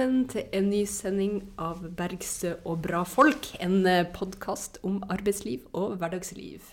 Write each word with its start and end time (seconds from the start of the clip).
Velkommen 0.00 0.30
til 0.32 0.46
en 0.56 0.70
ny 0.72 0.78
sending 0.88 1.32
av 1.60 1.82
Bergstø 1.92 2.54
og 2.64 2.78
bra 2.86 3.02
folk. 3.04 3.50
En 3.60 3.82
podkast 4.14 4.78
om 4.80 4.94
arbeidsliv 5.12 5.66
og 5.76 5.98
hverdagsliv. 6.00 6.70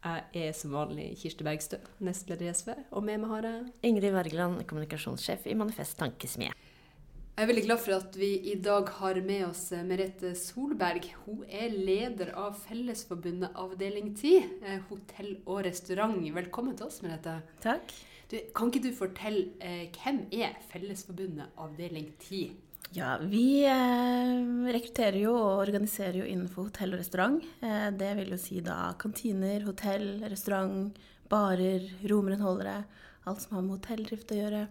Jeg 0.00 0.46
er 0.46 0.54
som 0.56 0.72
vanlig 0.72 1.10
Kirsti 1.20 1.44
Bergstø, 1.44 1.76
nestleder 2.00 2.46
i 2.46 2.54
SV, 2.56 2.70
og 2.88 3.04
med 3.04 3.20
meg 3.20 3.34
har 3.34 3.48
jeg 3.50 3.90
Ingrid 3.90 4.14
Wergeland, 4.14 4.62
kommunikasjonssjef 4.70 5.44
i 5.52 5.56
Manifest 5.60 5.98
Tankesmie. 6.00 6.54
Jeg 6.54 7.44
er 7.44 7.50
veldig 7.50 7.66
glad 7.66 7.82
for 7.84 7.98
at 7.98 8.16
vi 8.16 8.30
i 8.48 8.56
dag 8.64 8.88
har 9.02 9.20
med 9.28 9.44
oss 9.50 9.66
Merete 9.84 10.32
Solberg. 10.40 11.10
Hun 11.26 11.44
er 11.52 11.76
leder 11.76 12.32
av 12.32 12.56
Fellesforbundet 12.64 13.60
avdeling 13.60 14.14
10, 14.14 14.32
eh, 14.64 14.80
hotell 14.88 15.34
og 15.44 15.66
restaurant. 15.68 16.16
Velkommen 16.40 16.80
til 16.80 16.88
oss, 16.88 17.02
Merete. 17.04 17.42
Takk. 17.60 17.92
Du, 18.32 18.40
kan 18.56 18.72
ikke 18.72 18.88
du 18.88 18.90
fortelle 18.96 19.50
eh, 19.60 19.92
hvem 20.00 20.24
er 20.32 20.56
Fellesforbundet 20.72 21.52
avdeling 21.60 22.08
10? 22.16 22.69
Ja, 22.90 23.12
vi 23.22 23.62
eh, 23.70 24.72
rekrutterer 24.74 25.20
jo 25.20 25.36
og 25.36 25.60
organiserer 25.62 26.16
jo 26.18 26.26
innenfor 26.26 26.66
hotell 26.66 26.96
og 26.96 26.98
restaurant. 26.98 27.44
Eh, 27.62 27.86
det 27.94 28.08
vil 28.18 28.32
jo 28.34 28.38
si 28.40 28.58
da 28.66 28.96
kantiner, 28.98 29.62
hotell, 29.62 30.24
restaurant, 30.26 30.96
barer, 31.30 31.84
romrenholdere. 32.10 32.80
Alt 33.30 33.44
som 33.44 33.54
har 33.54 33.62
med 33.62 33.76
hotelldrift 33.76 34.34
å 34.34 34.38
gjøre. 34.40 34.62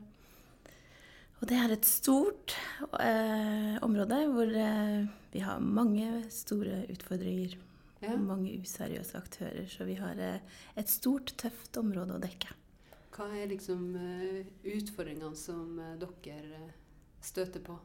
Og 1.39 1.47
det 1.47 1.55
er 1.55 1.71
et 1.71 1.87
stort 1.87 2.57
eh, 2.99 3.77
område 3.87 4.17
hvor 4.33 4.51
eh, 4.51 5.05
vi 5.31 5.43
har 5.45 5.63
mange 5.63 6.25
store 6.35 6.81
utfordringer. 6.91 7.53
Ja. 8.03 8.17
Mange 8.19 8.51
useriøse 8.59 9.15
aktører. 9.15 9.63
Så 9.71 9.87
vi 9.87 9.95
har 9.99 10.19
eh, 10.19 10.43
et 10.75 10.91
stort, 10.91 11.31
tøft 11.39 11.79
område 11.79 12.17
å 12.17 12.23
dekke. 12.25 12.51
Hva 13.15 13.29
er 13.39 13.47
liksom 13.53 13.95
eh, 13.95 14.51
utfordringene 14.75 15.39
som 15.39 15.79
dere 16.03 16.65
støter 17.23 17.63
på? 17.63 17.79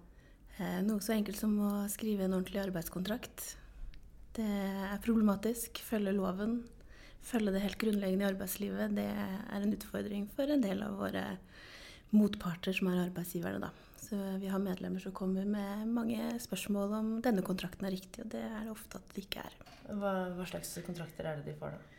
Eh, 0.58 0.80
noe 0.86 1.02
så 1.02 1.16
enkelt 1.16 1.40
som 1.40 1.54
å 1.58 1.72
skrive 1.90 2.26
en 2.26 2.36
ordentlig 2.36 2.62
arbeidskontrakt. 2.62 3.54
Det 4.34 4.46
er 4.46 5.02
problematisk. 5.02 5.80
Følge 5.82 6.14
loven. 6.14 6.60
Følge 7.24 7.54
det 7.54 7.64
helt 7.64 7.80
grunnleggende 7.80 8.26
i 8.26 8.28
arbeidslivet. 8.28 8.94
Det 8.94 9.08
er 9.08 9.58
en 9.60 9.74
utfordring 9.74 10.28
for 10.34 10.50
en 10.50 10.62
del 10.62 10.84
av 10.86 10.98
våre 11.00 11.24
motparter 12.14 12.76
som 12.76 12.92
er 12.92 13.06
arbeidsgiverne. 13.08 13.64
Da. 13.64 13.72
Så 14.04 14.18
vi 14.38 14.50
har 14.52 14.62
medlemmer 14.62 15.02
som 15.02 15.14
kommer 15.16 15.46
med 15.48 15.88
mange 15.90 16.34
spørsmål 16.42 16.96
om 17.00 17.10
denne 17.24 17.42
kontrakten 17.46 17.88
er 17.88 17.96
riktig, 17.96 18.26
og 18.26 18.30
det 18.34 18.42
er 18.44 18.66
det 18.66 18.74
ofte 18.74 19.00
at 19.00 19.14
det 19.16 19.24
ikke 19.24 19.42
er. 19.42 19.56
Hva, 19.88 20.12
hva 20.36 20.46
slags 20.48 20.76
kontrakter 20.86 21.30
er 21.30 21.40
det 21.40 21.50
de 21.50 21.58
får, 21.58 21.74
da? 21.74 21.94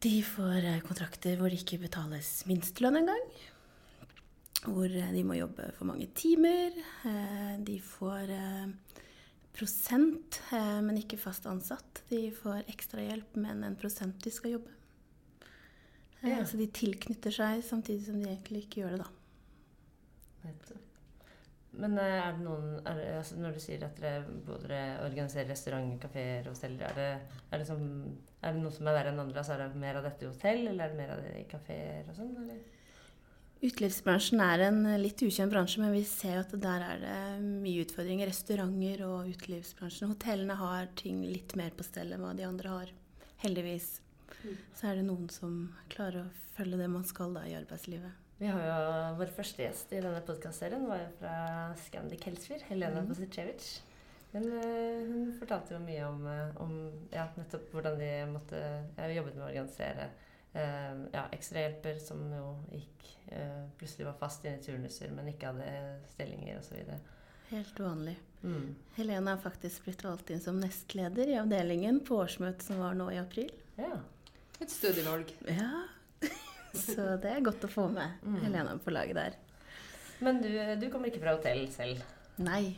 De 0.00 0.14
får 0.24 0.64
eh, 0.64 0.82
kontrakter 0.86 1.36
hvor 1.36 1.52
det 1.52 1.60
ikke 1.60 1.82
betales 1.82 2.38
minstelønn 2.48 3.02
engang. 3.02 3.26
Hvor 4.66 4.92
eh, 4.92 5.12
de 5.14 5.22
må 5.24 5.38
jobbe 5.38 5.70
for 5.76 5.88
mange 5.88 6.08
timer. 6.16 6.74
Eh, 7.08 7.54
De 7.64 7.78
får 7.80 8.32
eh, 8.34 8.98
prosent, 9.56 10.40
men 10.52 11.00
ikke 11.00 11.18
fast 11.18 11.46
ansatt. 11.50 12.04
De 12.08 12.28
får 12.32 12.68
ekstrahjelp, 12.70 13.34
men 13.42 13.64
en 13.66 13.76
prosent 13.76 14.20
de 14.22 14.30
skal 14.32 14.54
jobbe. 14.54 14.76
Ja. 16.22 16.44
Så 16.46 16.60
de 16.60 16.68
tilknytter 16.70 17.34
seg 17.34 17.64
samtidig 17.64 18.06
som 18.06 18.20
de 18.20 18.28
egentlig 18.30 18.66
ikke 18.66 18.84
gjør 18.84 18.94
det, 18.94 19.00
da. 19.02 19.10
Men 21.80 21.94
er 22.02 22.32
det 22.34 22.42
noen 22.42 22.80
er 22.82 22.96
det, 22.98 23.04
altså 23.20 23.36
Når 23.38 23.54
du 23.54 23.60
sier 23.62 23.84
at 23.86 24.00
dere 24.02 24.24
både 24.46 24.78
organiserer 25.04 25.50
restauranter, 25.52 26.00
kafeer 26.02 26.48
og 26.48 26.56
hoteller, 26.56 26.88
er 26.88 26.96
det, 26.98 27.38
er, 27.50 27.62
det 27.62 27.68
som, 27.68 27.84
er 28.42 28.56
det 28.56 28.62
noe 28.64 28.74
som 28.74 28.90
er 28.90 28.96
verre 28.98 29.12
enn 29.14 29.22
andre? 29.22 29.38
Altså 29.42 29.54
er 29.54 29.62
det 29.64 29.82
mer 29.84 30.00
av 30.00 30.06
dette 30.08 30.26
i 30.26 30.30
hotell, 30.30 30.62
eller 30.66 30.84
er 30.86 30.94
det 30.94 31.00
mer 31.00 31.14
av 31.14 31.22
det 31.24 31.34
i 31.40 31.46
kafeer 31.50 32.10
og 32.10 32.18
sånn? 32.18 32.34
eller? 32.42 32.79
Utelivsbransjen 33.60 34.40
er 34.40 34.62
en 34.70 34.78
litt 35.02 35.20
ukjent 35.20 35.52
bransje, 35.52 35.82
men 35.82 35.92
vi 35.92 36.00
ser 36.08 36.38
at 36.40 36.52
der 36.62 36.80
er 36.80 37.02
det 37.02 37.16
mye 37.44 37.82
utfordringer. 37.84 38.30
Restauranter 38.30 39.02
og 39.04 39.28
utelivsbransjen. 39.34 40.08
Hotellene 40.14 40.56
har 40.56 40.88
ting 40.96 41.20
litt 41.28 41.52
mer 41.60 41.74
på 41.76 41.84
stell 41.84 42.14
enn 42.16 42.24
hva 42.24 42.32
de 42.38 42.46
andre 42.48 42.72
har. 42.72 42.94
Heldigvis. 43.44 43.98
Mm. 44.40 44.56
Så 44.78 44.88
er 44.88 44.96
det 44.96 45.04
noen 45.04 45.28
som 45.32 45.58
klarer 45.92 46.22
å 46.24 46.30
følge 46.56 46.80
det 46.80 46.88
man 46.88 47.04
skal 47.04 47.36
da 47.36 47.44
i 47.50 47.52
arbeidslivet. 47.58 48.16
Vi 48.40 48.48
har 48.48 48.64
jo 48.64 48.78
Vår 49.18 49.34
første 49.36 49.66
gjest 49.66 49.92
i 49.92 50.00
denne 50.00 50.22
podkastserien 50.24 50.86
var 50.88 51.02
jo 51.02 51.10
fra 51.18 51.34
Scandic 51.84 52.24
Helsfyr, 52.24 52.64
Helena 52.70 53.02
Mhm. 53.02 53.10
Bosicevic. 53.12 53.68
Hun, 54.32 54.46
eh, 54.56 55.04
hun 55.04 55.32
fortalte 55.36 55.74
jo 55.74 55.80
mye 55.84 56.04
om, 56.08 56.26
eh, 56.26 56.56
om 56.62 56.72
ja, 57.12 57.28
nettopp 57.36 57.68
hvordan 57.74 57.98
de 57.98 58.10
måtte 58.32 58.56
ja, 58.96 59.08
jobbet 59.12 59.34
med 59.36 59.44
å 59.44 59.50
organisere 59.50 60.08
eh, 60.08 60.26
ja, 61.12 61.26
ekstrahjelper 61.32 61.98
som 62.02 62.22
jo 62.34 62.46
gikk 62.74 63.06
eh, 63.30 63.62
plutselig 63.78 64.08
var 64.08 64.16
fast 64.18 64.44
inne 64.44 64.58
i 64.58 64.64
turnuser, 64.64 65.12
men 65.14 65.30
ikke 65.30 65.52
hadde 65.52 65.68
stillinger 66.14 66.58
osv. 66.58 66.80
Helt 67.50 67.80
uvanlig. 67.80 68.16
Mm. 68.42 68.74
Helene 68.96 69.34
er 69.34 69.42
faktisk 69.42 69.84
blitt 69.86 70.02
valgt 70.06 70.30
inn 70.30 70.42
som 70.42 70.58
nestleder 70.62 71.30
i 71.30 71.38
avdelingen 71.38 72.00
på 72.06 72.18
årsmøtet 72.22 72.66
som 72.66 72.80
var 72.82 72.94
nå 72.98 73.10
i 73.14 73.18
april. 73.20 73.50
Ja. 73.78 73.98
Et 74.60 74.70
stødig 74.70 75.06
valg. 75.06 75.30
Ja. 75.48 75.86
Så 76.76 77.16
det 77.22 77.30
er 77.32 77.42
godt 77.46 77.64
å 77.66 77.70
få 77.70 77.88
med 77.90 78.20
Mm. 78.22 78.38
Helena 78.44 78.76
på 78.78 78.92
laget 78.94 79.18
der. 79.18 79.38
Men 80.20 80.42
du, 80.42 80.50
du 80.78 80.86
kommer 80.92 81.08
ikke 81.10 81.22
fra 81.22 81.34
hotell 81.38 81.64
selv? 81.72 82.02
Nei. 82.38 82.76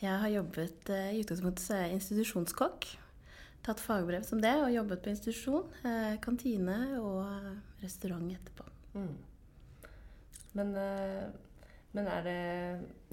Jeg 0.00 0.20
har 0.20 0.28
jobbet 0.32 0.90
eh, 0.92 1.10
I 1.14 1.22
utgangspunktet 1.22 1.70
jeg 1.70 1.98
institusjonskokk. 1.98 2.88
Tatt 3.64 3.80
fagbrev 3.80 4.26
som 4.28 4.40
det 4.44 4.52
og 4.60 4.72
jobbet 4.72 5.00
på 5.04 5.12
institusjon. 5.14 5.70
Eh, 5.88 6.16
kantine 6.24 6.76
og 7.00 7.22
eh, 7.24 7.54
restaurant 7.80 8.26
etterpå. 8.34 8.66
Mm. 8.94 9.14
Men, 10.58 10.74
eh, 10.76 11.24
men 11.96 12.10
er 12.10 12.26
det 12.26 12.40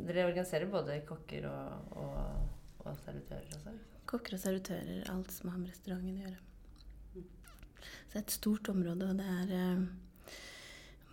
Dere 0.02 0.28
organiserer 0.28 0.68
både 0.72 1.00
kokker 1.08 1.48
og, 1.48 1.96
og, 2.02 2.84
og 2.84 3.00
servitører 3.06 3.56
også? 3.58 3.74
Kokker 4.12 4.36
og 4.36 4.44
servitører, 4.44 5.04
alt 5.14 5.32
som 5.32 5.54
har 5.54 5.62
med 5.62 5.72
restauranten 5.72 6.18
å 6.18 6.24
gjøre. 6.26 6.48
Så 8.12 8.12
det 8.12 8.20
er 8.20 8.26
et 8.26 8.34
stort 8.36 8.70
område, 8.74 9.08
og 9.08 9.22
det 9.22 9.28
er 9.32 9.54
eh, 9.56 9.86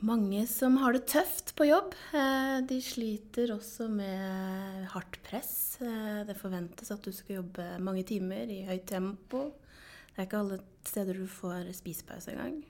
mange 0.05 0.47
som 0.47 0.77
har 0.79 0.95
det 0.95 1.07
tøft 1.11 1.55
på 1.59 1.67
jobb. 1.69 1.95
Eh, 2.15 2.59
de 2.69 2.79
sliter 2.85 3.53
også 3.55 3.89
med 3.91 4.87
hardt 4.93 5.19
press. 5.27 5.79
Eh, 5.83 6.25
det 6.29 6.39
forventes 6.39 6.91
at 6.95 7.05
du 7.05 7.13
skal 7.15 7.41
jobbe 7.41 7.67
mange 7.83 8.05
timer 8.07 8.51
i 8.51 8.63
høyt 8.69 8.87
tempo. 8.91 9.49
Det 10.13 10.23
er 10.23 10.29
ikke 10.29 10.43
alle 10.43 10.61
steder 10.87 11.19
du 11.19 11.27
får 11.31 11.73
spisepause 11.79 12.33
engang. 12.35 12.61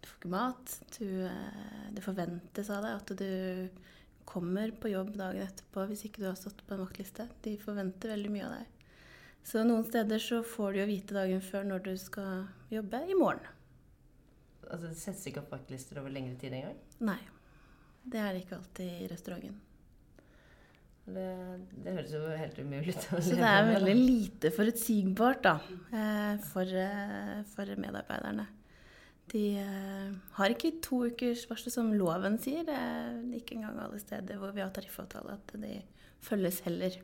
Du 0.00 0.08
får 0.08 0.18
ikke 0.18 0.34
mat. 0.34 0.76
Du, 0.98 1.06
eh, 1.28 1.88
det 1.92 2.04
forventes 2.04 2.70
av 2.70 2.84
deg 2.84 3.00
at 3.00 3.16
du 3.20 3.82
kommer 4.24 4.72
på 4.80 4.88
jobb 4.88 5.12
dagen 5.20 5.44
etterpå 5.44 5.84
hvis 5.88 6.06
ikke 6.08 6.22
du 6.22 6.30
har 6.30 6.38
stått 6.40 6.64
på 6.64 6.76
en 6.76 6.84
vaktliste. 6.84 7.28
De 7.44 7.58
forventer 7.60 8.14
veldig 8.16 8.32
mye 8.32 8.46
av 8.48 8.56
deg. 8.56 8.70
Så 9.44 9.60
noen 9.68 9.84
steder 9.84 10.22
så 10.22 10.40
får 10.40 10.72
du 10.72 10.80
jo 10.80 10.88
vite 10.88 11.16
dagen 11.16 11.44
før 11.44 11.68
når 11.68 11.84
du 11.84 11.92
skal 12.00 12.46
jobbe 12.72 13.02
i 13.04 13.18
morgen. 13.18 13.53
Altså 14.70 14.90
Det 14.90 14.98
settes 14.98 15.28
ikke 15.30 15.44
opp 15.44 15.54
vaktlister 15.54 16.00
over 16.00 16.12
lengre 16.12 16.36
tid 16.40 16.56
engang? 16.56 16.80
Nei. 17.04 17.20
Det 18.04 18.20
er 18.20 18.36
ikke 18.36 18.58
alltid 18.58 19.04
i 19.04 19.06
restauranten. 19.08 19.54
Det, 21.04 21.24
det 21.84 21.92
høres 21.98 22.12
jo 22.16 22.20
helt 22.32 22.58
umulig 22.62 22.94
ut. 22.96 23.06
Så 23.26 23.36
det 23.36 23.48
er 23.48 23.66
veldig 23.68 23.94
lite 23.98 24.50
forutsigbart 24.56 25.42
da, 25.44 25.54
eh, 25.92 26.36
for, 26.48 26.68
eh, 26.84 27.40
for 27.52 27.72
medarbeiderne. 27.80 28.46
De 29.32 29.42
eh, 29.60 30.14
har 30.36 30.52
ikke 30.52 30.78
to 30.84 31.02
ukers 31.08 31.44
varsel 31.48 31.72
som 31.72 31.92
loven 31.96 32.38
sier. 32.40 32.64
Det 32.68 32.76
er 32.76 33.18
ikke 33.36 33.58
engang 33.58 33.80
alle 33.84 34.00
steder 34.00 34.40
hvor 34.40 34.52
vi 34.56 34.64
har 34.64 34.72
tariffavtale 34.72 35.36
at 35.36 35.54
de 35.60 35.78
følges 36.24 36.62
heller. 36.64 36.96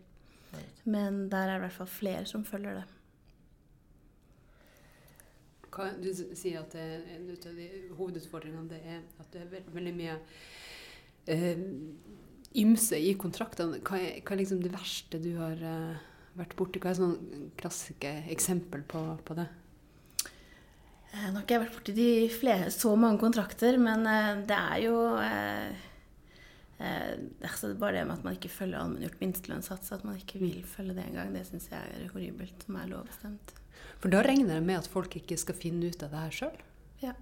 Men 0.84 1.29
der 1.31 1.46
er 1.46 1.55
det 1.55 1.61
i 1.61 1.64
hvert 1.67 1.79
fall 1.79 1.93
flere 1.93 2.25
som 2.29 2.44
følger 2.44 2.81
det. 2.81 2.87
Du 6.03 6.11
sier 6.15 6.61
at 6.61 6.75
en 6.79 7.29
av 7.32 7.55
de 7.56 7.69
hovedutfordringene 7.99 8.69
det 8.73 8.81
er 8.85 9.00
at 9.23 9.31
det 9.35 9.43
er 9.44 9.50
veld- 9.55 9.73
veldig 9.77 9.94
mye 9.97 10.19
eh, 11.31 11.65
ymse 12.61 12.99
i 12.99 13.15
kontraktene. 13.21 13.81
Hva 13.87 13.99
er, 14.00 14.21
hva 14.25 14.35
er 14.37 14.43
liksom 14.43 14.62
det 14.65 14.73
verste 14.75 15.21
du 15.23 15.32
har 15.38 15.61
eh, 15.62 16.00
vært 16.38 16.56
borti? 16.59 16.82
Hva 16.82 16.93
er 16.93 17.00
sånn 17.00 17.50
klassiske 17.61 18.12
eksempel 18.35 18.82
på, 18.91 19.03
på 19.27 19.38
det? 19.38 19.49
Eh, 21.12 21.29
Nå 21.31 21.37
har 21.37 21.44
ikke 21.44 21.56
jeg 21.56 21.65
vært 21.67 21.79
borti 21.79 22.71
så 22.77 22.97
mange 22.99 23.23
kontrakter, 23.23 23.79
men 23.82 24.06
eh, 24.06 24.43
det 24.50 24.59
er 24.59 24.82
jo 24.87 24.97
eh, 25.23 25.87
eh, 26.81 27.15
altså 27.47 27.73
Bare 27.79 27.99
det 27.99 28.06
med 28.09 28.19
at 28.19 28.27
man 28.27 28.37
ikke 28.37 28.53
følger 28.53 28.81
allmenngjort 28.81 29.23
minstelønnssats, 29.23 29.93
at 29.97 30.05
man 30.06 30.19
ikke 30.21 30.43
vil 30.43 30.61
følge 30.67 30.97
det 30.99 31.06
engang, 31.06 31.32
det 31.37 31.47
syns 31.49 31.71
jeg 31.71 31.97
er 31.97 32.12
horribelt, 32.12 32.67
som 32.67 32.79
er 32.81 32.91
lovbestemt. 32.91 33.55
For 34.00 34.12
da 34.12 34.23
regner 34.25 34.59
jeg 34.59 34.67
med 34.67 34.81
at 34.81 34.91
folk 34.91 35.17
ikke 35.17 35.38
skal 35.41 35.56
finne 35.56 35.91
ut 35.91 36.05
av 36.05 36.12
det 36.12 36.25
her 36.25 36.38
sjøl. 36.41 36.62
Ja. 37.00 37.15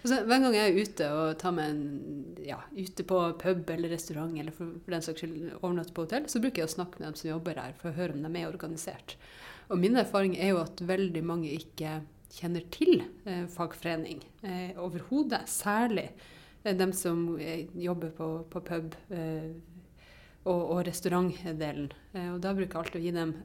Altså, 0.00 0.22
hver 0.24 0.40
gang 0.40 0.54
jeg 0.56 0.70
er 0.70 0.86
ute 0.86 1.08
og 1.12 1.34
tar 1.40 1.52
meg 1.56 1.72
en 1.72 2.36
ja, 2.46 2.58
ute 2.72 3.04
på 3.04 3.18
pub 3.42 3.72
eller 3.74 3.92
restaurant, 3.92 4.32
eller 4.40 4.54
for, 4.56 4.76
for 4.84 4.94
den 4.94 5.04
saks 5.04 5.22
skyld 5.22 5.56
overnatter 5.58 5.96
på 5.96 6.06
hotell, 6.06 6.28
så 6.32 6.40
bruker 6.40 6.62
jeg 6.62 6.70
å 6.70 6.76
snakke 6.78 7.00
med 7.00 7.10
dem 7.10 7.18
som 7.20 7.30
jobber 7.30 7.60
her, 7.60 7.76
for 7.80 7.90
å 7.90 7.98
høre 7.98 8.16
om 8.16 8.24
de 8.24 8.32
er 8.40 8.48
organisert. 8.48 9.16
Og 9.68 9.80
min 9.82 9.98
erfaring 9.98 10.36
er 10.38 10.54
jo 10.54 10.62
at 10.62 10.80
veldig 10.88 11.22
mange 11.26 11.50
ikke 11.52 11.98
kjenner 12.36 12.64
til 12.74 13.02
eh, 13.26 13.44
fagforening 13.50 14.22
eh, 14.46 14.78
overhodet. 14.80 15.44
Særlig 15.50 16.08
dem 16.74 16.92
som 16.96 17.38
eh, 17.38 17.66
jobber 17.78 18.10
på, 18.16 18.30
på 18.50 18.62
pub. 18.66 18.94
Eh, 19.10 19.50
og, 20.46 20.62
og 20.76 20.80
restaurantdelen. 20.86 21.90
Eh, 22.14 22.30
og 22.32 22.40
da 22.42 22.54
bruker 22.54 22.72
jeg 22.72 22.82
alltid 22.82 23.00
å 23.00 23.04
gi 23.04 23.14
dem 23.16 23.36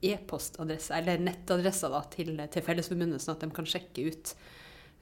e-postadresse, 0.00 0.96
eller 0.96 1.20
nettadresser 1.20 1.94
til, 2.14 2.34
til, 2.48 2.64
Fellesforbundet, 2.64 3.20
sånn 3.22 3.36
at 3.36 3.44
de 3.44 3.50
kan 3.56 3.68
sjekke 3.68 4.06
ut 4.08 4.34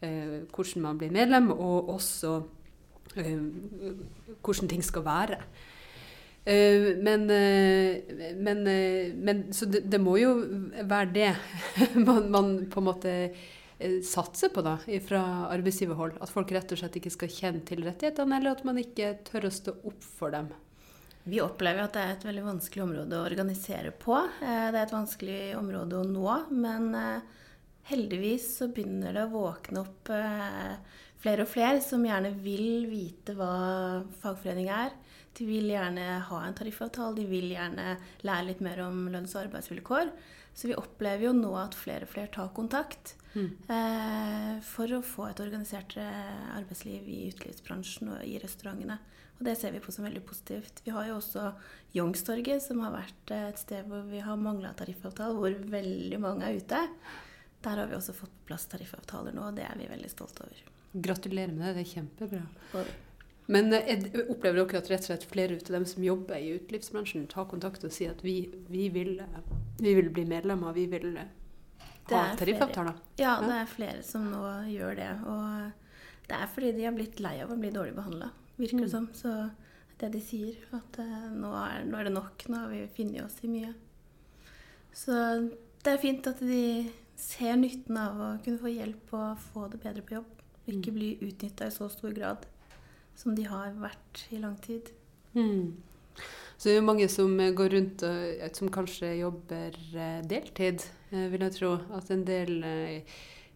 eh, 0.03 0.39
hvordan 0.51 0.85
man 0.85 0.99
blir 0.99 1.15
medlem, 1.15 1.53
og 1.55 1.93
også 1.95 2.35
eh, 3.15 3.37
hvordan 4.43 4.73
ting 4.73 4.83
skal 4.83 5.07
være. 5.07 5.39
Eh, 6.49 6.91
men, 6.99 7.29
men, 8.43 8.65
men, 9.21 9.45
Så 9.53 9.69
det, 9.71 9.85
det, 9.93 10.01
må 10.03 10.17
jo 10.19 10.35
være 10.83 11.13
det 11.15 11.31
man, 12.09 12.27
man, 12.33 12.53
på 12.73 12.83
en 12.83 12.89
måte 12.91 13.15
satser 14.05 14.51
på 14.55 14.63
da, 14.67 14.77
fra 15.07 15.23
arbeidsgiverhold. 15.55 16.19
At 16.23 16.33
folk 16.33 16.51
rett 16.55 16.73
og 16.75 16.81
slett 16.81 16.99
ikke 16.99 17.13
skal 17.15 17.31
kjenne 17.33 17.65
til 17.69 17.85
rettighetene, 17.87 18.39
eller 18.41 18.57
at 18.57 18.65
man 18.67 18.81
ikke 18.81 19.17
tør 19.29 19.49
å 19.49 19.55
stå 19.55 19.77
opp 19.87 20.09
for 20.19 20.35
dem. 20.35 20.51
Vi 21.29 21.43
opplever 21.45 21.85
at 21.85 21.93
det 21.97 22.03
er 22.03 22.15
et 22.15 22.25
veldig 22.25 22.47
vanskelig 22.47 22.85
område 22.87 23.19
å 23.19 23.27
organisere 23.29 23.93
på. 23.93 24.17
Det 24.41 24.49
er 24.49 24.79
et 24.81 24.95
vanskelig 24.95 25.43
område 25.59 25.99
å 26.01 26.07
nå. 26.09 26.29
Men 26.57 26.89
heldigvis 27.91 28.47
så 28.59 28.71
begynner 28.73 29.13
det 29.13 29.27
å 29.27 29.35
våkne 29.35 29.83
opp 29.83 30.13
flere 31.19 31.45
og 31.45 31.51
flere 31.51 31.83
som 31.85 32.07
gjerne 32.07 32.33
vil 32.41 32.89
vite 32.89 33.35
hva 33.37 33.53
fagforening 34.23 34.71
er. 34.73 34.97
De 35.37 35.47
vil 35.47 35.69
gjerne 35.71 36.07
ha 36.31 36.41
en 36.47 36.57
tariffavtale, 36.57 37.15
de 37.21 37.29
vil 37.29 37.53
gjerne 37.53 37.99
lære 38.27 38.49
litt 38.49 38.65
mer 38.65 38.81
om 38.87 39.05
lønns- 39.13 39.37
og 39.37 39.45
arbeidsvilkår. 39.45 40.11
Så 40.59 40.67
vi 40.67 40.75
opplever 40.75 41.29
jo 41.29 41.37
nå 41.37 41.53
at 41.61 41.77
flere 41.79 42.03
og 42.03 42.11
flere 42.11 42.33
tar 42.35 42.49
kontakt 42.57 43.13
mm. 43.37 43.51
eh, 43.71 44.55
for 44.67 44.91
å 44.97 45.05
få 45.07 45.29
et 45.29 45.43
organisert 45.45 45.95
arbeidsliv 46.01 47.07
i 47.07 47.21
utelivsbransjen 47.31 48.11
og 48.17 48.25
i 48.27 48.41
restaurantene. 48.43 48.99
Og 49.39 49.47
det 49.47 49.55
ser 49.61 49.71
vi 49.71 49.81
på 49.83 49.95
som 49.95 50.09
veldig 50.09 50.25
positivt. 50.27 50.83
Vi 50.83 50.91
har 50.91 51.07
jo 51.07 51.21
også 51.21 51.53
Youngstorget, 51.95 52.65
som 52.65 52.83
har 52.83 52.97
vært 52.97 53.35
et 53.37 53.61
sted 53.63 53.87
hvor 53.87 54.03
vi 54.11 54.23
har 54.25 54.41
mangla 54.41 54.73
tariffavtale, 54.79 55.39
hvor 55.39 55.55
veldig 55.79 56.19
mange 56.23 56.49
er 56.49 56.59
ute. 56.59 56.81
Der 57.63 57.79
har 57.79 57.87
vi 57.87 57.95
også 57.99 58.17
fått 58.19 58.35
på 58.41 58.49
plass 58.51 58.67
tariffavtaler 58.73 59.37
nå, 59.39 59.51
og 59.51 59.59
det 59.59 59.69
er 59.69 59.79
vi 59.79 59.87
veldig 59.91 60.11
stolte 60.11 60.43
over. 60.43 60.65
Gratulerer 61.07 61.55
med 61.55 61.69
det, 61.69 61.77
det 61.79 61.85
er 61.85 61.93
kjempebra. 61.93 62.43
Men 63.49 63.73
jeg 63.73 64.11
opplever 64.29 64.61
dere 64.61 64.83
at 64.83 64.91
rett 64.93 65.07
og 65.07 65.09
slett 65.09 65.27
flere 65.29 65.57
av 65.57 65.71
dem 65.73 65.87
som 65.89 66.05
jobber 66.05 66.37
i 66.37 66.51
utelivsbransjen, 66.59 67.27
tar 67.33 67.49
kontakt 67.49 67.85
og 67.87 67.95
sier 67.95 68.13
at 68.13 68.21
vi, 68.25 68.43
vi, 68.69 68.91
vil, 68.93 69.15
eh, 69.25 69.53
vi 69.81 69.95
vil, 69.97 70.11
bli 70.13 70.27
medlemmer, 70.29 70.77
vi 70.77 70.85
vil 70.93 71.15
eh, 71.17 71.31
ha 72.13 72.27
tariffavtaler? 72.37 72.99
Ja, 73.21 73.39
det 73.45 73.55
er 73.63 73.71
flere 73.73 74.03
som 74.05 74.29
nå 74.29 74.43
gjør 74.69 75.01
det. 75.01 75.09
Og 75.33 76.29
det 76.29 76.37
er 76.37 76.53
fordi 76.53 76.75
de 76.77 76.85
har 76.85 76.97
blitt 76.97 77.25
lei 77.25 77.39
av 77.41 77.55
å 77.55 77.59
bli 77.61 77.73
dårlig 77.73 77.97
behandla 77.97 78.29
virker 78.59 78.79
det 78.79 78.85
mm. 78.85 78.91
som. 78.91 79.09
Så 79.15 79.51
det 80.01 80.13
de 80.15 80.23
sier, 80.23 80.59
at 80.77 81.01
nå, 81.35 81.53
er, 81.55 81.85
nå, 81.87 81.99
er, 81.99 82.09
det 82.09 82.15
nok. 82.15 82.47
Nå 82.49 82.63
har 82.63 82.73
vi 82.73 82.85
funnet 82.97 83.25
oss 83.25 83.39
i 83.43 83.53
mye. 83.53 83.73
Så 84.95 85.15
det 85.85 85.95
er 85.95 86.03
fint 86.03 86.27
at 86.31 86.43
de 86.43 86.89
ser 87.19 87.59
nytten 87.59 87.99
av 87.99 88.21
å 88.23 88.29
kunne 88.45 88.61
få 88.61 88.71
hjelp 88.73 89.15
og 89.19 89.43
få 89.51 89.67
det 89.73 89.83
bedre 89.83 90.05
på 90.07 90.19
jobb. 90.19 90.31
Og 90.65 90.73
ikke 90.75 90.95
mm. 90.95 90.99
bli 90.99 91.11
utnytta 91.25 91.69
i 91.69 91.75
så 91.75 91.89
stor 91.93 92.15
grad 92.15 92.47
som 93.19 93.35
de 93.35 93.47
har 93.51 93.75
vært 93.83 94.25
i 94.31 94.41
lang 94.43 94.55
tid. 94.63 94.93
Mm. 95.35 95.75
Så 96.59 96.69
det 96.69 96.73
er 96.73 96.79
jo 96.81 96.87
mange 96.87 97.09
som 97.11 97.35
går 97.39 97.75
rundt 97.75 98.05
og 98.07 98.57
som 98.59 98.71
kanskje 98.75 99.13
jobber 99.21 99.75
eh, 99.95 100.23
deltid, 100.27 100.87
eh, 101.13 101.27
vil 101.31 101.45
jeg 101.47 101.59
tro. 101.59 101.75
At 101.99 102.11
en 102.15 102.25
del 102.27 102.57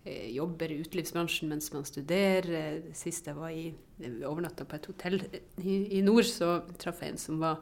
Eh, 0.04 0.32
jobber 0.34 0.72
i 0.72 0.80
utelivsbransjen 0.82 1.50
mens 1.52 1.68
man 1.70 1.84
studerer. 1.86 2.80
Sist 2.96 3.28
jeg 3.30 3.38
var 3.38 3.52
i 3.54 3.70
overnatta 4.26 4.66
på 4.66 4.74
et 4.74 4.88
hotell 4.90 5.20
i, 5.62 6.00
nord, 6.02 6.26
så 6.26 6.56
traff 6.80 7.04
jeg 7.04 7.14
en 7.14 7.20
som 7.22 7.38
var 7.42 7.60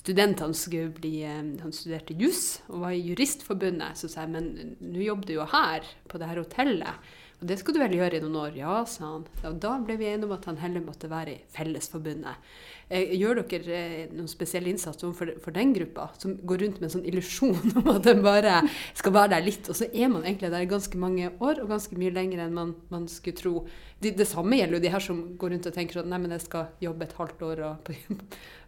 student. 0.00 0.40
Han, 0.40 0.56
bli, 0.96 1.12
han 1.26 1.74
studerte 1.74 2.16
juss 2.16 2.62
og 2.70 2.86
var 2.86 2.96
i 2.96 3.02
Juristforbundet. 3.10 4.00
Så 4.00 4.08
sa 4.08 4.24
jeg 4.24 4.32
men 4.32 4.78
nå 4.80 5.04
jobber 5.04 5.28
du 5.28 5.34
jo 5.36 5.48
her, 5.52 5.84
på 6.08 6.20
det 6.20 6.30
her 6.30 6.40
hotellet. 6.40 7.12
Og 7.42 7.48
det 7.50 7.56
skulle 7.58 7.80
du 7.80 7.82
vel 7.82 7.96
gjøre 7.98 8.20
i 8.20 8.22
noen 8.22 8.36
år? 8.38 8.52
Ja, 8.54 8.74
sa 8.86 9.08
han. 9.16 9.24
Og 9.48 9.56
da 9.62 9.72
ble 9.82 9.96
vi 9.98 10.06
enige 10.06 10.28
om 10.28 10.34
at 10.36 10.44
han 10.46 10.60
heller 10.62 10.84
måtte 10.84 11.08
være 11.10 11.32
i 11.34 11.40
Fellesforbundet. 11.50 12.38
Eh, 12.86 13.16
gjør 13.18 13.40
dere 13.50 13.78
eh, 13.78 14.12
noen 14.14 14.28
spesiell 14.30 14.68
innsats 14.70 15.02
for, 15.02 15.32
for, 15.42 15.54
den 15.56 15.72
gruppa, 15.74 16.06
som 16.22 16.36
går 16.38 16.60
rundt 16.62 16.78
med 16.78 16.86
en 16.86 16.92
sånn 16.94 17.08
illusjon 17.10 17.72
om 17.80 17.88
at 17.96 18.04
den 18.06 18.20
bare 18.22 18.60
skal 18.94 19.16
være 19.16 19.32
der 19.34 19.46
litt, 19.48 19.70
og 19.72 19.78
så 19.78 19.88
er 19.90 20.12
man 20.12 20.22
egentlig 20.22 20.52
der 20.52 20.62
i 20.62 20.68
ganske 20.70 21.00
mange 21.02 21.32
år, 21.32 21.64
og 21.64 21.72
ganske 21.72 21.98
mye 21.98 22.12
lenger 22.14 22.44
enn 22.44 22.54
man, 22.54 22.74
man 22.92 23.08
skulle 23.10 23.40
tro. 23.40 23.54
Det, 23.98 24.12
det, 24.20 24.28
samme 24.30 24.60
gjelder 24.60 24.78
jo 24.78 24.84
de 24.84 24.92
her 24.94 25.06
som 25.08 25.24
går 25.40 25.54
rundt 25.56 25.70
og 25.72 25.74
tenker 25.74 26.02
at 26.02 26.12
nei, 26.12 26.20
men 26.22 26.36
jeg 26.36 26.44
skal 26.46 26.84
jobbe 26.84 27.08
et 27.08 27.16
halvt 27.18 27.42
år, 27.48 27.64
og, 27.72 27.90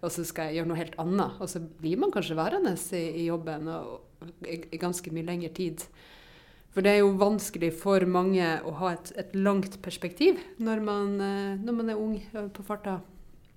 og 0.03 0.17
så 0.17 0.27
skal 0.27 0.51
jeg 0.51 0.59
gjøre 0.59 0.73
noe 0.73 0.81
helt 0.83 0.99
annet. 1.05 1.39
Og 1.39 1.53
så 1.55 1.63
blir 1.63 2.03
man 2.03 2.15
kanskje 2.15 2.41
værende 2.41 2.75
i, 2.75 3.05
i 3.23 3.29
jobben 3.29 3.71
og, 3.77 4.11
i 4.51 4.83
ganske 4.83 5.15
mye 5.15 5.31
lengre 5.31 5.53
tid. 5.55 5.87
For 6.75 6.83
det 6.83 6.91
er 6.91 7.03
jo 7.05 7.15
vanskelig 7.21 7.71
for 7.79 8.03
mange 8.11 8.47
å 8.67 8.73
ha 8.81 8.95
et, 8.97 9.13
et 9.21 9.35
langt 9.39 9.79
perspektiv 9.83 10.41
når 10.59 10.81
man, 10.83 11.13
eh, 11.23 11.61
når 11.63 11.77
man, 11.79 11.91
er 11.93 12.01
ung 12.03 12.17
eh, 12.19 12.49
på 12.51 12.67
farta. 12.67 12.99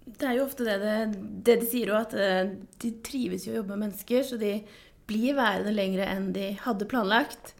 Det 0.05 0.27
er 0.29 0.37
jo 0.37 0.45
ofte 0.45 0.67
det, 0.67 0.77
det, 0.83 1.21
det 1.47 1.55
de 1.63 1.69
sier 1.71 1.91
òg, 1.95 2.05
at 2.05 2.13
eh, 2.21 2.51
de 2.83 2.91
trives 3.03 3.47
jo 3.47 3.55
å 3.55 3.57
jobbe 3.57 3.73
med 3.73 3.87
mennesker. 3.87 4.21
Så 4.21 4.37
de 4.37 4.59
blir 5.09 5.37
værende 5.37 5.73
lenger 5.73 6.05
enn 6.05 6.29
de 6.35 6.51
hadde 6.61 6.89
planlagt. 6.89 7.55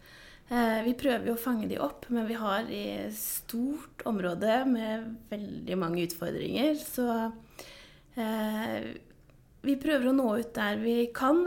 Vi 0.47 0.93
prøver 0.95 1.25
jo 1.27 1.33
å 1.35 1.39
fange 1.39 1.67
de 1.67 1.75
opp, 1.83 2.05
men 2.07 2.23
vi 2.29 2.35
har 2.39 2.69
i 2.71 3.09
stort 3.11 3.99
område 4.07 4.61
med 4.69 5.09
veldig 5.27 5.75
mange 5.79 6.05
utfordringer. 6.05 6.77
Så 6.79 7.03
vi 9.67 9.75
prøver 9.75 10.07
å 10.07 10.15
nå 10.15 10.27
ut 10.39 10.53
der 10.55 10.79
vi 10.79 10.95
kan, 11.15 11.43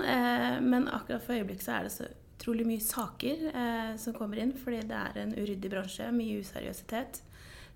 men 0.61 0.89
akkurat 0.93 1.25
for 1.25 1.33
øyeblikket 1.39 1.65
så 1.65 1.79
er 1.79 1.89
det 1.89 1.95
så 1.95 2.11
utrolig 2.41 2.65
mye 2.65 2.81
saker 2.81 3.47
eh, 3.53 3.97
som 4.01 4.17
kommer 4.17 4.41
inn, 4.41 4.55
fordi 4.57 4.81
det 4.89 4.97
er 4.97 5.19
en 5.21 5.35
uryddig 5.37 5.71
bransje, 5.71 6.09
mye 6.17 6.41
useriøsitet, 6.41 7.21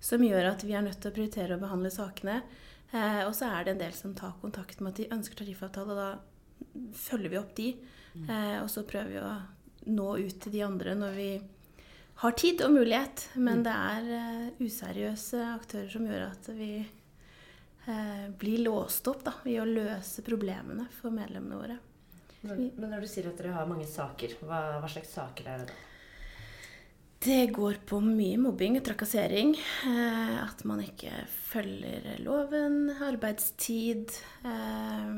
som 0.01 0.23
gjør 0.25 0.49
at 0.49 0.65
vi 0.65 0.73
er 0.73 0.85
nødt 0.85 0.97
til 1.03 1.13
å 1.13 1.15
prioritere 1.15 1.57
å 1.57 1.61
behandle 1.61 1.93
sakene. 1.93 2.39
Eh, 2.89 3.21
og 3.27 3.35
så 3.37 3.51
er 3.53 3.65
det 3.65 3.75
en 3.75 3.83
del 3.83 3.93
som 3.93 4.15
tar 4.17 4.33
kontakt 4.41 4.81
med 4.81 4.95
at 4.95 5.03
de 5.03 5.11
ønsker 5.13 5.37
tariffavtale, 5.37 5.93
og 5.93 6.01
da 6.01 6.95
følger 6.97 7.33
vi 7.33 7.41
opp 7.41 7.53
de. 7.57 7.69
Mm. 8.15 8.25
Eh, 8.25 8.57
og 8.63 8.71
så 8.73 8.85
prøver 8.89 9.13
vi 9.13 9.21
å 9.21 9.35
nå 9.85 10.09
ut 10.17 10.39
til 10.41 10.55
de 10.55 10.65
andre 10.65 10.95
når 10.97 11.13
vi 11.13 11.29
har 12.23 12.31
tid 12.39 12.61
og 12.65 12.73
mulighet. 12.73 13.29
Men 13.35 13.61
mm. 13.61 13.65
det 13.65 13.75
er 13.75 14.11
uh, 14.11 14.61
useriøse 14.63 15.41
aktører 15.51 15.89
som 15.91 16.05
gjør 16.07 16.29
at 16.29 16.47
vi 16.55 16.71
uh, 16.81 18.27
blir 18.39 18.63
låst 18.65 19.07
opp 19.11 19.25
da, 19.27 19.35
i 19.51 19.59
å 19.61 19.67
løse 19.67 20.23
problemene 20.25 20.87
for 20.95 21.13
medlemmene 21.13 21.59
våre. 21.59 21.77
Men, 22.45 22.71
men, 22.77 22.91
når 22.93 23.05
du 23.05 23.09
sier 23.09 23.27
at 23.29 23.41
dere 23.41 23.55
har 23.55 23.67
mange 23.69 23.87
saker, 23.89 24.37
hva, 24.45 24.61
hva, 24.81 24.89
slags 24.91 25.13
saker 25.17 25.49
er 25.49 25.63
det 25.63 25.73
da? 25.73 25.81
Det 27.25 27.47
går 27.55 27.79
på 27.89 27.97
mye 28.03 28.37
mobbing 28.37 28.75
og 28.77 28.83
trakassering. 28.85 29.55
Eh, 29.87 30.35
at 30.43 30.61
man 30.67 30.83
ikke 30.83 31.23
følger 31.31 32.19
loven, 32.21 32.91
arbeidstid. 33.01 34.13
Eh, 34.45 35.15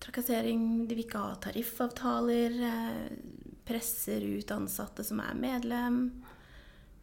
trakassering, 0.00 0.86
de 0.88 0.96
vil 0.96 1.04
ikke 1.04 1.20
ha 1.20 1.34
tariffavtaler. 1.44 2.56
Eh, 2.70 3.44
presser 3.66 4.24
ut 4.24 4.54
ansatte 4.54 5.04
som 5.04 5.20
er 5.20 5.36
medlem. 5.36 6.00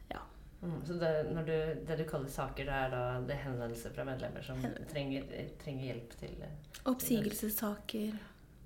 Ja. 0.09 0.23
Mm, 0.63 0.79
så 0.87 0.97
det, 0.97 1.13
du, 1.45 1.55
det, 1.85 1.97
du, 1.99 2.05
kaller 2.09 2.31
saker, 2.31 2.65
det 2.65 2.83
er 2.87 2.93
da 2.95 3.05
det 3.27 3.41
henvendelser 3.43 3.93
fra 3.93 4.07
medlemmer 4.07 4.49
som 4.49 4.63
trenger, 4.89 5.27
trenger 5.61 5.91
hjelp 5.91 6.21
til 6.23 6.45
Oppsigelsessaker. 6.89 8.15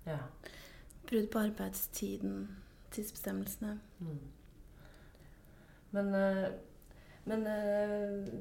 Ja. 0.08 0.18
Brudd 1.10 1.30
på 1.32 1.40
arbeidstiden, 1.40 2.48
tidsbestemmelsene. 2.92 3.80
Mm. 4.00 4.20
Men, 5.90 6.16
eh, 6.16 6.50
men 7.24 7.48
eh, 7.48 8.34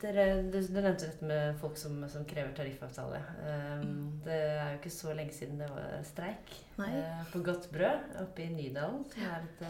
dere, 0.00 0.24
du, 0.42 0.58
du, 0.60 0.80
nevnte 0.80 1.08
dette 1.08 1.28
med 1.28 1.58
folk 1.60 1.76
som, 1.80 1.98
som 2.08 2.24
krever 2.28 2.52
tariffavtale. 2.56 3.20
Um, 3.40 3.84
mm. 3.84 4.08
Det 4.24 4.38
er 4.38 4.72
jo 4.72 4.80
ikke 4.80 4.92
så 4.96 5.14
lenge 5.16 5.36
siden 5.36 5.60
det 5.60 5.68
var 5.72 6.00
streik 6.08 6.56
Nei. 6.80 6.90
på 7.32 7.42
Godt 7.44 7.70
Brød 7.72 8.16
oppe 8.24 8.44
i 8.44 8.50
Nydalen. 8.52 9.04
Som 9.12 9.28
er 9.28 9.46
et, 9.48 9.64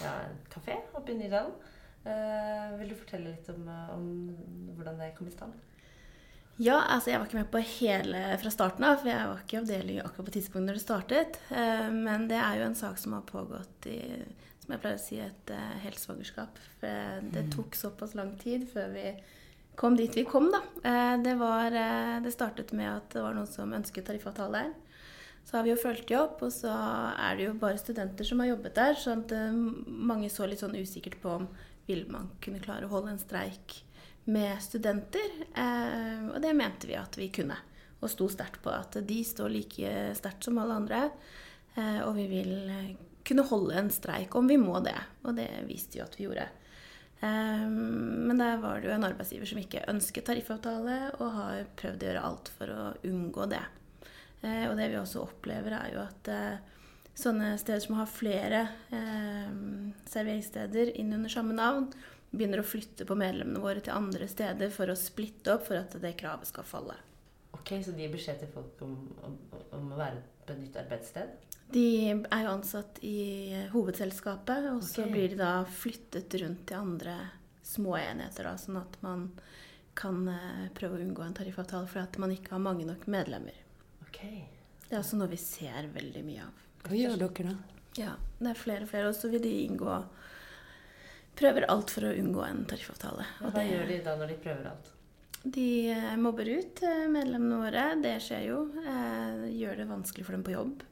ja, 0.00 0.16
en 0.26 0.42
kafé 0.52 0.80
oppe 0.92 1.12
i 1.12 1.18
Nydalen. 1.20 1.56
Vil 2.80 2.90
du 2.90 2.98
fortelle 3.00 3.32
litt 3.32 3.48
om, 3.48 3.68
om 3.96 4.08
hvordan 4.76 5.00
det 5.00 5.14
kom 5.16 5.28
i 5.28 5.32
stand? 5.32 5.56
Ja, 6.62 6.78
altså 6.86 7.10
jeg 7.10 7.18
var 7.18 7.26
ikke 7.26 7.40
med 7.40 7.50
på 7.50 7.62
hele 7.80 8.22
fra 8.38 8.50
starten 8.54 8.86
av, 8.86 9.00
for 9.00 9.10
jeg 9.10 9.26
var 9.26 9.40
ikke 9.42 9.56
i 9.56 9.60
avdeling 9.60 10.00
akkurat 10.04 10.28
på 10.28 10.34
tidspunktet 10.36 10.68
når 10.68 10.78
det 10.78 10.84
startet. 10.84 11.38
Eh, 11.50 11.88
men 11.90 12.28
det 12.30 12.38
er 12.38 12.60
jo 12.60 12.68
en 12.68 12.78
sak 12.78 13.00
som 13.02 13.16
har 13.16 13.24
pågått 13.26 13.88
i 13.90 14.00
som 14.64 14.72
jeg 14.72 14.80
pleier 14.80 14.96
å 14.96 15.02
si, 15.02 15.16
et 15.20 15.50
uh, 15.52 15.72
helt 15.82 16.00
svangerskap. 16.00 16.60
For 16.80 17.24
det 17.34 17.42
mm. 17.44 17.50
tok 17.52 17.76
såpass 17.76 18.14
lang 18.16 18.30
tid 18.40 18.64
før 18.70 18.94
vi 18.94 19.10
kom 19.76 19.98
dit 19.98 20.14
vi 20.16 20.24
kom, 20.24 20.48
da. 20.54 20.62
Eh, 20.86 21.16
det, 21.20 21.34
var, 21.36 21.74
det 22.24 22.32
startet 22.32 22.72
med 22.72 22.88
at 22.88 23.10
det 23.12 23.24
var 23.26 23.36
noen 23.36 23.50
som 23.50 23.74
ønsket 23.76 24.06
tariffavtale 24.08 24.62
der. 24.62 24.72
Så 25.44 25.58
har 25.58 25.66
vi 25.66 25.74
jo 25.74 25.80
fulgt 25.82 26.08
de 26.08 26.16
opp, 26.16 26.40
og 26.46 26.54
så 26.54 26.72
er 26.72 27.36
det 27.36 27.50
jo 27.50 27.56
bare 27.60 27.80
studenter 27.80 28.24
som 28.24 28.40
har 28.40 28.54
jobbet 28.54 28.78
der. 28.78 28.96
Så 28.96 29.18
mange 29.84 30.30
så 30.32 30.48
litt 30.48 30.62
sånn 30.64 30.78
usikkert 30.78 31.18
på 31.20 31.34
om 31.42 31.50
vil 31.84 32.06
man 32.08 32.30
kunne 32.40 32.62
klare 32.64 32.88
å 32.88 32.94
holde 32.94 33.12
en 33.12 33.20
streik 33.20 33.82
med 34.24 34.62
studenter. 34.62 35.30
Eh, 35.54 36.26
og 36.32 36.40
det 36.42 36.54
mente 36.56 36.88
vi 36.88 36.98
at 36.98 37.18
vi 37.18 37.30
kunne. 37.34 37.56
og 38.04 38.10
sto 38.12 38.26
sterkt 38.28 38.60
på 38.60 38.68
at 38.68 38.98
de 39.08 39.22
står 39.24 39.48
like 39.48 39.90
sterkt 40.18 40.44
som 40.44 40.58
alle 40.60 40.76
andre. 40.76 40.98
Eh, 41.74 42.02
og 42.04 42.18
vi 42.18 42.26
vil 42.28 42.52
eh, 42.68 42.90
kunne 43.24 43.46
holde 43.48 43.78
en 43.80 43.88
streik 43.88 44.34
om 44.36 44.48
vi 44.48 44.58
må 44.60 44.76
det. 44.84 44.98
Og 45.24 45.32
det 45.38 45.48
viste 45.68 45.98
jo 45.98 46.04
at 46.04 46.18
vi 46.18 46.28
gjorde. 46.28 46.48
Men 47.24 48.36
der 48.36 48.58
var 48.60 48.82
det 48.82 48.90
jo 48.90 48.92
en 48.92 49.06
arbeidsgiver 49.06 49.48
som 49.48 49.56
ikke 49.56 49.86
ønsket 49.88 50.26
tariffavtale, 50.28 50.96
og 51.14 51.30
har 51.32 51.62
prøvd 51.78 52.02
å 52.02 52.08
gjøre 52.10 52.24
alt 52.28 52.50
for 52.52 52.72
å 52.74 52.82
unngå 53.08 53.46
det. 53.48 53.62
Og 54.42 54.74
det 54.76 54.90
vi 54.92 54.98
også 55.00 55.22
opplever, 55.22 55.72
er 55.78 55.94
jo 55.94 56.02
at 56.02 56.28
sånne 57.16 57.54
steder 57.62 57.80
som 57.80 57.96
har 57.96 58.12
flere 58.12 58.60
serveringssteder 60.10 60.92
inn 61.00 61.16
under 61.16 61.32
samme 61.32 61.56
navn, 61.56 61.88
begynner 62.34 62.62
å 62.62 62.66
flytte 62.66 63.06
på 63.08 63.16
medlemmene 63.18 63.62
våre 63.62 63.82
til 63.84 63.94
andre 63.94 64.28
steder 64.30 64.72
for 64.74 64.90
å 64.90 64.98
splitte 64.98 65.54
opp 65.54 65.66
for 65.68 65.80
at 65.80 65.96
det 66.02 66.14
kravet 66.20 66.50
skal 66.50 66.66
falle. 66.68 66.96
Ok, 67.54 67.76
Så 67.84 67.94
de 67.94 68.04
gir 68.04 68.12
beskjed 68.12 68.42
til 68.42 68.50
folk 68.52 68.82
om, 68.84 68.96
om, 69.24 69.36
om 69.78 69.92
å 69.94 69.98
være 69.98 70.20
på 70.44 70.52
et 70.52 70.62
nytt 70.64 70.78
arbeidssted? 70.82 71.36
De 71.74 71.86
er 72.12 72.42
jo 72.44 72.50
ansatt 72.52 72.98
i 73.06 73.54
hovedselskapet, 73.72 74.68
og 74.74 74.82
så 74.84 75.06
blir 75.10 75.32
de 75.32 75.38
da 75.40 75.54
flyttet 75.64 76.34
rundt 76.42 76.66
til 76.68 76.82
andre 76.82 77.16
små 77.64 77.96
enheter, 77.96 78.44
da, 78.44 78.58
sånn 78.60 78.82
at 78.82 78.98
man 79.02 79.30
kan 79.96 80.26
eh, 80.28 80.66
prøve 80.76 80.98
å 80.98 81.04
unngå 81.04 81.22
en 81.24 81.36
tariffavtale 81.38 81.88
fordi 81.88 82.02
at 82.04 82.18
man 82.20 82.34
ikke 82.34 82.56
har 82.56 82.62
mange 82.62 82.86
nok 82.88 83.06
medlemmer. 83.10 83.56
Okay. 84.08 84.44
Det 84.84 84.92
er 84.92 85.00
også 85.00 85.18
noe 85.18 85.30
vi 85.30 85.40
ser 85.40 85.88
veldig 85.94 86.24
mye 86.26 86.44
av. 86.44 86.60
Hva 86.84 86.98
gjør 86.98 87.16
dere 87.22 87.46
da? 87.48 87.54
Ja, 87.96 88.12
det 88.40 88.50
er 88.50 88.58
flere 88.58 88.84
og 88.84 88.90
flere. 88.90 89.10
Og 89.10 89.16
så 89.16 89.30
vil 89.32 89.42
de 89.42 89.52
inngå 89.64 89.90
Prøver 91.38 91.66
alt 91.70 91.90
for 91.90 92.06
å 92.06 92.14
unngå 92.14 92.42
en 92.46 92.64
tariffavtale. 92.70 93.26
Og 93.42 93.48
Hva 93.50 93.62
det, 93.62 93.70
gjør 93.72 93.88
de 93.90 94.00
da 94.06 94.16
når 94.20 94.30
de 94.30 94.40
prøver 94.44 94.68
alt? 94.70 94.90
De 95.44 95.68
eh, 95.92 96.12
mobber 96.16 96.48
ut 96.48 96.82
eh, 96.86 97.06
medlemmene 97.10 97.60
våre. 97.60 97.86
Det 98.00 98.14
skjer 98.22 98.44
jo. 98.48 98.60
Eh, 98.80 99.46
gjør 99.58 99.82
det 99.82 99.88
vanskelig 99.90 100.26
for 100.26 100.36
dem 100.36 100.44
på 100.46 100.54
jobb. 100.54 100.84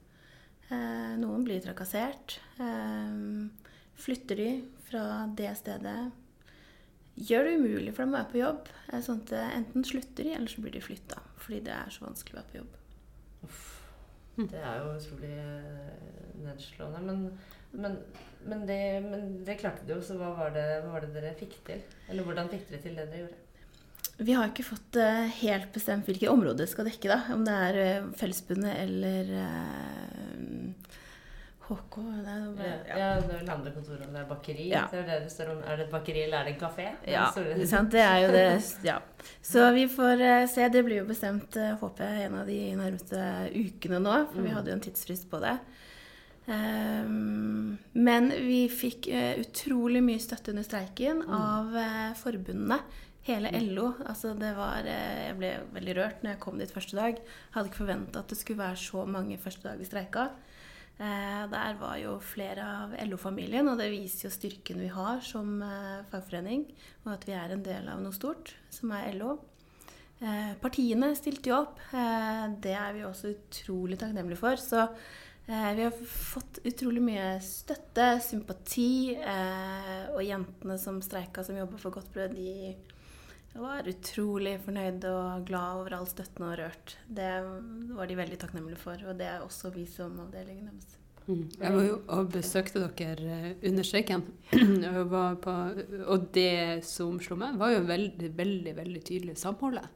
Eh, 0.68 1.12
noen 1.22 1.46
blir 1.46 1.62
trakassert. 1.64 2.40
Eh, 2.60 3.14
flytter 4.02 4.42
de 4.42 4.50
fra 4.88 5.04
det 5.38 5.54
stedet. 5.60 5.96
Gjør 7.22 7.48
det 7.48 7.56
umulig 7.60 7.94
for 7.94 8.04
dem 8.04 8.14
å 8.14 8.18
være 8.18 8.32
på 8.32 8.42
jobb. 8.42 8.72
Eh, 8.90 9.00
sånn 9.04 9.22
at 9.24 9.34
enten 9.46 9.86
slutter 9.86 10.26
de, 10.26 10.34
eller 10.36 10.52
så 10.52 10.64
blir 10.64 10.74
de 10.74 10.84
flytta. 10.84 11.22
Fordi 11.42 11.62
det 11.68 11.76
er 11.78 11.94
så 11.94 12.04
vanskelig 12.08 12.34
å 12.36 12.40
være 12.42 12.50
på 12.50 12.60
jobb. 12.64 12.76
Uff. 13.46 13.64
Det 14.36 14.60
er 14.64 14.78
jo 14.80 14.92
utrolig 14.96 15.32
nedslående. 16.42 17.02
Men, 17.04 17.24
men, 17.72 17.96
men, 18.44 18.66
det, 18.66 18.80
men, 19.06 19.44
det, 19.44 19.56
klarte 19.60 19.86
du 19.88 19.94
jo, 19.96 20.02
så 20.04 20.18
hva 20.20 20.32
var, 20.36 20.52
det, 20.56 20.66
hva 20.84 20.96
var 20.96 21.06
det 21.06 21.14
dere 21.16 21.32
fikk 21.38 21.56
til? 21.66 21.80
Eller 22.12 22.26
hvordan 22.26 22.50
fikk 22.52 22.68
dere 22.70 22.84
til 22.84 22.98
det 22.98 23.08
dere 23.08 23.24
gjorde? 23.24 23.40
Vi 24.22 24.34
har 24.36 24.50
ikke 24.50 24.66
fått 24.66 24.98
uh, 25.00 25.24
helt 25.40 25.72
bestemt 25.74 26.06
hvilke 26.06 26.30
områder 26.30 26.66
det 26.66 26.70
skal 26.70 26.86
dekke. 26.86 27.08
da. 27.10 27.22
Om 27.34 27.46
det 27.48 27.54
er 27.68 27.78
uh, 27.80 28.10
Fellesbundet 28.20 28.76
eller 28.84 29.32
HK. 31.62 31.96
Det 31.96 32.34
er, 32.34 32.44
bare, 32.58 32.74
ja. 32.90 32.98
ja, 33.00 33.08
det 33.24 33.38
er 33.38 33.44
landrekontoret, 33.48 34.04
det 34.12 34.20
er 34.20 34.28
bakeri. 34.28 34.66
Ja. 34.68 34.84
Det 34.92 35.00
er, 35.00 35.24
det 35.24 35.46
om, 35.48 35.62
er 35.64 35.80
det 35.80 35.86
et 35.86 35.94
bakeri 35.94 36.26
eller 36.26 36.42
er 36.42 36.50
det 36.50 36.54
en 36.54 36.60
kafé? 36.60 36.88
Ja, 37.08 37.24
det, 37.34 37.68
sant, 37.70 37.94
det 37.94 38.02
er 38.04 38.18
jo 38.26 38.32
det. 38.36 38.46
Ja. 38.84 38.98
Så 39.40 39.70
vi 39.74 39.86
får 39.90 40.26
se. 40.52 40.68
Det 40.76 40.84
blir 40.84 41.00
jo 41.00 41.08
bestemt, 41.08 41.56
håper 41.80 42.04
jeg, 42.04 42.28
en 42.28 42.40
av 42.42 42.50
de 42.52 42.60
nærmeste 42.78 43.22
ukene 43.56 44.02
nå. 44.02 44.18
For 44.34 44.42
mm. 44.42 44.46
vi 44.46 44.54
hadde 44.58 44.74
jo 44.74 44.78
en 44.78 44.84
tidsfrist 44.90 45.30
på 45.32 45.40
det. 45.42 45.56
Um, 46.42 47.76
men 47.94 48.32
vi 48.42 48.64
fikk 48.66 49.06
utrolig 49.38 50.00
mye 50.02 50.18
støtte 50.20 50.50
under 50.50 50.66
streiken 50.66 51.22
mm. 51.22 51.34
av 51.38 51.76
forbundene 52.18 52.80
Hele 53.22 53.52
LO. 53.54 53.92
Altså 54.02 54.32
det 54.34 54.50
var 54.56 54.86
eh, 54.88 55.28
Jeg 55.28 55.36
ble 55.38 55.52
veldig 55.76 55.94
rørt 55.98 56.24
når 56.24 56.34
jeg 56.34 56.42
kom 56.42 56.58
dit 56.58 56.72
første 56.74 56.98
dag. 56.98 57.20
Jeg 57.20 57.54
hadde 57.54 57.70
ikke 57.70 57.84
forventa 57.84 58.22
at 58.22 58.32
det 58.32 58.38
skulle 58.40 58.64
være 58.64 58.80
så 58.82 59.04
mange 59.06 59.38
første 59.38 59.68
dag 59.68 59.78
vi 59.78 59.86
streika. 59.86 60.26
Eh, 60.98 61.44
der 61.52 61.78
var 61.78 62.00
jo 62.02 62.16
flere 62.18 62.66
av 62.66 62.96
LO-familien, 63.06 63.70
og 63.70 63.78
det 63.78 63.92
viser 63.94 64.26
jo 64.26 64.34
styrken 64.34 64.82
vi 64.82 64.90
har 64.90 65.22
som 65.26 65.54
eh, 65.62 66.02
fagforening. 66.10 66.66
Og 67.06 67.14
at 67.14 67.26
vi 67.28 67.38
er 67.38 67.54
en 67.54 67.62
del 67.62 67.88
av 67.94 68.02
noe 68.02 68.16
stort, 68.16 68.56
som 68.74 68.90
er 68.98 69.14
LO. 69.14 69.36
Eh, 70.18 70.54
partiene 70.62 71.14
stilte 71.18 71.52
jo 71.52 71.60
opp. 71.62 71.78
Eh, 71.94 72.44
det 72.62 72.74
er 72.74 72.90
vi 72.98 73.06
også 73.06 73.36
utrolig 73.36 74.02
takknemlige 74.02 74.42
for. 74.42 74.58
Så 74.58 74.82
eh, 74.82 74.98
vi 75.46 75.82
har 75.82 75.94
fått 76.06 76.60
utrolig 76.64 77.02
mye 77.02 77.26
støtte, 77.44 78.06
sympati. 78.24 79.16
og 80.14 80.22
jentene 80.22 80.78
som 80.78 81.02
streika, 81.02 81.44
som 81.44 81.58
jobba 81.58 81.80
for 81.82 81.98
Godt 81.98 82.12
brød, 82.14 82.36
de 82.38 82.74
var 83.60 83.88
utrolig 83.88 84.54
fornøyd 84.64 85.04
og 85.10 85.44
glad 85.48 85.82
over 85.82 85.98
all 85.98 86.08
støtten 86.08 86.46
og 86.46 86.56
rørt. 86.60 86.96
Det 87.04 87.28
var 87.92 88.08
de 88.08 88.16
veldig 88.22 88.40
takknemlige 88.40 88.80
for, 88.80 89.04
og 89.08 89.18
det 89.18 89.28
er 89.28 89.44
også 89.44 89.72
vi 89.74 89.84
som 89.90 90.16
avdelingen 90.24 90.70
deres. 90.70 90.98
Mm. 91.26 91.42
Jeg 91.54 91.74
var 91.74 91.84
jo 91.86 91.98
og 92.16 92.30
besøkte 92.34 92.80
dere 92.82 93.34
eh, 93.36 93.68
under 93.68 93.86
streiken. 93.86 94.24
og 96.10 96.24
det 96.34 96.82
som 96.88 97.20
slo 97.22 97.36
meg, 97.38 97.60
var 97.60 97.76
jo 97.76 97.84
veldig, 97.86 98.32
veldig, 98.38 98.72
veldig 98.80 99.02
tydelig 99.06 99.36
samholdet. 99.38 99.86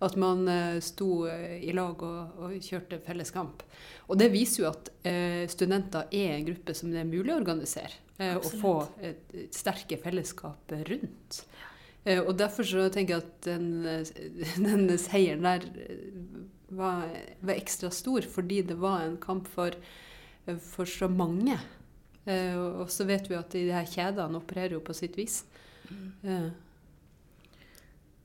At 0.00 0.16
man 0.20 0.46
uh, 0.48 0.78
sto 0.80 1.26
uh, 1.28 1.56
i 1.60 1.74
lag 1.76 2.02
og, 2.06 2.38
og, 2.40 2.54
kjørte 2.64 3.00
felles 3.04 3.32
kamp. 3.34 3.64
Og 4.08 4.16
det 4.20 4.30
viser 4.32 4.64
jo 4.64 4.70
at 4.70 4.92
uh, 5.04 5.44
studenter 5.50 6.08
er 6.08 6.38
en 6.38 6.46
gruppe 6.48 6.76
som 6.76 6.92
det 6.92 7.02
er 7.02 7.10
mulig 7.10 7.34
å 7.34 7.40
organisere. 7.40 8.06
og 8.20 8.44
få 8.60 8.72
et, 9.00 9.30
et 9.32 9.56
sterke 9.56 9.96
fellesskap 9.96 10.72
rundt. 10.88 11.38
Eh, 12.04 12.20
og 12.20 12.36
derfor 12.40 12.64
så 12.64 12.86
tenker 12.92 13.18
jeg 13.18 13.26
at 13.26 13.48
den, 13.48 13.66
den 14.68 14.86
seieren 15.00 15.44
der 15.44 15.66
eh, 15.84 16.06
var, 16.70 17.10
var, 17.42 17.56
ekstra 17.56 17.90
stor, 17.92 18.24
fordi 18.30 18.62
det 18.70 18.78
var 18.80 19.04
en 19.04 19.18
kamp 19.20 19.48
for, 19.50 19.74
eh, 20.46 20.56
for 20.72 20.88
så 20.88 21.10
mange. 21.10 21.58
Og 22.30 22.90
så 22.92 23.06
vet 23.08 23.26
vi 23.26 23.34
at 23.34 23.54
de 23.56 23.62
her 23.72 23.86
kjedene 23.88 24.38
opererer 24.38 24.76
jo 24.76 24.82
på 24.84 24.94
sitt 24.94 25.16
vis. 25.18 25.40
Mm. 25.88 26.52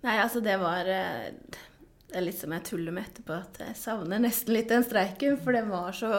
Nei, 0.06 0.20
altså 0.22 0.42
det 0.46 0.60
var 0.62 0.86
Det 0.86 2.14
er 2.14 2.24
litt 2.24 2.38
som 2.38 2.54
jeg 2.54 2.68
tuller 2.68 2.94
med 2.94 3.08
etterpå, 3.10 3.40
at 3.42 3.58
jeg 3.64 3.80
savner 3.80 4.22
nesten 4.22 4.54
litt 4.54 4.70
den 4.72 4.86
streiken. 4.86 5.40
For 5.42 5.56
det 5.56 5.66
var 5.68 5.96
så 5.98 6.12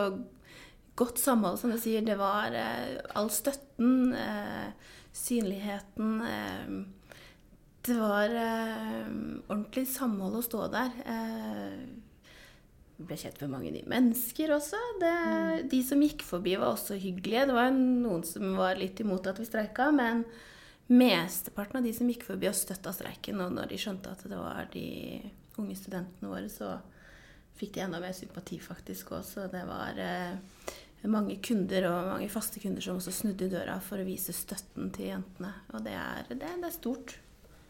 godt 0.98 1.20
samhold, 1.22 1.60
som 1.60 1.70
du 1.72 1.78
sier. 1.80 2.02
Det 2.04 2.18
var 2.18 2.56
all 3.16 3.30
støtten, 3.32 4.12
synligheten 5.14 6.18
det 7.86 7.94
var 7.94 8.32
eh, 8.34 9.06
ordentlig 9.46 9.86
samhold 9.88 10.40
å 10.40 10.44
stå 10.44 10.64
der. 10.72 10.96
Eh, 11.06 12.26
ble 12.96 13.18
kjent 13.20 13.38
med 13.44 13.52
mange 13.52 13.72
nye 13.74 13.90
mennesker 13.90 14.54
også. 14.56 14.80
Det, 15.02 15.12
mm. 15.12 15.68
De 15.70 15.80
som 15.86 16.02
gikk 16.02 16.24
forbi, 16.26 16.56
var 16.58 16.72
også 16.72 16.98
hyggelige. 16.98 17.46
Det 17.50 17.56
var 17.56 17.70
noen 17.76 18.24
som 18.26 18.56
var 18.58 18.80
litt 18.80 19.02
imot 19.04 19.28
at 19.30 19.38
vi 19.38 19.46
streika, 19.46 19.90
men 19.94 20.24
mesteparten 20.86 21.80
av 21.80 21.86
de 21.86 21.92
som 21.96 22.08
gikk 22.10 22.26
forbi 22.28 22.48
og 22.50 22.56
støtta 22.56 22.92
streiken, 22.94 23.40
og 23.42 23.54
når 23.56 23.72
de 23.72 23.80
skjønte 23.80 24.12
at 24.12 24.22
det 24.30 24.38
var 24.38 24.68
de 24.72 24.86
unge 25.58 25.76
studentene 25.78 26.30
våre, 26.30 26.50
så 26.52 26.76
fikk 27.56 27.74
de 27.76 27.84
enda 27.86 28.00
mer 28.02 28.14
sympati 28.16 28.58
faktisk 28.60 29.14
også. 29.16 29.48
Det 29.52 29.62
var 29.66 29.98
eh, 30.02 30.36
mange 31.08 31.38
kunder 31.44 31.88
og 31.90 32.10
mange 32.12 32.30
faste 32.32 32.60
kunder 32.62 32.84
som 32.84 33.00
også 33.00 33.14
snudde 33.14 33.48
i 33.48 33.52
døra 33.52 33.78
for 33.84 34.02
å 34.02 34.06
vise 34.06 34.34
støtten 34.36 34.90
til 34.94 35.12
jentene. 35.14 35.52
Og 35.72 35.84
det 35.86 35.94
er, 35.96 36.24
det, 36.28 36.40
det 36.42 36.68
er 36.68 36.74
stort. 36.74 37.16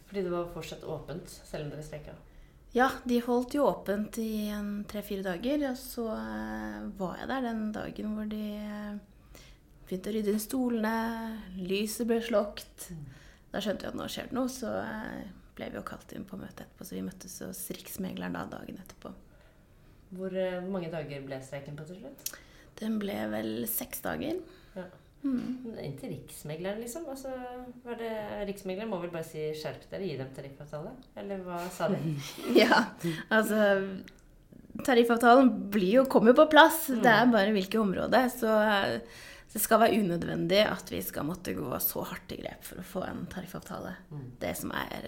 Fordi 0.07 0.23
det 0.23 0.33
var 0.33 0.51
fortsatt 0.55 0.87
åpent, 0.87 1.31
selv 1.47 1.67
om 1.67 1.75
dere 1.75 1.87
streika? 1.87 2.15
Ja, 2.77 2.91
de 3.09 3.19
holdt 3.25 3.55
jo 3.57 3.65
åpent 3.67 4.19
i 4.21 4.53
tre-fire 4.91 5.25
dager. 5.25 5.71
Og 5.71 5.79
så 5.81 6.07
uh, 6.13 6.87
var 6.99 7.23
jeg 7.23 7.31
der 7.31 7.47
den 7.49 7.63
dagen 7.75 8.17
hvor 8.19 8.29
de 8.31 8.43
uh, 8.61 8.99
begynte 9.87 10.11
å 10.11 10.17
rydde 10.17 10.35
inn 10.35 10.43
stolene, 10.43 10.95
lyset 11.59 12.09
ble. 12.11 12.21
Mm. 12.21 13.05
Da 13.53 13.63
skjønte 13.63 13.87
vi 13.87 13.93
at 13.93 13.99
nå 13.99 14.09
skjer 14.11 14.31
det 14.31 14.37
noe, 14.37 14.51
så 14.53 14.73
uh, 14.83 15.23
ble 15.57 15.71
vi 15.71 15.81
jo 15.81 15.87
kalt 15.87 16.13
inn 16.17 16.27
på 16.29 16.39
møte 16.41 16.67
etterpå. 16.67 16.89
Så 16.89 16.99
vi 16.99 17.07
møttes 17.07 17.39
hos 17.45 17.63
Riksmegleren 17.77 18.37
da 18.37 18.45
dagen 18.59 18.83
etterpå. 18.83 19.15
Hvor 20.17 20.37
mange 20.71 20.91
dager 20.93 21.25
ble 21.27 21.41
streiken 21.43 21.79
på 21.79 21.87
til 21.89 21.99
slutt? 22.03 22.37
Den 22.79 23.01
ble 23.01 23.17
vel 23.33 23.51
seks 23.71 24.05
dager. 24.05 24.39
Ja. 24.77 24.87
Mm. 25.27 25.77
Inntil 25.83 26.13
Riksmegleren, 26.13 26.81
liksom. 26.81 27.07
Altså, 27.11 27.33
det, 27.99 28.11
Riksmegleren 28.47 28.91
må 28.91 29.01
vel 29.03 29.13
bare 29.15 29.27
si 29.27 29.49
'skjerp 29.57 29.89
dere, 29.91 30.07
gi 30.07 30.19
dem 30.21 30.29
tariffavtale'? 30.37 30.93
Eller 31.23 31.41
hva 31.47 31.63
sa 31.73 31.89
de? 31.91 32.15
ja, 32.63 32.85
altså 33.31 33.63
Tariffavtalen 34.87 35.49
blir 35.73 36.03
jo, 36.03 36.05
kommer 36.05 36.35
jo 36.35 36.43
på 36.43 36.51
plass. 36.53 36.91
Mm. 36.93 37.01
Det 37.03 37.13
er 37.15 37.33
bare 37.33 37.55
hvilket 37.57 37.81
område. 37.81 38.21
Så 38.29 38.51
det 39.57 39.63
skal 39.65 39.81
være 39.81 40.03
unødvendig 40.03 40.61
at 40.69 40.91
vi 40.93 40.99
skal 41.01 41.25
måtte 41.25 41.55
gå 41.57 41.71
så 41.81 42.03
hardt 42.05 42.33
i 42.35 42.41
grep 42.43 42.67
for 42.67 42.83
å 42.83 42.85
få 42.85 43.05
en 43.07 43.23
tariffavtale. 43.33 43.95
Mm. 44.13 44.27
Det 44.43 44.51
som 44.61 44.75
er, 44.77 45.07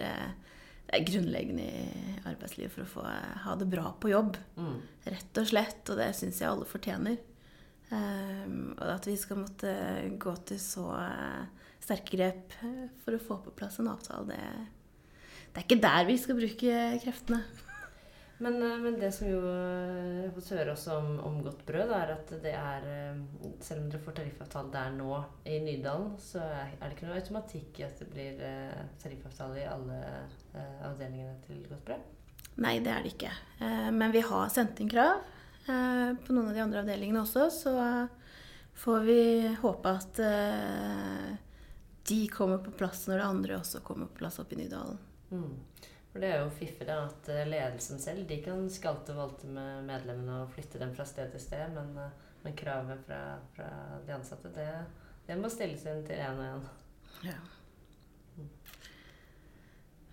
det 0.88 0.94
er, 0.96 1.04
grunnleggende 1.04 1.66
i 1.68 2.14
arbeidslivet 2.30 2.72
for 2.72 2.86
å 2.86 2.92
få 2.94 3.04
ha 3.44 3.56
det 3.60 3.68
bra 3.68 3.92
på 4.00 4.08
jobb. 4.14 4.38
Mm. 4.56 4.78
Rett 5.04 5.42
og 5.42 5.50
slett. 5.50 5.82
Og 5.84 6.00
det 6.00 6.08
syns 6.16 6.40
jeg 6.40 6.48
alle 6.48 6.68
fortjener. 6.70 7.20
Um, 7.92 8.72
og 8.78 8.88
at 8.94 9.10
vi 9.10 9.18
skal 9.20 9.42
måtte 9.42 9.74
gå 10.20 10.34
til 10.48 10.60
så 10.64 10.86
uh, 10.96 11.68
sterke 11.84 12.16
grep 12.16 12.56
eh, 12.64 12.88
for 13.04 13.16
å 13.16 13.22
få 13.22 13.38
på 13.44 13.54
plass 13.56 13.78
en 13.80 13.88
avtale, 13.92 14.32
det, 14.32 15.14
det, 15.52 15.54
er 15.56 15.64
ikke 15.64 15.80
der 15.84 16.08
vi 16.08 16.18
skal 16.20 16.40
bruke 16.40 16.82
kreftene. 17.04 17.44
Men, 18.38 18.62
eh, 18.62 18.78
men, 18.78 19.00
det 19.00 19.12
som 19.12 19.26
jo 19.26 19.38
eh, 19.50 20.18
jeg 20.18 20.26
har 20.28 20.34
fått 20.36 20.50
høre 20.54 20.74
også 20.74 20.98
om, 21.00 21.08
om 21.26 21.38
Godt 21.42 21.64
brød, 21.66 21.94
er 21.94 22.12
at 22.14 22.30
det 22.42 22.52
er 22.54 22.84
eh, 22.86 23.22
Selv 23.64 23.82
om 23.82 23.88
dere 23.90 24.02
får 24.04 24.14
tariffavtale 24.20 24.70
der 24.74 24.92
nå 24.94 25.16
i 25.50 25.58
Nydalen, 25.64 26.12
så 26.22 26.44
er 26.44 26.76
det 26.84 26.92
ikke 26.94 27.08
noe 27.08 27.18
automatikk 27.18 27.80
i 27.80 27.86
at 27.88 27.98
det 27.98 28.06
blir 28.12 28.44
tariffavtale 29.02 29.64
i 29.64 29.66
alle 29.66 29.98
avdelingene 30.86 31.34
til 31.46 31.64
Godt 31.66 31.82
brød? 31.88 32.06
Nei, 32.62 32.78
det 32.82 32.92
er 32.92 33.04
det 33.04 33.12
ikke. 33.14 33.32
Men 33.94 34.14
vi 34.14 34.22
har 34.26 34.48
sendt 34.50 34.80
inn 34.82 34.90
krav 34.90 35.20
på 35.66 36.34
noen 36.34 36.48
av 36.48 36.56
de 36.56 36.62
andre 36.62 36.82
avdelingene 36.82 37.20
også, 37.22 37.44
så 37.54 37.74
får 38.78 39.04
vi 39.06 39.20
håpe 39.60 39.92
at 39.94 40.20
de 42.10 42.18
kommer 42.34 42.62
på 42.64 42.74
plass 42.78 43.04
når 43.06 43.20
det 43.20 43.28
andre 43.28 43.58
også 43.60 43.82
kommer 43.86 44.10
på 44.10 44.24
plass 44.24 44.40
oppe 44.42 44.56
i 44.56 44.62
Nydalen. 44.62 44.98
Mm. 45.30 45.54
For 46.18 46.24
det 46.26 46.32
er 46.34 46.40
jo 46.42 46.50
fiffig 46.50 46.86
da, 46.88 46.96
at 47.06 47.28
eh, 47.30 47.44
ledelsen 47.46 48.00
selv 48.02 48.24
de 48.26 48.40
kan 48.42 48.64
skalte 48.74 49.14
og 49.14 49.20
valte 49.20 49.46
med 49.54 49.84
medlemmene 49.86 50.40
og 50.40 50.48
flytte 50.50 50.80
dem 50.80 50.90
fra 50.96 51.06
sted 51.06 51.30
til 51.30 51.44
sted, 51.44 51.70
men, 51.76 51.92
eh, 52.02 52.32
men 52.42 52.56
kravet 52.58 53.04
fra, 53.06 53.20
fra, 53.54 53.68
de 54.02 54.16
ansatte, 54.16 54.50
det, 54.56 54.66
det 55.28 55.36
må 55.38 55.46
stilles 55.54 55.86
inn 55.86 56.02
til 56.08 56.18
én 56.18 56.42
og 56.42 56.48
én. 56.48 56.66
Ja. 57.28 57.38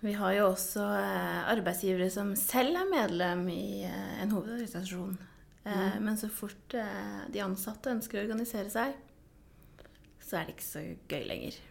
Vi 0.06 0.14
har 0.14 0.38
jo 0.38 0.46
også 0.52 0.86
eh, 0.94 1.42
arbeidsgivere 1.56 2.12
som 2.14 2.36
selv 2.38 2.78
er 2.84 2.94
medlem 2.94 3.48
i 3.50 3.82
en 3.82 4.30
hovedorganisasjon. 4.30 5.18
Eh, 5.64 5.86
mm. 5.96 6.02
Men 6.06 6.22
så 6.22 6.30
fort 6.30 6.78
de 7.34 7.48
ansatte 7.50 7.98
ønsker 7.98 8.22
å 8.22 8.28
organisere 8.28 8.70
seg, 8.70 8.94
så 10.22 10.38
er 10.38 10.46
det 10.46 10.54
ikke 10.54 10.70
så 10.70 10.90
gøy 11.10 11.32
lenger. 11.34 11.64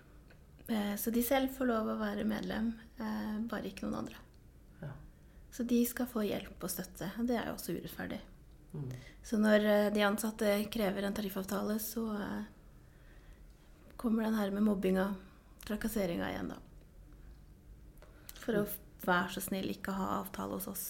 Eh, 0.68 0.96
så 0.96 1.12
de 1.12 1.24
selv 1.24 1.54
får 1.54 1.70
lov 1.70 1.90
å 1.94 2.00
være 2.00 2.26
medlem, 2.28 2.74
eh, 2.98 3.34
bare 3.50 3.70
ikke 3.70 3.86
noen 3.86 4.00
andre. 4.06 4.25
Så 5.56 5.64
de 5.64 5.80
skal 5.88 6.10
få 6.12 6.26
hjelp 6.28 6.64
og 6.68 6.72
støtte. 6.72 7.08
og 7.16 7.30
Det 7.30 7.38
er 7.40 7.48
jo 7.48 7.56
også 7.56 7.78
urettferdig. 7.78 8.20
Mm. 8.76 8.90
Så 9.24 9.40
når 9.40 9.68
eh, 9.72 9.92
de 9.96 10.04
ansatte 10.04 10.58
krever 10.74 11.08
en 11.08 11.16
tariffavtale, 11.16 11.80
så 11.80 12.04
kommer 13.96 14.28
den 14.28 14.36
her 14.36 14.52
med 14.52 14.68
mobbinga, 14.68 15.08
trakasseringa 15.66 16.28
igjen, 16.34 16.52
da. 16.52 16.60
For 18.44 18.60
å 18.60 18.66
være 19.06 19.36
så 19.38 19.42
snill 19.48 19.72
ikke 19.72 19.96
ha 19.96 20.20
avtale 20.20 20.60
hos 20.60 20.68
oss. 20.70 20.86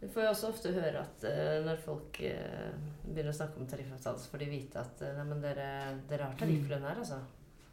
Du 0.00 0.06
får 0.08 0.24
jo 0.24 0.30
også 0.30 0.50
ofte 0.52 0.72
høre 0.74 1.00
at 1.02 1.24
uh, 1.26 1.56
når 1.66 1.80
folk 1.82 2.20
uh, 2.22 2.74
begynner 3.02 3.32
å 3.32 3.38
snakke 3.38 3.58
om 3.58 3.66
tariffavtale, 3.70 4.20
så 4.22 4.30
får 4.30 4.44
de 4.44 4.50
vite 4.52 4.82
at 4.82 5.02
uh, 5.02 5.16
nei, 5.18 5.38
dere, 5.42 5.66
dere 6.10 6.28
har 6.28 6.38
tarifflønn 6.38 6.86
her, 6.86 7.00
altså. 7.02 7.18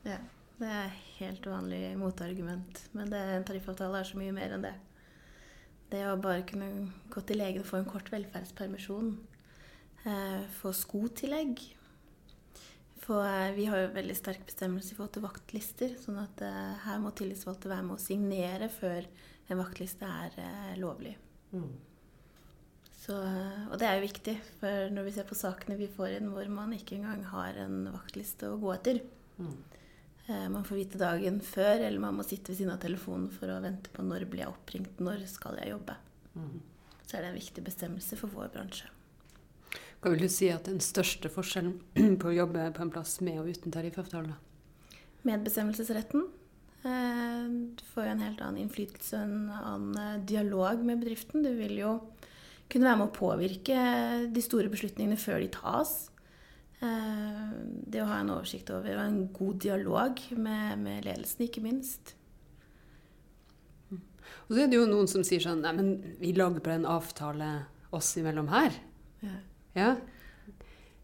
Ja, 0.05 0.17
det 0.57 0.71
er 0.79 0.95
helt 1.19 1.45
vanlig 1.49 1.83
motargument. 2.01 2.81
Men 2.97 3.13
det, 3.13 3.21
en 3.35 3.45
tariffavtale 3.45 4.01
er 4.01 4.09
så 4.09 4.17
mye 4.17 4.33
mer 4.33 4.57
enn 4.57 4.65
det. 4.65 4.73
Det 5.91 6.01
å 6.09 6.17
bare 6.21 6.45
kunne 6.49 6.69
gå 7.13 7.21
til 7.27 7.39
legen 7.39 7.63
og 7.63 7.69
få 7.69 7.79
en 7.81 7.89
kort 7.89 8.09
velferdspermisjon, 8.13 9.15
eh, 10.05 10.45
få 10.59 10.73
skotillegg 10.73 11.61
For 13.05 13.21
eh, 13.21 13.53
vi 13.53 13.67
har 13.69 13.83
jo 13.83 13.93
veldig 13.93 14.15
sterk 14.17 14.45
bestemmelse 14.47 14.93
i 14.93 14.97
forhold 14.97 15.13
til 15.13 15.25
vaktlister, 15.27 15.91
sånn 16.01 16.17
at 16.23 16.41
eh, 16.41 16.71
her 16.87 17.01
må 17.03 17.11
tillitsvalgte 17.13 17.69
være 17.69 17.85
med 17.85 17.99
å 17.99 18.01
signere 18.01 18.69
før 18.73 19.05
en 19.45 19.61
vaktliste 19.61 20.09
er 20.09 20.39
eh, 20.41 20.71
lovlig. 20.81 21.13
Mm. 21.51 21.69
Så, 23.05 23.19
eh, 23.21 23.65
og 23.69 23.77
det 23.77 23.87
er 23.87 23.99
jo 23.99 24.07
viktig, 24.07 24.35
for 24.57 24.89
når 24.93 25.05
vi 25.05 25.13
ser 25.13 25.27
på 25.29 25.37
sakene 25.37 25.77
vi 25.77 25.91
får 25.91 26.17
inn 26.17 26.31
hvor 26.33 26.49
man 26.49 26.73
ikke 26.73 26.97
engang 26.97 27.21
har 27.29 27.59
en 27.61 27.83
vaktliste 27.93 28.49
å 28.49 28.57
gå 28.61 28.73
etter, 28.73 29.03
mm. 29.37 29.57
Eh, 30.27 30.47
man 30.49 30.65
får 30.65 30.79
vite 30.79 31.01
dagen 31.01 31.37
før, 31.45 31.83
eller 31.85 32.01
man 32.01 32.17
må 32.17 32.25
sitte 32.25 32.51
ved 32.51 32.59
siden 32.59 32.73
av 32.73 32.81
telefonen 32.81 33.27
for 33.33 33.51
å 33.53 33.59
vente 33.61 33.91
på 33.93 34.05
når 34.05 34.25
blir 34.29 34.45
jeg 34.45 34.53
oppringt, 34.53 35.01
når 35.03 35.25
skal 35.29 35.59
jeg 35.61 35.75
jobbe. 35.75 35.97
Mm. 36.33 36.55
Så 37.05 37.17
er 37.17 37.25
det 37.25 37.31
en 37.31 37.37
viktig 37.37 37.65
bestemmelse 37.65 38.17
for 38.17 38.33
vår 38.33 38.49
bransje. 38.55 38.89
Hva 40.01 40.11
vil 40.13 40.25
du 40.25 40.29
si 40.29 40.49
at 40.53 40.67
den 40.69 40.81
største 40.83 41.29
forskjellen 41.33 42.17
på 42.21 42.31
å 42.31 42.33
jobbe 42.35 42.65
på 42.73 42.83
en 42.85 42.93
plass 42.93 43.19
med 43.25 43.39
og 43.41 43.51
uten 43.53 43.73
tariffavtale? 43.73 44.35
Medbestemmelsesretten. 45.25 46.25
Eh, 46.85 47.45
du 47.77 47.85
får 47.93 48.09
jo 48.09 48.15
en 48.15 48.25
helt 48.25 48.41
annen 48.45 48.65
innflytelse 48.65 49.21
og 49.21 49.29
en 49.29 49.53
annen 49.59 50.01
eh, 50.01 50.25
dialog 50.29 50.81
med 50.85 51.01
bedriften. 51.01 51.45
Du 51.45 51.53
vil 51.57 51.77
jo 51.81 51.95
kunne 52.69 52.89
være 52.89 52.99
med 53.03 53.09
å 53.11 53.15
påvirke 53.15 53.79
de 54.33 54.41
store 54.41 54.69
beslutningene 54.73 55.17
før 55.21 55.41
de 55.41 55.49
tas. 55.53 55.95
Eh, 56.85 57.55
det 57.85 58.01
å 58.03 58.09
ha 58.09 58.19
en 58.21 58.33
oversikt 58.33 58.71
over 58.75 58.97
og 58.97 59.03
en 59.05 59.19
god 59.33 59.59
dialog 59.63 60.21
med, 60.35 60.79
med 60.81 61.05
ledelsen, 61.07 61.45
ikke 61.47 61.63
minst. 61.63 62.15
Og 64.45 64.53
så 64.53 64.63
er 64.63 64.69
det 64.69 64.77
jo 64.77 64.89
noen 64.89 65.07
som 65.09 65.23
sier 65.25 65.41
sånn 65.41 65.63
Nei, 65.63 65.71
men 65.77 66.17
vi 66.19 66.33
lager 66.37 66.61
bare 66.63 66.81
en 66.81 66.89
avtale 66.89 67.49
oss 67.95 68.11
imellom 68.19 68.49
her. 68.51 68.75
Ja. 69.23 69.37
ja. 69.77 69.89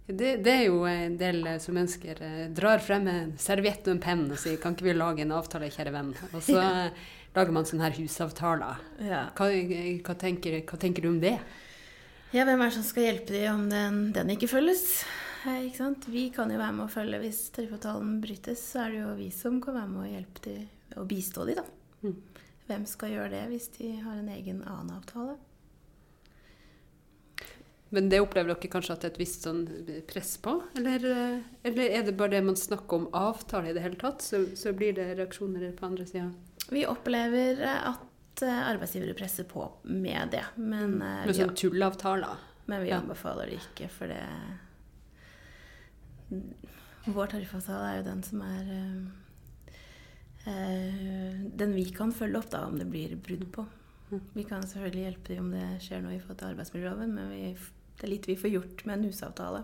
Det, 0.06 0.36
det, 0.44 0.52
er 0.52 0.66
jo 0.68 0.82
en 0.90 1.16
del 1.16 1.46
som 1.64 1.78
ønsker 1.80 2.20
eh, 2.26 2.46
Drar 2.52 2.82
frem 2.84 3.06
en 3.08 3.34
serviett 3.40 3.86
og 3.88 3.94
en 3.94 4.02
penn 4.04 4.24
og 4.26 4.40
sier 4.42 4.58
Kan 4.60 4.74
ikke 4.76 4.90
vi 4.90 4.96
lage 4.98 5.24
en 5.24 5.32
avtale, 5.38 5.70
kjære 5.72 5.94
venn? 5.96 6.12
Og 6.34 6.42
så 6.44 6.58
ja. 6.60 6.90
lager 7.38 7.56
man 7.56 7.68
sånne 7.70 7.88
her 7.88 7.98
husavtaler. 7.98 8.82
Ja. 9.08 9.26
Hva, 9.38 9.48
hva, 9.48 10.18
tenker, 10.20 10.62
hva, 10.66 10.82
tenker, 10.82 11.06
du 11.06 11.14
om 11.14 11.22
det? 11.24 11.38
Ja, 12.36 12.46
hvem 12.48 12.60
er 12.60 12.70
det 12.70 12.78
som 12.78 12.88
skal 12.88 13.08
hjelpe 13.08 13.36
dem 13.36 13.56
om 13.56 13.66
den, 13.72 14.02
den 14.16 14.36
ikke 14.36 14.52
følges? 14.52 15.04
Vi 15.44 16.30
kan 16.36 16.52
jo 16.54 16.60
være 16.60 16.74
med 16.78 16.86
å 16.86 16.92
følge 16.92 17.22
hvis 17.24 17.44
tariffavtalen 17.56 18.20
brytes, 18.22 18.62
så 18.74 18.86
er 18.86 18.92
det 18.94 19.00
jo 19.02 19.14
vi 19.18 19.30
som 19.34 19.62
kan 19.64 19.78
være 19.78 19.90
med 19.90 20.04
å 20.04 20.10
hjelpe 20.12 20.44
til 20.46 21.00
og 21.00 21.08
bistå 21.08 21.46
de, 21.48 21.56
da. 21.58 21.64
Mm. 22.04 22.18
Hvem 22.68 22.84
skal 22.90 23.16
gjøre 23.16 23.32
det 23.34 23.46
hvis 23.52 23.72
de 23.78 23.96
har 24.04 24.20
en 24.20 24.30
egen 24.32 24.62
annen 24.64 24.94
avtale? 25.00 25.38
Men 27.92 28.08
det 28.08 28.22
opplever 28.24 28.54
dere 28.54 28.72
kanskje 28.72 28.94
at 28.96 29.02
det 29.04 29.10
er 29.10 29.14
et 29.16 29.20
visst 29.20 29.48
sånn 29.48 29.64
press 30.08 30.38
på? 30.40 30.54
Eller, 30.80 31.04
eller, 31.68 31.82
er 31.84 32.06
det 32.08 32.16
bare 32.20 32.38
det 32.38 32.46
man 32.48 32.56
snakker 32.56 33.02
om 33.02 33.10
avtale 33.18 33.72
i 33.72 33.76
det 33.76 33.84
hele 33.84 34.00
tatt, 34.00 34.24
så, 34.24 34.46
så 34.56 34.72
blir 34.78 34.96
det 34.96 35.10
reaksjoner 35.18 35.74
på 35.76 35.90
andre 35.90 36.08
sida? 36.08 36.30
Vi 36.72 36.86
opplever 36.88 37.60
at 37.68 38.46
eh, 38.46 38.62
arbeidsgivere 38.70 39.18
presser 39.18 39.50
på 39.50 39.66
med 39.90 40.32
det. 40.32 40.46
Men. 40.56 41.02
Eh, 41.02 41.26
med 41.28 41.36
sånn 41.36 41.58
tullavtaler? 41.58 42.48
Men 42.72 42.86
vi 42.86 42.94
anbefaler 42.96 43.52
det 43.52 43.60
ikke, 43.60 43.90
for 43.92 44.08
det 44.08 44.22
vår 47.06 47.34
tariffavtale 47.34 47.90
er 47.90 48.00
jo 48.00 48.08
den 48.08 48.24
som 48.26 48.42
er 48.46 48.72
eh, 50.46 51.44
Den 51.62 51.76
vi 51.76 51.86
kan 51.96 52.14
følge 52.16 52.42
opp 52.42 52.50
da, 52.54 52.66
om 52.70 52.80
det 52.80 52.90
blir 52.92 53.16
brudd 53.18 53.48
på. 53.54 53.68
Mm. 54.12 54.24
Vi 54.34 54.44
kan 54.48 54.66
selvfølgelig 54.68 55.06
hjelpe 55.08 55.36
dem 55.36 55.46
om 55.46 55.54
det 55.56 55.68
skjer 55.86 56.02
noe 56.04 56.16
i 56.16 56.22
forhold 56.24 56.42
til 56.42 56.52
arbeidsmiljøloven, 56.52 57.14
men 57.16 57.30
vi, 57.32 57.44
det 58.00 58.08
er 58.08 58.14
litt 58.16 58.28
vi 58.30 58.40
får 58.40 58.56
gjort 58.56 58.84
med 58.88 58.98
en 58.98 59.08
husavtale. 59.08 59.62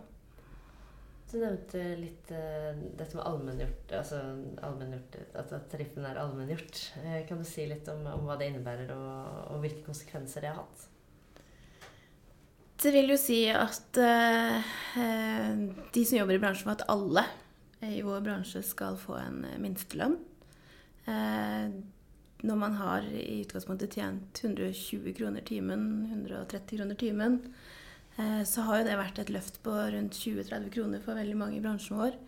Du 1.28 1.36
nevnte 1.42 1.82
litt 2.00 2.30
uh, 2.32 2.72
dette 2.96 3.18
med 3.18 3.26
allmenngjort, 3.28 3.92
altså 3.98 4.22
allmenngjort, 4.64 5.18
at 5.36 5.52
tariffen 5.68 6.06
er 6.08 6.20
allmenngjort. 6.22 6.84
Uh, 7.04 7.18
kan 7.28 7.42
du 7.42 7.48
si 7.48 7.66
litt 7.68 7.90
om, 7.92 8.06
om 8.14 8.24
hva 8.30 8.38
det 8.40 8.48
innebærer, 8.54 8.94
og, 8.96 9.18
og, 9.52 9.58
hvilke 9.66 9.84
konsekvenser 9.90 10.46
det 10.46 10.54
har 10.54 10.62
hatt? 10.62 10.86
Det 12.78 12.92
vil 12.94 13.10
jo 13.10 13.18
si 13.18 13.40
at 13.50 13.98
eh, 13.98 14.74
de 15.94 16.02
som 16.06 16.20
jobber 16.20 16.38
i 16.38 16.42
bransjen, 16.42 16.68
for 16.68 16.76
at 16.76 16.90
alle 16.94 17.24
i 17.82 18.04
vår 18.06 18.22
bransje 18.26 18.62
skal 18.66 19.00
få 19.02 19.16
en 19.18 19.40
minstelønn. 19.64 20.14
Eh, 21.10 21.74
når 22.46 22.60
man 22.62 22.78
har 22.78 23.08
i 23.10 23.40
utgangspunktet 23.42 23.98
tjent 23.98 24.44
120 24.44 25.10
kroner 25.18 25.42
timen, 25.48 25.88
130 26.12 26.78
kroner 26.78 27.02
timen, 27.02 27.40
eh, 28.20 28.44
så 28.46 28.68
har 28.68 28.84
jo 28.84 28.90
det 28.92 29.02
vært 29.02 29.24
et 29.24 29.34
løft 29.34 29.58
på 29.66 29.74
rundt 29.74 30.22
20-30 30.22 30.70
kroner 30.78 31.02
for 31.02 31.18
veldig 31.18 31.38
mange 31.40 31.58
i 31.58 31.64
bransjen 31.66 31.98
vår. 31.98 32.20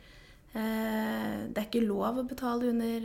det 0.50 1.62
er 1.62 1.68
ikke 1.68 1.86
lov 1.86 2.18
å 2.18 2.26
betale 2.26 2.72
under 2.72 3.04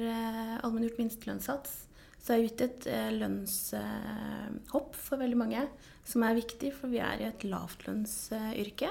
allmenngjort 0.65 0.97
minstelønnssats. 0.97 1.83
Så 2.25 2.33
det 2.33 2.37
er 2.37 2.47
gitt 2.49 2.63
et 2.65 2.87
lønnshopp 3.21 4.95
for 4.97 5.21
veldig 5.21 5.37
mange 5.37 5.67
som 6.09 6.25
er 6.25 6.37
viktig, 6.39 6.71
for 6.77 6.93
vi 6.93 7.01
er 7.05 7.21
i 7.21 7.29
et 7.29 7.45
lavtlønnsyrke. 7.45 8.89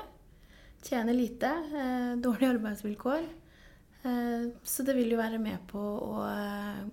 Tjener 0.84 1.15
lite, 1.15 1.48
eh, 1.48 2.15
dårlige 2.19 2.50
arbeidsvilkår. 2.58 3.24
Eh, 4.04 4.50
så 4.63 4.84
det 4.84 4.96
vil 4.96 5.12
jo 5.12 5.17
være 5.17 5.39
med 5.39 5.60
på 5.67 5.80
å 5.80 6.26
eh, 6.28 6.84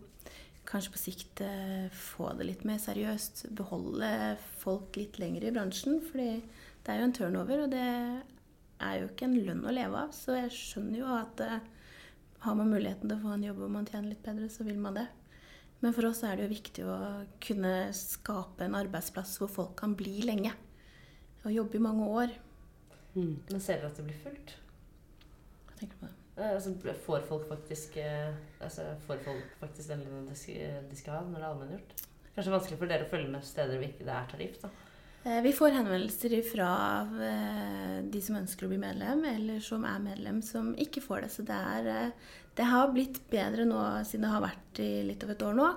kanskje 0.65 0.93
på 0.95 1.03
sikt 1.03 1.43
få 1.91 2.31
det 2.39 2.47
litt 2.47 2.65
mer 2.65 2.79
seriøst. 2.79 3.49
Beholde 3.59 4.39
folk 4.61 4.95
litt 4.95 5.19
lenger 5.19 5.49
i 5.49 5.51
bransjen. 5.51 6.01
fordi 6.01 6.43
det 6.85 6.89
er 6.95 7.01
jo 7.01 7.09
en 7.09 7.13
turnover, 7.13 7.65
og 7.65 7.71
det 7.71 7.89
er 8.81 9.01
jo 9.01 9.09
ikke 9.09 9.27
en 9.27 9.41
lønn 9.45 9.67
å 9.67 9.75
leve 9.75 10.05
av. 10.07 10.15
Så 10.15 10.39
jeg 10.39 10.55
skjønner 10.55 10.99
jo 11.03 11.11
at 11.11 11.43
har 12.41 12.55
man 12.55 12.71
muligheten 12.71 13.09
til 13.09 13.19
å 13.19 13.25
få 13.25 13.35
en 13.35 13.43
jobb 13.45 13.59
hvor 13.59 13.75
man 13.75 13.87
tjener 13.87 14.15
litt 14.15 14.23
bedre, 14.23 14.49
så 14.49 14.65
vil 14.65 14.79
man 14.79 14.95
det. 14.95 15.09
Men 15.81 15.95
for 15.97 16.11
oss 16.11 16.23
er 16.29 16.37
det 16.37 16.45
jo 16.45 16.53
viktig 16.53 16.85
å 16.85 16.97
kunne 17.41 17.75
skape 17.97 18.67
en 18.67 18.77
arbeidsplass 18.77 19.39
hvor 19.41 19.49
folk 19.53 19.77
kan 19.81 19.97
bli 19.97 20.19
lenge. 20.29 20.53
Og 21.47 21.55
jobbe 21.55 21.79
i 21.79 21.85
mange 21.85 22.09
år. 22.21 22.35
Mm. 23.15 23.39
Men 23.49 23.63
ser 23.63 23.81
dere 23.81 23.89
at 23.89 24.01
det 24.01 24.07
blir 24.11 24.21
fullt? 24.21 24.57
Hva 25.69 25.79
tenker 25.79 25.97
du 25.97 26.03
på 26.03 26.11
det? 26.11 26.17
Eh, 26.41 26.53
altså, 26.55 26.75
får 27.07 27.25
folk 27.29 27.49
faktisk 27.49 27.97
eh, 28.01 28.31
altså, 28.61 28.85
Får 29.07 29.19
folk 29.25 29.57
faktisk 29.61 29.91
den 29.91 30.05
lønna 30.07 30.37
de, 30.37 30.55
de, 30.91 30.97
skal 31.01 31.19
ha 31.19 31.25
når 31.27 31.37
det 31.37 31.43
er 31.43 31.49
allmenngjort? 31.49 32.05
Kanskje 32.37 32.55
vanskelig 32.55 32.79
for 32.81 32.93
dere 32.93 33.09
å 33.09 33.11
følge 33.11 33.33
med 33.33 33.45
steder 33.45 33.81
hvor 33.81 33.89
ikke 33.89 34.07
det 34.07 34.15
er 34.15 34.31
tariff, 34.31 34.61
da. 34.63 34.71
Eh, 35.25 35.43
Vi 35.43 35.53
får 35.53 35.71
henvendelser 35.77 36.43
fra 36.53 36.71
de 38.11 38.21
som 38.25 38.37
ønsker 38.41 38.67
å 38.67 38.71
bli 38.73 38.79
medlem, 38.81 39.25
eller 39.29 39.61
som 39.65 39.85
er 39.85 39.99
medlem, 40.03 40.41
som 40.43 40.73
ikke 40.81 41.03
får 41.05 41.27
det. 41.27 41.31
Så 41.35 41.45
det, 41.49 41.59
er, 41.75 41.87
eh, 41.87 42.11
det 42.57 42.69
har 42.71 42.93
blitt 42.95 43.21
bedre 43.31 43.67
nå 43.69 43.81
siden 44.09 44.25
det 44.27 44.33
har 44.35 44.47
vært 44.47 44.81
i 44.81 44.91
litt 45.11 45.25
over 45.25 45.37
et 45.37 45.43
år 45.51 45.55
nå. 45.59 45.69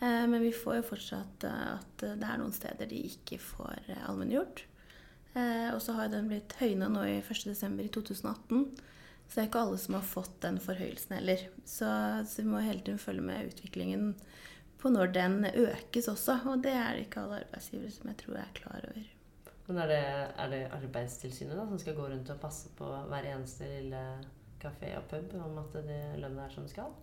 Eh, 0.00 0.26
Men 0.26 0.40
vi 0.40 0.52
får 0.52 0.76
jo 0.80 0.88
fortsatt 0.94 1.44
eh, 1.44 1.74
at 1.76 1.96
det 1.98 2.24
er 2.28 2.38
noen 2.40 2.52
steder 2.54 2.86
de 2.88 3.02
ikke 3.10 3.38
får 3.38 3.78
eh, 3.88 4.04
allmenngjort. 4.08 4.64
Eh, 5.34 5.68
Og 5.74 5.82
så 5.82 5.92
har 5.98 6.08
den 6.08 6.28
blitt 6.28 6.54
høyna 6.60 6.88
nå 6.88 7.04
i 7.04 7.20
1.12. 7.20 7.80
i 7.84 7.88
2018. 7.88 8.70
Så 9.28 9.34
det 9.34 9.42
er 9.42 9.48
ikke 9.50 9.60
alle 9.60 9.76
som 9.76 9.94
har 9.98 10.06
fått 10.08 10.40
den 10.40 10.56
forhøyelsen 10.58 11.12
heller. 11.18 11.42
Så, 11.68 11.84
så 12.24 12.40
vi 12.40 12.48
må 12.48 12.62
hele 12.64 12.80
tiden 12.80 12.98
følge 12.98 13.20
med 13.20 13.50
utviklingen 13.50 14.14
på 14.78 14.92
når 14.94 15.12
den 15.14 15.38
økes 15.50 16.08
også. 16.10 16.40
Og 16.50 16.64
det 16.64 16.74
er 16.74 16.96
det 16.96 17.06
ikke 17.06 17.22
alle 17.24 17.42
arbeidsgivere 17.44 17.94
som 17.94 18.10
jeg 18.10 18.20
tror 18.24 18.40
er 18.42 18.52
klar 18.58 18.88
over. 18.90 19.06
Men 19.68 19.78
er 19.84 19.90
det, 19.90 20.02
er 20.40 20.52
det 20.52 20.60
Arbeidstilsynet 20.72 21.58
da, 21.58 21.64
som 21.68 21.80
skal 21.80 21.96
gå 21.96 22.06
rundt 22.08 22.30
og 22.32 22.40
passe 22.40 22.70
på 22.78 22.88
hver 23.10 23.26
eneste 23.28 23.68
lille 23.68 24.02
kafé 24.62 24.94
og 24.96 25.04
pub 25.10 25.34
om 25.36 25.58
at 25.60 25.74
det 25.84 25.98
lønna 26.22 26.46
er 26.46 26.54
som 26.54 26.64
det 26.64 26.72
skal? 26.72 26.94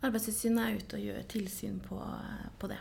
Arbeidstilsynet 0.00 0.62
er 0.62 0.78
ute 0.78 0.96
og 0.96 1.04
gjør 1.04 1.26
tilsyn 1.34 1.82
på, 1.84 1.98
på 2.58 2.70
det. 2.70 2.78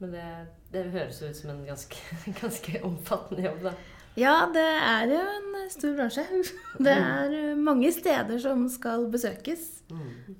Men 0.00 0.12
det, 0.12 0.24
det 0.72 0.88
høres 0.92 1.22
ut 1.22 1.38
som 1.38 1.52
en 1.54 1.62
ganske, 1.68 2.00
ganske 2.42 2.80
omfattende 2.84 3.46
jobb, 3.46 3.62
da. 3.70 3.76
Ja, 4.16 4.34
det 4.48 4.64
er 4.64 5.10
jo 5.12 5.20
en 5.20 5.56
stor 5.70 5.92
bransje. 5.96 6.24
Det 6.86 6.92
er 6.92 7.54
mange 7.60 7.90
steder 7.92 8.38
som 8.40 8.62
skal 8.72 9.04
besøkes 9.12 9.66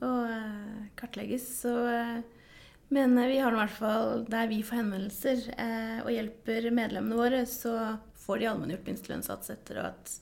og 0.01 0.31
eh, 0.33 0.87
kartlegges. 0.97 1.45
Så, 1.61 1.75
eh, 1.93 2.36
men 2.89 3.17
vi 3.29 3.39
har 3.39 3.51
nå 3.51 3.59
i 3.59 3.65
hvert 3.65 3.79
fall, 3.79 4.21
der 4.31 4.51
vi 4.51 4.61
får 4.67 4.81
henvendelser 4.81 5.49
eh, 5.59 5.99
og 6.05 6.13
hjelper 6.15 6.69
medlemmene 6.71 7.19
våre, 7.19 7.43
så 7.51 7.73
får 8.27 8.39
de 8.39 8.49
allmenngjort 8.51 8.87
minstelønnssats 8.87 9.51
etter 9.55 9.81
at 9.83 10.13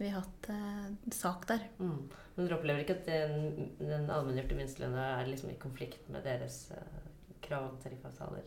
vi 0.00 0.08
har 0.08 0.24
hatt 0.24 0.48
eh, 0.50 1.12
sak 1.14 1.46
der. 1.50 1.66
Mm. 1.78 2.08
Men 2.34 2.46
dere 2.46 2.56
opplever 2.56 2.82
ikke 2.82 2.96
at 2.98 3.10
den, 3.10 3.70
den 3.78 4.10
allmenngjorte 4.10 4.58
minstelønna 4.58 5.06
er 5.18 5.28
liksom 5.28 5.52
i 5.52 5.58
konflikt 5.60 6.08
med 6.10 6.24
deres 6.26 6.62
eh, 6.74 7.04
krav 7.44 7.68
om 7.68 7.78
tariffavtaler? 7.82 8.46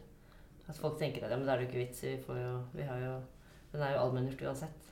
At 0.68 0.80
folk 0.80 0.98
tenker 1.00 1.24
at 1.24 1.32
ja, 1.32 1.38
men 1.38 1.48
da 1.48 1.56
er 1.56 1.62
det 1.62 1.68
jo 1.68 1.72
ikke 1.72 1.84
vits 1.84 2.04
i, 2.04 2.16
vi, 2.16 2.24
får 2.26 2.40
jo, 2.40 2.54
vi 2.74 2.88
har 2.88 3.00
jo 3.04 3.14
Den 3.74 3.82
er 3.82 3.96
jo 3.96 4.02
allmenngjort 4.04 4.44
uansett. 4.50 4.90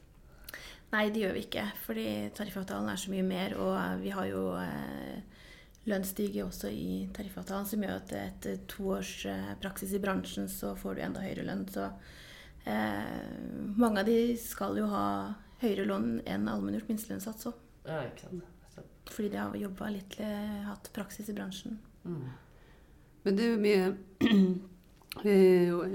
Nei, 0.91 1.05
det 1.13 1.21
gjør 1.21 1.35
vi 1.37 1.43
ikke, 1.45 1.65
fordi 1.85 2.05
tariffavtalen 2.35 2.89
er 2.91 2.99
så 2.99 3.11
mye 3.13 3.23
mer, 3.23 3.53
og 3.61 4.01
vi 4.01 4.11
har 4.11 4.25
jo 4.27 4.47
eh, 4.57 5.40
lønnsstige 5.89 6.43
også 6.45 6.69
i 6.69 7.09
tariffavtalen, 7.15 7.65
som 7.65 7.83
gjør 7.83 7.95
at 7.97 8.11
etter 8.17 8.59
to 8.69 8.91
års 8.97 9.25
eh, 9.29 9.53
praksis 9.61 9.93
i 9.97 10.03
bransjen, 10.03 10.49
så 10.51 10.75
får 10.77 10.97
du 10.97 11.01
enda 11.05 11.23
høyere 11.23 11.47
lønn. 11.47 11.63
Så 11.71 11.83
eh, 12.69 13.21
mange 13.81 14.03
av 14.03 14.09
de 14.09 14.19
skal 14.41 14.77
jo 14.77 14.85
ha 14.91 15.05
høyere 15.63 15.87
lønn 15.89 16.09
enn 16.29 16.49
allmenngjort 16.51 16.89
minstelønnssats 16.91 17.49
òg. 17.49 17.55
Ja, 17.87 18.03
ikke 18.05 18.29
sant. 18.29 18.47
Fordi 19.11 19.29
de 19.33 19.37
har 19.41 19.55
jobba 19.57 19.89
litt, 19.95 20.13
eh, 20.21 20.59
hatt 20.67 20.85
praksis 20.95 21.29
i 21.29 21.37
bransjen. 21.37 21.73
mm. 22.05 22.29
Men 23.21 23.35
det 23.37 23.43
er 23.45 23.51
jo 23.51 23.61
mye 23.61 23.81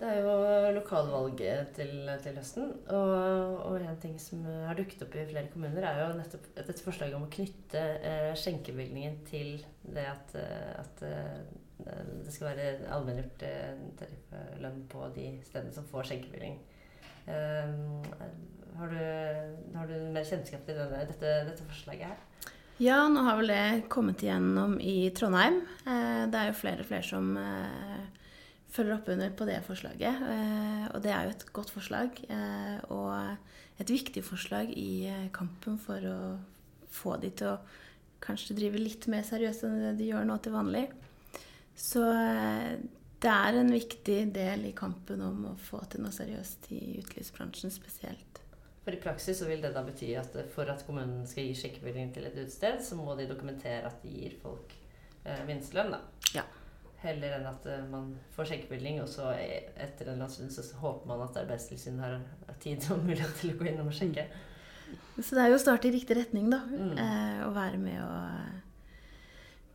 Det 0.00 0.08
er 0.08 0.22
jo 0.24 0.34
lokalvalget 0.78 1.74
til, 1.76 1.90
til 2.24 2.36
høsten, 2.38 2.70
og, 2.88 3.56
og 3.68 3.74
en 3.84 3.98
ting 4.00 4.14
som 4.22 4.46
har 4.48 4.78
dukket 4.78 5.02
opp 5.04 5.16
i 5.20 5.26
flere 5.28 5.50
kommuner, 5.52 5.84
er 5.84 5.98
jo 6.00 6.14
nettopp 6.16 6.46
dette 6.56 6.84
forslaget 6.86 7.18
om 7.18 7.26
å 7.26 7.32
knytte 7.34 7.82
eh, 8.00 8.30
skjenkebevilgningen 8.40 9.18
til 9.28 9.58
det 9.84 10.06
at, 10.08 10.32
eh, 10.40 10.70
at 10.80 11.02
eh, 11.04 11.42
det 11.84 12.32
skal 12.32 12.48
være 12.48 12.70
allmenngjort 12.96 13.44
eh, 13.44 13.82
tarifflønn 14.00 14.80
på 14.88 15.10
de 15.18 15.26
stedene 15.44 15.76
som 15.76 15.88
får 15.90 16.08
skjenkebevilgning. 16.08 16.56
Eh, 17.28 17.76
har, 18.80 18.94
har 19.76 19.92
du 19.92 19.94
mer 20.14 20.24
kjennskap 20.24 20.64
til 20.64 20.80
denne, 20.80 21.02
dette, 21.10 21.34
dette 21.50 21.66
forslaget 21.68 22.08
her? 22.08 22.56
Ja, 22.80 23.02
nå 23.12 23.20
har 23.26 23.36
vel 23.36 23.52
det 23.52 23.90
kommet 23.92 24.24
igjennom 24.24 24.78
i 24.80 25.10
Trondheim. 25.12 25.60
Eh, 25.84 26.24
det 26.32 26.40
er 26.40 26.48
jo 26.48 26.56
flere 26.62 26.80
og 26.80 26.88
flere 26.88 27.04
som 27.04 27.34
eh, 27.36 28.19
følger 28.70 28.96
opp 28.96 29.10
under 29.12 29.32
på 29.34 29.46
det 29.48 29.58
forslaget. 29.66 30.22
Eh, 30.34 30.86
og 30.94 31.02
det 31.04 31.12
er 31.14 31.26
jo 31.26 31.34
et 31.34 31.46
godt 31.56 31.72
forslag. 31.74 32.22
Eh, 32.30 32.78
og 32.94 33.82
et 33.82 33.92
viktig 33.92 34.22
forslag 34.26 34.72
i 34.76 35.06
eh, 35.10 35.28
kampen 35.34 35.78
for 35.80 36.06
å 36.06 36.18
få 36.90 37.16
de 37.22 37.32
til 37.34 37.54
å 37.54 37.60
kanskje 38.20 38.56
drive 38.58 38.80
litt 38.80 39.06
mer 39.10 39.24
seriøst 39.26 39.64
enn 39.64 39.78
det 39.80 39.94
de 40.00 40.10
gjør 40.10 40.26
nå 40.28 40.36
til 40.44 40.54
vanlig. 40.54 40.86
Så 41.80 42.02
det 43.20 43.30
er 43.32 43.56
en 43.56 43.72
viktig 43.72 44.18
del 44.34 44.66
i 44.68 44.74
kampen 44.76 45.22
om 45.24 45.46
å 45.52 45.54
få 45.60 45.80
til 45.88 46.04
noe 46.04 46.12
seriøst 46.12 46.68
i 46.76 46.82
utelivsbransjen 47.00 47.72
spesielt. 47.72 48.42
For 48.84 48.96
i 48.96 49.00
praksis 49.00 49.40
så 49.40 49.48
vil 49.48 49.62
det 49.64 49.72
da 49.72 49.82
bety 49.84 50.10
at 50.20 50.36
for 50.52 50.68
at 50.72 50.84
kommunen 50.86 51.26
skal 51.28 51.48
gi 51.48 51.56
skjenkebevilgning 51.56 52.12
til 52.14 52.28
et 52.28 52.36
utested, 52.36 52.80
så 52.84 52.96
må 53.00 53.16
de 53.16 53.28
dokumentere 53.28 53.88
at 53.88 54.00
de 54.04 54.12
gir 54.12 54.36
folk 54.42 54.72
eh, 55.24 55.42
minstelønn, 55.48 55.96
da. 55.96 56.00
Ja. 56.36 56.44
Heller 57.00 57.38
enn 57.38 57.46
at 57.48 57.66
eh, 57.66 57.84
man 57.88 58.10
får 58.34 58.50
skjenkebevilling, 58.50 58.98
og 59.00 59.08
så 59.08 59.30
e- 59.32 59.70
etter 59.80 60.08
en 60.10 60.18
eller 60.18 60.26
annen 60.26 60.34
stund 60.34 60.52
så 60.52 60.64
håper 60.82 61.08
man 61.08 61.22
at 61.24 61.38
Arbeidstilsynet 61.40 62.02
har 62.04 62.58
tid 62.60 62.84
og 62.92 63.04
mulighet 63.08 63.36
til 63.40 63.54
å 63.54 63.58
gå 63.60 63.70
innom 63.70 63.88
og 63.88 63.96
sjekke. 63.96 64.26
Så 65.20 65.36
det 65.36 65.44
er 65.44 65.52
jo 65.52 65.56
å 65.58 65.62
starte 65.62 65.88
i 65.88 65.94
riktig 65.94 66.16
retning, 66.18 66.50
da. 66.52 66.60
Mm. 66.68 66.92
Eh, 66.98 67.38
å 67.46 67.52
være 67.56 67.78
med 67.80 68.02
å 68.02 68.10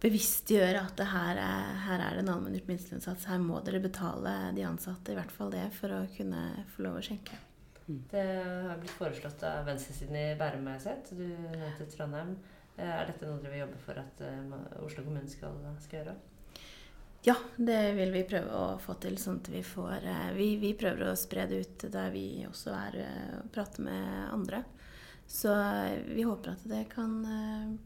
bevisstgjøre 0.06 0.82
at 0.86 0.94
det 1.00 1.08
her, 1.10 1.40
er, 1.42 1.70
her 1.88 2.02
er 2.04 2.18
det 2.18 2.24
en 2.26 2.32
allmenngjort 2.36 2.68
minstelønnssats. 2.70 3.26
Her 3.32 3.40
må 3.42 3.62
dere 3.66 3.80
betale 3.82 4.34
de 4.54 4.66
ansatte, 4.68 5.14
i 5.14 5.18
hvert 5.18 5.34
fall 5.34 5.54
det, 5.54 5.66
for 5.78 5.94
å 5.96 6.04
kunne 6.18 6.42
få 6.76 6.86
lov 6.86 7.00
å 7.00 7.06
skjenke. 7.06 7.40
Det 7.86 8.22
har 8.68 8.78
blitt 8.82 8.94
foreslått 8.98 9.44
av 9.46 9.66
venstresiden 9.70 10.18
i 10.18 10.28
Bærum, 10.38 10.66
har 10.70 10.78
jeg 10.80 10.86
sett. 10.88 11.12
Du 11.18 11.26
nevnte 11.26 11.88
Trondheim. 11.94 12.36
Eh, 12.76 12.86
Er 12.92 13.06
dette 13.10 13.26
noe 13.30 13.40
dere 13.42 13.54
vil 13.54 13.64
jobbe 13.64 13.82
for 13.86 14.02
at 14.02 14.22
eh, 14.26 14.56
Oslo 14.84 15.06
kommune 15.06 15.30
skal, 15.32 15.58
skal 15.86 16.02
gjøre? 16.02 16.16
Ja, 17.28 17.36
det 17.58 17.94
vil 17.98 18.12
vi 18.14 18.22
prøve 18.30 18.54
å 18.54 18.66
få 18.78 18.94
til, 19.02 19.16
sånn 19.18 19.40
at 19.42 19.48
vi 19.50 19.64
får 19.66 20.04
eh, 20.06 20.28
Vi, 20.38 20.50
vi 20.62 20.76
prøver 20.78 21.08
å 21.10 21.18
spre 21.18 21.48
det 21.50 21.64
ut 21.64 21.86
der 21.90 22.12
vi 22.14 22.44
også 22.46 22.76
er 22.78 22.98
eh, 23.02 23.32
og 23.40 23.48
prater 23.56 23.82
med 23.88 24.12
andre. 24.30 24.60
Så 25.26 25.50
eh, 25.50 26.04
vi 26.06 26.28
håper 26.28 26.54
at 26.54 26.68
det 26.70 26.84
kan 26.92 27.16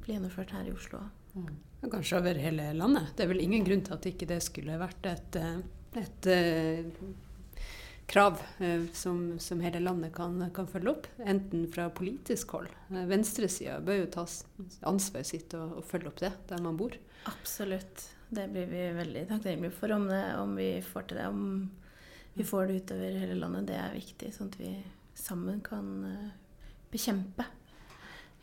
bli 0.04 0.18
gjennomført 0.18 0.52
her 0.58 0.68
i 0.68 0.76
Oslo. 0.76 1.06
Mm. 1.38 1.56
Kanskje 1.88 2.20
over 2.20 2.42
hele 2.44 2.68
landet. 2.76 3.14
Det 3.16 3.24
er 3.24 3.32
vel 3.32 3.40
ingen 3.46 3.64
grunn 3.64 3.86
til 3.88 3.96
at 3.96 4.10
ikke 4.12 4.28
det 4.28 4.42
skulle 4.44 4.76
vært 4.82 5.08
et, 5.08 5.40
et 6.04 6.30
krav 8.12 8.44
som, 8.92 9.24
som, 9.40 9.64
hele 9.64 9.80
landet 9.86 10.12
kan, 10.18 10.36
kan, 10.52 10.68
følge 10.68 10.98
opp, 10.98 11.08
enten 11.24 11.64
fra 11.72 11.88
politisk 11.96 12.58
hold. 12.58 12.68
Venstresida 12.92 13.80
bør 13.80 14.02
jo 14.02 14.14
ta 14.18 14.28
ansvaret 14.92 15.32
sitt 15.32 15.56
og, 15.56 15.78
og, 15.80 15.84
følge 15.88 16.12
opp 16.12 16.20
det 16.26 16.36
der 16.52 16.66
man 16.66 16.76
bor. 16.82 17.00
Absolutt. 17.32 18.10
Det 18.30 18.46
blir 18.54 18.68
vi 18.70 18.82
veldig 18.94 19.26
takknemlige 19.30 19.74
for 19.74 19.92
om, 19.96 20.06
det, 20.10 20.24
om 20.38 20.52
vi 20.58 20.70
får 20.86 21.08
til 21.10 21.18
det. 21.18 21.28
Om 21.28 21.46
vi 22.38 22.46
får 22.46 22.68
det 22.68 22.82
utover 22.84 23.16
hele 23.20 23.38
landet. 23.40 23.70
Det 23.72 23.78
er 23.80 23.96
viktig, 23.98 24.30
sånn 24.36 24.52
at 24.52 24.60
vi 24.62 24.74
sammen 25.18 25.64
kan 25.66 25.88
uh, 26.06 26.28
bekjempe 26.94 27.46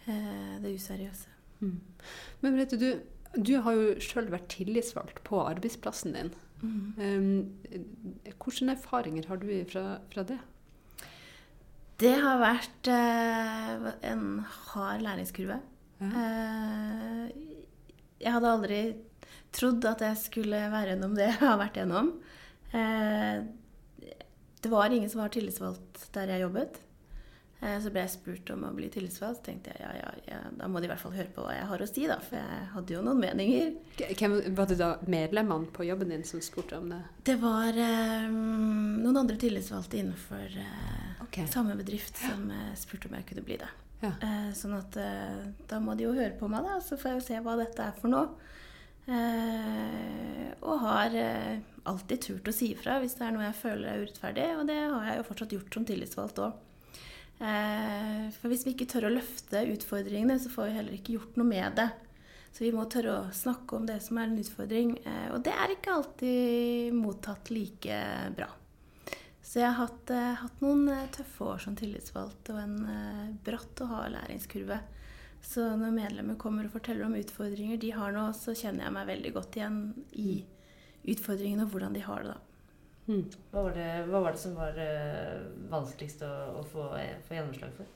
uh, 0.08 0.56
det 0.62 0.74
useriøse. 0.74 1.30
Mm. 1.62 1.78
Men 2.42 2.58
vet 2.58 2.74
du, 2.76 2.88
du 3.36 3.54
har 3.62 3.78
jo 3.78 3.94
sjøl 4.02 4.28
vært 4.34 4.50
tillitsvalgt 4.52 5.22
på 5.26 5.40
arbeidsplassen 5.46 6.18
din. 6.18 6.34
Mm. 6.60 6.76
Um, 6.98 7.88
hvilke 8.26 8.70
erfaringer 8.74 9.30
har 9.30 9.40
du 9.40 9.48
fra, 9.70 9.86
fra 10.12 10.26
det? 10.26 10.40
Det 12.02 12.12
har 12.20 12.42
vært 12.42 12.90
uh, 12.92 13.90
en 14.04 14.26
hard 14.74 15.06
læringskurve. 15.06 15.62
Ja. 15.96 16.08
jeg 18.20 18.32
hadde 18.34 18.48
aldri 18.52 18.80
trodd 19.54 19.84
at 19.88 20.02
jeg 20.04 20.18
skulle 20.20 20.64
være 20.72 20.94
gjennom 20.94 21.14
det 21.18 21.30
jeg 21.30 21.38
har 21.42 21.60
vært 21.60 21.78
gjennom. 21.80 22.10
Eh, 22.72 23.44
det 24.62 24.72
var 24.72 24.90
ingen 24.90 25.10
som 25.10 25.22
var 25.22 25.32
tillitsvalgt 25.34 26.08
der 26.16 26.34
jeg 26.34 26.46
jobbet. 26.46 26.80
Eh, 27.60 27.76
så 27.80 27.90
ble 27.92 28.02
jeg 28.04 28.12
spurt 28.12 28.50
om 28.52 28.66
å 28.68 28.72
bli 28.76 28.88
tillitsvalgt. 28.92 29.40
Så 29.40 29.46
tenkte 29.48 29.72
jeg 29.72 29.80
ja, 29.80 29.92
ja, 29.96 30.10
ja, 30.28 30.40
da 30.58 30.68
må 30.68 30.80
de 30.82 30.88
i 30.88 30.90
hvert 30.90 31.00
fall 31.00 31.14
høre 31.16 31.32
på 31.32 31.44
hva 31.44 31.54
jeg 31.56 31.68
har 31.70 31.82
å 31.82 31.88
si, 31.88 32.04
da. 32.10 32.18
For 32.24 32.38
jeg 32.38 32.66
hadde 32.74 32.96
jo 32.96 33.04
noen 33.06 33.22
meninger. 33.22 33.72
Hvem, 34.12 34.36
var 34.58 34.70
det 34.70 34.78
da 34.80 34.90
medlemmene 35.08 35.72
på 35.76 35.86
jobben 35.88 36.12
din 36.12 36.26
som 36.28 36.42
spurte 36.44 36.80
om 36.80 36.90
det? 36.92 37.00
Det 37.30 37.38
var 37.42 37.80
eh, 37.80 38.28
noen 38.28 39.22
andre 39.22 39.38
tillitsvalgte 39.40 40.00
innenfor 40.02 40.60
eh, 40.62 41.24
okay. 41.24 41.48
samme 41.52 41.78
bedrift 41.78 42.20
som 42.20 42.48
eh, 42.52 42.72
spurte 42.78 43.10
om 43.10 43.16
jeg 43.18 43.28
kunne 43.32 43.46
bli 43.46 43.60
det. 43.62 43.72
Ja. 44.02 44.12
Eh, 44.12 44.50
sånn 44.54 44.76
at 44.76 44.98
da 45.70 45.80
må 45.80 45.96
de 45.96 46.04
jo 46.04 46.12
høre 46.16 46.34
på 46.36 46.50
meg, 46.52 46.66
da. 46.68 46.76
Så 46.84 47.00
får 47.00 47.14
jeg 47.14 47.22
jo 47.22 47.26
se 47.30 47.40
hva 47.46 47.56
dette 47.62 47.88
er 47.88 47.96
for 47.96 48.12
noe. 48.12 48.52
Eh, 49.06 50.46
og 50.66 50.80
har 50.82 51.14
eh, 51.14 51.58
alltid 51.86 52.22
turt 52.24 52.48
å 52.50 52.54
si 52.54 52.72
ifra 52.74 52.96
hvis 52.98 53.14
det 53.14 53.22
er 53.22 53.36
noe 53.36 53.44
jeg 53.44 53.58
føler 53.60 53.90
er 53.90 54.02
urettferdig. 54.02 54.46
Og 54.58 54.64
det 54.70 54.80
har 54.82 55.10
jeg 55.10 55.20
jo 55.20 55.28
fortsatt 55.28 55.54
gjort 55.56 55.78
som 55.78 55.86
tillitsvalgt 55.86 56.42
òg. 56.42 56.64
Eh, 57.36 58.26
for 58.38 58.50
hvis 58.50 58.66
vi 58.66 58.74
ikke 58.74 58.88
tør 58.90 59.08
å 59.08 59.14
løfte 59.14 59.62
utfordringene, 59.76 60.40
så 60.42 60.50
får 60.52 60.68
vi 60.68 60.76
heller 60.80 60.98
ikke 60.98 61.16
gjort 61.18 61.38
noe 61.38 61.48
med 61.52 61.78
det. 61.78 61.88
Så 62.56 62.64
vi 62.64 62.72
må 62.72 62.86
tørre 62.90 63.14
å 63.14 63.32
snakke 63.36 63.76
om 63.76 63.86
det 63.86 64.00
som 64.02 64.18
er 64.18 64.30
en 64.30 64.38
utfordring. 64.40 64.94
Og 65.34 65.42
det 65.44 65.52
er 65.52 65.74
ikke 65.74 65.92
alltid 65.92 66.94
mottatt 66.96 67.50
like 67.52 67.98
bra. 68.32 68.46
Så 69.44 69.60
jeg 69.60 69.68
har 69.68 69.76
hatt, 69.82 70.12
hatt 70.40 70.62
noen 70.64 70.88
tøffe 71.12 71.50
år 71.50 71.60
som 71.60 71.76
tillitsvalgt 71.76 72.48
og 72.54 72.62
en 72.62 72.78
bratt 73.44 73.82
og 73.84 73.92
hard 73.92 74.14
læringskurve. 74.14 74.80
Så 75.46 75.62
når 75.78 75.94
medlemmer 75.94 76.38
kommer 76.40 76.66
og 76.66 76.74
forteller 76.74 77.06
om 77.06 77.14
utfordringer 77.16 77.78
de 77.80 77.92
har 77.94 78.14
nå, 78.14 78.26
så 78.34 78.54
kjenner 78.56 78.86
jeg 78.86 78.94
meg 78.96 79.10
veldig 79.12 79.32
godt 79.36 79.58
igjen 79.60 79.78
i 80.18 80.40
utfordringene 81.06 81.66
og 81.66 81.74
hvordan 81.74 81.94
de 81.94 82.02
har 82.02 82.24
det 82.24 82.32
da. 82.32 82.40
Mm. 83.06 83.22
Hva, 83.52 83.60
var 83.60 83.76
det, 83.76 83.90
hva, 84.08 84.22
var 84.24 84.34
det, 84.34 84.40
som 84.42 84.56
var 84.58 84.80
uh, 84.80 85.44
vanskeligst 85.70 86.24
å, 86.26 86.32
å 86.58 86.64
få, 86.66 86.88
få, 87.28 87.36
gjennomslag 87.36 87.76
for? 87.76 87.92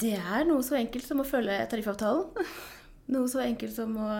Det 0.00 0.12
er 0.18 0.44
noe 0.48 0.64
så 0.64 0.76
enkelt 0.76 1.06
som 1.06 1.22
å 1.22 1.28
følge 1.28 1.56
tariffavtalen. 1.72 2.50
noe 3.14 3.30
så 3.32 3.40
enkelt 3.44 3.72
som 3.72 3.96
å 3.96 4.10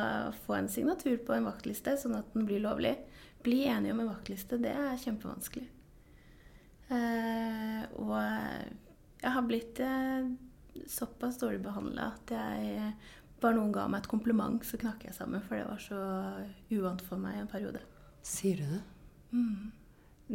få 0.47 0.57
en 0.57 0.73
signatur 0.73 1.21
på 1.27 1.37
en 1.37 1.49
vaktliste, 1.51 1.99
sånn 2.01 2.17
at 2.23 2.33
den 2.33 2.49
blir 2.49 2.65
lovlig. 2.65 2.97
Bli 3.45 3.67
enige 3.69 3.93
om 3.93 4.01
en 4.07 4.15
vaktliste, 4.15 4.57
det 4.61 4.73
er 4.73 5.01
kjempevanskelig. 5.05 5.69
Uh, 6.91 7.85
og 8.01 8.17
jeg 8.17 9.35
har 9.37 9.45
blitt 9.47 9.85
uh, 9.85 10.25
såpass 10.89 11.39
dårlig 11.41 11.61
behandla 11.65 12.13
at 12.15 12.33
jeg 12.35 12.93
bare 13.41 13.57
noen 13.57 13.73
ga 13.75 13.87
meg 13.89 14.05
et 14.05 14.11
kompliment, 14.11 14.65
så 14.67 14.79
knakk 14.81 15.07
jeg 15.07 15.17
sammen. 15.17 15.43
For 15.45 15.57
det 15.57 15.69
var 15.69 15.81
så 15.83 16.01
uvant 16.77 17.05
for 17.07 17.21
meg 17.21 17.41
en 17.41 17.51
periode. 17.51 17.83
Sier 18.27 18.61
du 18.61 18.67
det? 18.75 18.83
Mm. 19.33 19.71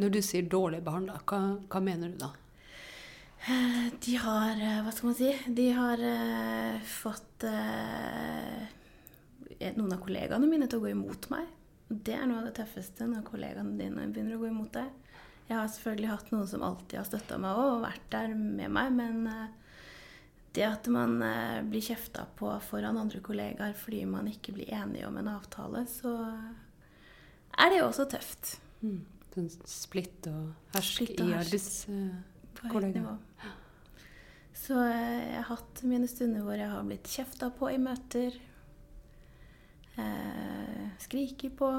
Når 0.01 0.15
du 0.15 0.21
sier 0.25 0.47
dårlig 0.49 0.81
behandla, 0.83 1.19
hva, 1.27 1.41
hva, 1.69 1.81
mener 1.83 2.11
du 2.11 2.17
da? 2.23 2.31
Eh, 3.45 3.91
de 4.01 4.15
har 4.19 4.57
eh, 4.57 4.79
Hva 4.83 4.93
skal 4.95 5.11
man 5.11 5.17
si? 5.19 5.29
De 5.59 5.67
har 5.75 6.01
uh, 6.01 6.79
fått 6.89 7.45
uh, 7.45 8.65
noen 9.77 9.93
av 9.93 10.01
kollegaene 10.01 10.49
mine 10.49 10.67
til 10.71 10.81
å 10.81 10.87
gå 10.87 10.91
imot 10.95 11.29
meg. 11.33 11.51
Det 11.85 12.15
er 12.17 12.25
noe 12.25 12.41
av 12.41 12.49
det 12.49 12.55
tøffeste 12.57 13.05
når 13.07 13.27
kollegaene 13.27 13.77
dine 13.77 14.07
begynner 14.09 14.39
å 14.39 14.41
gå 14.41 14.49
imot 14.49 14.73
deg. 14.75 14.89
Jeg 15.45 15.59
har 15.59 15.69
selvfølgelig 15.69 16.09
hatt 16.09 16.31
noen 16.33 16.47
som 16.49 16.65
alltid 16.65 16.97
har 16.97 17.05
støtta 17.05 17.37
meg 17.37 17.59
og 17.61 17.83
vært 17.83 18.07
der 18.09 18.33
med 18.33 18.71
meg, 18.73 18.95
men 18.97 19.27
uh, 20.61 20.71
at 20.73 20.87
man 20.91 21.17
eh, 21.25 21.63
blir 21.67 21.83
kjefta 21.83 22.25
på 22.37 22.51
foran 22.67 22.97
andre 23.01 23.19
kollegaer 23.23 23.75
fordi 23.79 24.05
man 24.09 24.27
ikke 24.31 24.55
blir 24.55 24.71
enige 24.73 25.07
om 25.07 25.17
en 25.19 25.31
avtale, 25.35 25.85
så 25.89 26.15
er 27.55 27.71
det 27.71 27.81
jo 27.81 27.89
også 27.89 28.07
tøft. 28.15 28.55
Mm. 28.81 29.03
Sånn 29.35 29.51
splitt 29.67 30.27
og 30.31 30.53
hersk 30.75 31.09
i 31.11 31.15
arbeidskollegaer. 31.25 33.19
Uh, 33.43 33.53
så 34.55 34.79
eh, 34.87 35.35
jeg 35.35 35.41
har 35.43 35.49
hatt 35.51 35.83
mine 35.85 36.07
stunder 36.09 36.45
hvor 36.45 36.57
jeg 36.57 36.71
har 36.71 36.85
blitt 36.87 37.11
kjefta 37.11 37.51
på 37.53 37.69
i 37.69 37.77
møter. 37.81 38.37
Eh, 39.99 40.85
skriket 41.03 41.57
på. 41.59 41.69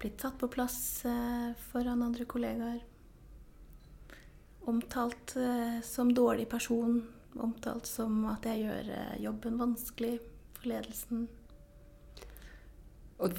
Blitt 0.00 0.22
satt 0.22 0.38
på 0.40 0.48
plass 0.52 0.78
eh, 1.08 1.50
foran 1.72 2.04
andre 2.06 2.28
kollegaer 2.28 2.80
omtalt 4.66 5.36
eh, 5.36 5.80
som 5.84 6.14
dårlig 6.14 6.48
person. 6.48 7.00
Omtalt 7.36 7.86
som 7.86 8.24
at 8.30 8.46
jeg 8.48 8.64
gjør 8.64 8.90
eh, 8.96 9.14
jobben 9.24 9.58
vanskelig 9.60 10.18
for 10.56 10.70
ledelsen. 10.72 11.26
Og, 13.18 13.38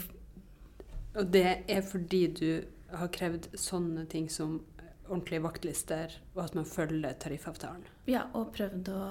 og, 1.14 1.26
det 1.34 1.64
er 1.70 1.84
fordi 1.86 2.24
du 2.34 2.50
har 2.98 3.12
krevd 3.14 3.52
sånne 3.58 4.08
ting 4.10 4.30
som 4.32 4.60
ordentlige 5.08 5.44
vaktlister, 5.44 6.18
og 6.36 6.44
at 6.48 6.56
man 6.58 6.68
følger 6.68 7.16
tariffavtalen? 7.22 7.86
Ja, 8.10 8.26
og 8.36 8.52
prøvd 8.56 8.92
å 8.92 9.04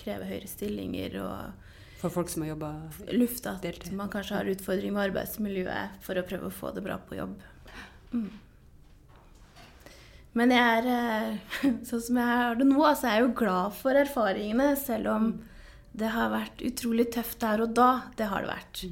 kreve 0.00 0.28
høyere 0.28 0.50
stillinger 0.50 1.18
og 1.22 1.70
For 2.02 2.12
folk 2.12 2.28
som 2.28 2.42
har 2.44 2.52
jobba 2.52 2.70
Lufte 3.14 3.54
at 3.54 3.86
man 3.96 4.10
kanskje 4.12 4.40
har 4.40 4.50
utfordringer 4.50 4.96
med 4.96 5.08
arbeidsmiljøet 5.08 6.00
for 6.04 6.18
å 6.18 6.24
prøve 6.26 6.50
å 6.50 6.54
få 6.54 6.72
det 6.76 6.82
bra 6.84 6.98
på 7.00 7.18
jobb. 7.18 7.38
Mm. 8.12 8.28
Men 10.34 10.50
jeg 10.50 10.78
er, 10.78 10.86
eh, 10.90 11.74
sånn 11.88 12.02
som 12.02 12.18
jeg 12.18 12.38
har 12.40 12.58
det 12.58 12.66
nå, 12.68 12.80
så 12.82 13.08
er 13.08 13.18
jeg 13.18 13.26
jo 13.28 13.34
glad 13.38 13.76
for 13.78 13.98
erfaringene. 13.98 14.72
Selv 14.78 15.12
om 15.12 15.28
det 15.94 16.10
har 16.10 16.32
vært 16.32 16.64
utrolig 16.66 17.08
tøft 17.14 17.38
der 17.44 17.62
og 17.62 17.74
da. 17.78 17.90
Det 18.18 18.28
har 18.30 18.42
det 18.42 18.50
vært. 18.50 18.82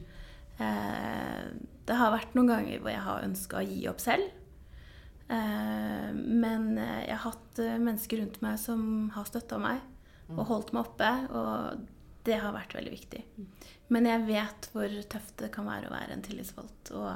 Eh, 0.62 1.48
det 1.82 1.98
har 1.98 2.14
vært 2.14 2.36
noen 2.38 2.52
ganger 2.52 2.78
hvor 2.78 2.94
jeg 2.94 3.06
har 3.08 3.26
ønska 3.26 3.58
å 3.58 3.66
gi 3.66 3.80
opp 3.90 4.02
selv. 4.04 4.28
Eh, 5.32 6.12
men 6.14 6.76
jeg 6.78 7.16
har 7.16 7.24
hatt 7.24 7.58
mennesker 7.58 8.22
rundt 8.22 8.38
meg 8.44 8.60
som 8.62 9.10
har 9.16 9.26
støtta 9.26 9.58
meg 9.62 9.82
og 10.32 10.46
holdt 10.46 10.70
meg 10.76 10.86
oppe. 10.86 11.10
Og 11.34 11.82
det 12.22 12.38
har 12.38 12.54
vært 12.54 12.76
veldig 12.78 12.92
viktig. 12.94 13.24
Men 13.90 14.06
jeg 14.06 14.28
vet 14.28 14.70
hvor 14.70 14.94
tøft 15.10 15.34
det 15.42 15.50
kan 15.52 15.66
være 15.66 15.90
å 15.90 15.96
være 15.96 16.14
en 16.14 16.22
tillitsvalgt 16.22 16.94
og 16.94 17.10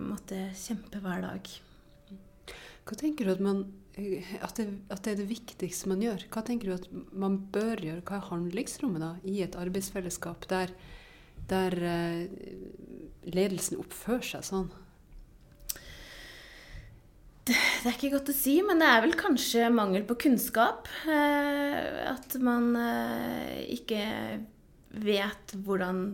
måtte 0.00 0.48
kjempe 0.56 0.98
hver 1.04 1.22
dag. 1.22 1.50
Hva 2.86 2.94
tenker 2.94 3.26
du 3.26 3.32
at, 3.32 3.42
man, 3.42 3.64
at, 3.96 4.58
det, 4.60 4.68
at, 4.94 5.00
det, 5.02 5.12
er 5.12 5.18
det 5.18 5.30
viktigste 5.30 5.90
man 5.90 6.02
gjør? 6.04 6.22
Hva 6.30 6.44
tenker 6.46 6.70
du 6.70 6.76
at 6.76 6.86
man 7.10 7.40
bør 7.50 7.82
gjøre? 7.82 8.04
Hva 8.06 8.20
er 8.20 8.28
handlingsrommet 8.28 9.02
da 9.02 9.12
i 9.26 9.40
et 9.42 9.58
arbeidsfellesskap 9.58 10.46
der, 10.52 10.70
der 11.50 11.74
uh, 11.82 12.26
ledelsen 13.26 13.80
oppfører 13.82 14.28
seg 14.28 14.46
sånn? 14.46 14.68
Det, 17.46 17.54
det, 17.54 17.90
er 17.90 17.96
ikke 17.96 18.12
godt 18.14 18.30
å 18.30 18.36
si, 18.38 18.54
men 18.66 18.82
det 18.82 18.92
er 18.92 19.02
vel 19.02 19.18
kanskje 19.18 19.66
mangel 19.74 20.06
på 20.06 20.18
kunnskap. 20.24 20.88
Eh, 21.06 22.00
at 22.10 22.34
man 22.42 22.72
eh, 22.74 23.60
ikke 23.76 24.00
vet 24.98 25.54
hvordan 25.62 26.08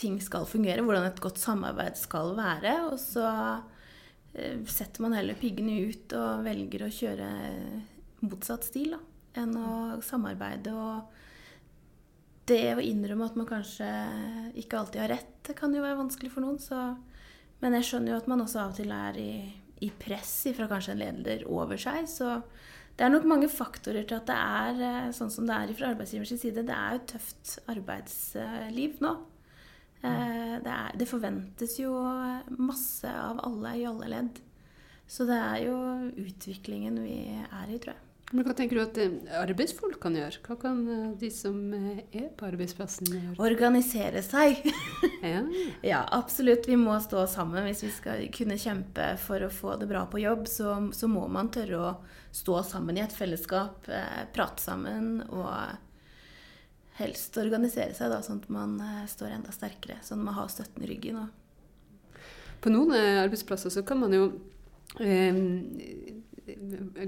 ting 0.00 0.16
skal 0.24 0.48
fungere, 0.48 0.84
hvordan 0.84 1.10
et 1.10 1.20
godt 1.20 1.40
samarbeid 1.42 2.00
skal 2.00 2.32
være. 2.38 2.78
Og 2.88 2.96
så 3.02 3.28
Eh, 3.28 3.77
setter 4.68 5.02
man 5.02 5.16
heller 5.16 5.38
piggene 5.38 5.78
ut 5.88 6.12
og 6.16 6.44
velger 6.46 6.84
å 6.84 6.92
kjøre 6.92 7.28
motsatt 8.26 8.66
stil 8.68 8.96
da, 8.96 9.00
enn 9.42 9.54
å 9.58 9.70
samarbeide. 10.04 10.74
Og 10.74 12.48
det 12.48 12.74
å 12.76 12.84
innrømme 12.84 13.28
at 13.28 13.38
man 13.38 13.48
kanskje 13.48 13.88
ikke 14.60 14.80
alltid 14.80 15.02
har 15.04 15.14
rett, 15.16 15.34
det 15.48 15.56
kan 15.58 15.74
jo 15.74 15.84
være 15.84 16.00
vanskelig 16.00 16.32
for 16.34 16.44
noen. 16.44 16.58
Så, 16.62 16.78
men 17.62 17.78
jeg 17.78 17.88
skjønner 17.90 18.14
jo 18.14 18.20
at 18.20 18.30
man 18.30 18.44
også 18.44 18.62
av 18.62 18.74
og 18.74 18.80
til 18.80 18.92
er 18.94 19.20
i, 19.20 19.32
i 19.84 19.90
press 19.94 20.34
fra 20.56 20.68
kanskje 20.70 20.94
en 20.94 21.02
leder 21.02 21.46
over 21.50 21.80
seg. 21.80 22.08
Så 22.10 22.36
det 22.98 23.06
er 23.06 23.14
nok 23.14 23.26
mange 23.30 23.50
faktorer 23.52 24.06
til 24.08 24.18
at 24.18 24.26
det 24.26 24.36
er 24.36 24.84
eh, 24.88 25.10
sånn 25.14 25.30
som 25.30 25.46
det 25.46 25.54
er 25.56 25.74
fra 25.78 25.92
arbeidsgivers 25.92 26.34
side. 26.34 26.66
Det 26.66 26.74
er 26.74 26.96
jo 26.96 27.04
tøft 27.14 27.58
arbeidsliv 27.70 28.98
nå. 29.04 29.12
Eh, 30.02 30.58
det, 30.62 30.74
er, 30.74 30.98
det 30.98 31.08
forventes 31.10 31.78
jo 31.80 31.94
masse 32.58 33.10
av 33.10 33.40
alle 33.46 33.76
i 33.78 33.86
alle 33.88 34.10
ledd. 34.12 34.42
Så 35.08 35.24
det 35.28 35.38
er 35.40 35.64
jo 35.64 35.78
utviklingen 36.20 37.00
vi 37.00 37.22
er 37.32 37.72
i, 37.72 37.80
tror 37.80 37.96
jeg. 37.96 38.04
Men 38.28 38.44
Hva 38.44 38.52
tenker 38.52 38.76
du 38.76 38.82
at 38.82 38.98
eh, 39.00 39.14
arbeidsfolk 39.40 39.96
kan 40.02 40.16
gjøre? 40.18 40.42
Hva 40.44 40.58
kan 40.60 40.82
eh, 40.92 41.04
de 41.16 41.30
som 41.32 41.56
er 41.72 42.28
på 42.36 42.48
arbeidsplassen 42.50 43.08
gjøre? 43.14 43.38
Organisere 43.42 44.24
seg. 44.26 44.62
Ja. 45.18 45.40
ja, 45.82 45.98
absolutt. 46.14 46.68
Vi 46.70 46.76
må 46.78 46.92
stå 47.02 47.24
sammen 47.26 47.64
hvis 47.66 47.80
vi 47.82 47.88
skal 47.90 48.20
kunne 48.30 48.54
kjempe 48.60 49.08
for 49.18 49.42
å 49.42 49.50
få 49.50 49.74
det 49.80 49.88
bra 49.90 50.04
på 50.06 50.20
jobb. 50.22 50.46
Så, 50.46 50.76
så 50.94 51.08
må 51.10 51.24
man 51.32 51.50
tørre 51.50 51.80
å 51.80 51.90
stå 52.30 52.60
sammen 52.68 53.00
i 53.00 53.02
et 53.02 53.16
fellesskap, 53.16 53.88
prate 54.36 54.62
sammen 54.62 55.24
og 55.26 55.48
helst 56.98 57.36
organisere 57.38 57.94
seg, 57.94 58.10
da, 58.12 58.20
sånn 58.24 58.40
at 58.42 58.48
man 58.52 58.76
eh, 58.82 59.04
står 59.10 59.34
enda 59.38 59.52
sterkere. 59.54 59.98
Sånn 60.02 60.20
at 60.22 60.28
man 60.30 60.34
har 60.38 60.48
støtten 60.52 60.84
i 60.84 60.90
ryggen. 60.90 61.20
Og 61.22 62.22
På 62.64 62.72
noen 62.74 62.94
eh, 62.98 63.20
arbeidsplasser 63.22 63.70
så 63.74 63.84
kan 63.86 64.00
man 64.02 64.12
jo 64.16 64.24
eh, 64.98 65.34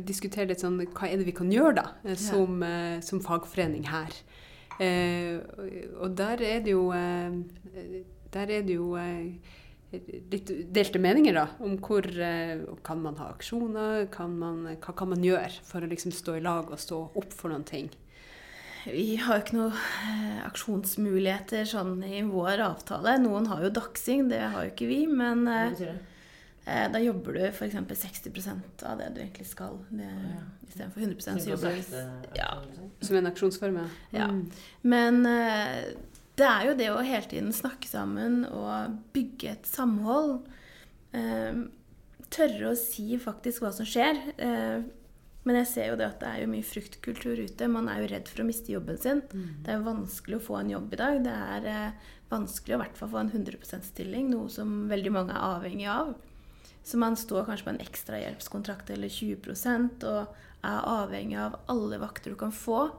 diskutere 0.07 0.51
litt 0.51 0.61
sånn 0.63 0.79
Hva 0.93 1.09
er 1.09 1.21
det 1.21 1.27
vi 1.29 1.35
kan 1.37 1.51
gjøre, 1.53 1.75
da, 1.81 1.87
som, 2.15 2.21
som, 2.27 2.63
eh, 2.67 2.99
som 3.05 3.23
fagforening 3.25 3.87
her? 3.91 4.15
Eh, 4.81 5.41
og- 6.01 6.15
der 6.17 6.41
er 6.43 6.61
det 6.65 6.73
jo 6.73 6.91
eh, 6.93 7.35
Der 8.33 8.47
er 8.49 8.63
det 8.63 8.77
jo 8.79 8.95
eh, 8.97 9.35
litt 10.31 10.47
delte 10.73 11.01
meninger, 11.03 11.35
da, 11.35 11.49
om 11.61 11.77
hvor 11.83 12.07
eh, 12.07 12.63
Kan 12.87 13.03
man 13.03 13.17
ha 13.19 13.33
aksjoner? 13.35 14.07
Kan 14.13 14.39
man, 14.39 14.63
hva 14.81 14.95
kan 14.97 15.09
man 15.11 15.25
gjøre 15.25 15.51
for 15.67 15.81
å 15.83 15.91
liksom 15.91 16.13
stå 16.15 16.37
i 16.39 16.45
lag 16.47 16.71
og 16.71 16.79
stå 16.79 17.01
opp 17.17 17.33
for 17.35 17.51
noen 17.51 17.65
ting? 17.67 17.91
Vi 18.87 19.17
har 19.21 19.37
jo 19.39 19.43
ikke 19.45 19.57
noen 19.57 19.75
eh, 19.77 20.39
aksjonsmuligheter 20.47 21.67
sånn 21.69 21.99
i 22.07 22.23
vår 22.27 22.63
avtale. 22.65 23.17
Noen 23.23 23.49
har 23.51 23.65
jo 23.67 23.73
dagsing, 23.77 24.29
det 24.31 24.41
har 24.41 24.65
jo 24.67 24.73
ikke 24.73 24.89
vi. 24.89 25.01
Men 25.07 25.43
eh, 25.51 25.75
det? 25.79 25.95
eh, 26.65 26.87
da 26.93 27.03
jobber 27.03 27.37
du 27.37 27.43
f.eks. 27.51 27.77
60% 27.77 28.85
av 28.89 29.01
det 29.03 29.11
du 29.17 29.21
egentlig 29.25 29.49
skal. 29.51 29.81
Det, 29.91 30.09
Ja. 30.09 30.47
Istedenfor 30.71 31.03
100 31.03 31.41
så 31.43 31.51
jobber 31.51 31.75
du 31.75 32.39
Ja. 32.39 32.51
Som 33.03 33.17
en 33.19 33.27
aksjonsform? 33.27 33.81
Ja. 34.15 34.29
Mm. 34.31 34.45
Men 34.83 35.25
det 36.39 36.47
er 36.47 36.69
jo 36.69 36.77
det 36.79 36.87
å 36.93 37.01
hele 37.03 37.27
tiden 37.27 37.51
snakke 37.53 37.89
sammen 37.91 38.45
og 38.47 39.01
bygge 39.13 39.57
et 39.57 39.67
samhold. 39.67 40.45
Tørre 42.31 42.71
å 42.71 42.79
si 42.79 43.19
faktisk 43.19 43.65
hva 43.65 43.73
som 43.75 43.89
skjer. 43.89 44.23
Men 45.49 45.57
jeg 45.63 45.69
ser 45.71 45.87
jo 45.89 45.97
det 45.97 46.09
at 46.11 46.21
det 46.21 46.29
er 46.29 46.43
jo 46.43 46.51
mye 46.53 46.67
fryktkultur 46.67 47.39
ute. 47.41 47.69
Man 47.73 47.89
er 47.89 48.03
jo 48.03 48.11
redd 48.13 48.29
for 48.29 48.43
å 48.43 48.49
miste 48.49 48.75
jobben 48.75 48.99
sin. 49.01 49.23
Det 49.65 49.73
er 49.73 49.79
jo 49.79 49.87
vanskelig 49.87 50.37
å 50.37 50.47
få 50.51 50.59
en 50.59 50.73
jobb 50.75 50.93
i 50.93 50.99
dag. 51.01 51.21
Det 51.25 51.37
er 51.57 51.69
eh, 51.71 52.11
vanskelig 52.33 52.77
å 52.77 52.79
i 52.79 52.83
hvert 52.83 52.99
fall 53.01 53.13
få 53.15 53.23
en 53.23 53.33
100 53.33 53.57
%-stilling, 53.57 54.29
noe 54.35 54.51
som 54.53 54.75
veldig 54.91 55.15
mange 55.17 55.37
er 55.37 55.47
avhengig 55.57 55.89
av. 55.89 56.13
Så 56.85 57.01
man 57.01 57.17
står 57.17 57.47
kanskje 57.49 57.67
på 57.67 57.73
en 57.75 57.83
ekstrahjelpskontrakt 57.85 58.93
eller 58.93 59.09
20 59.13 60.05
og 60.09 60.37
er 60.61 60.89
avhengig 60.93 61.39
av 61.41 61.57
alle 61.73 62.01
vakter 62.01 62.35
du 62.35 62.41
kan 62.41 62.53
få. 62.53 62.91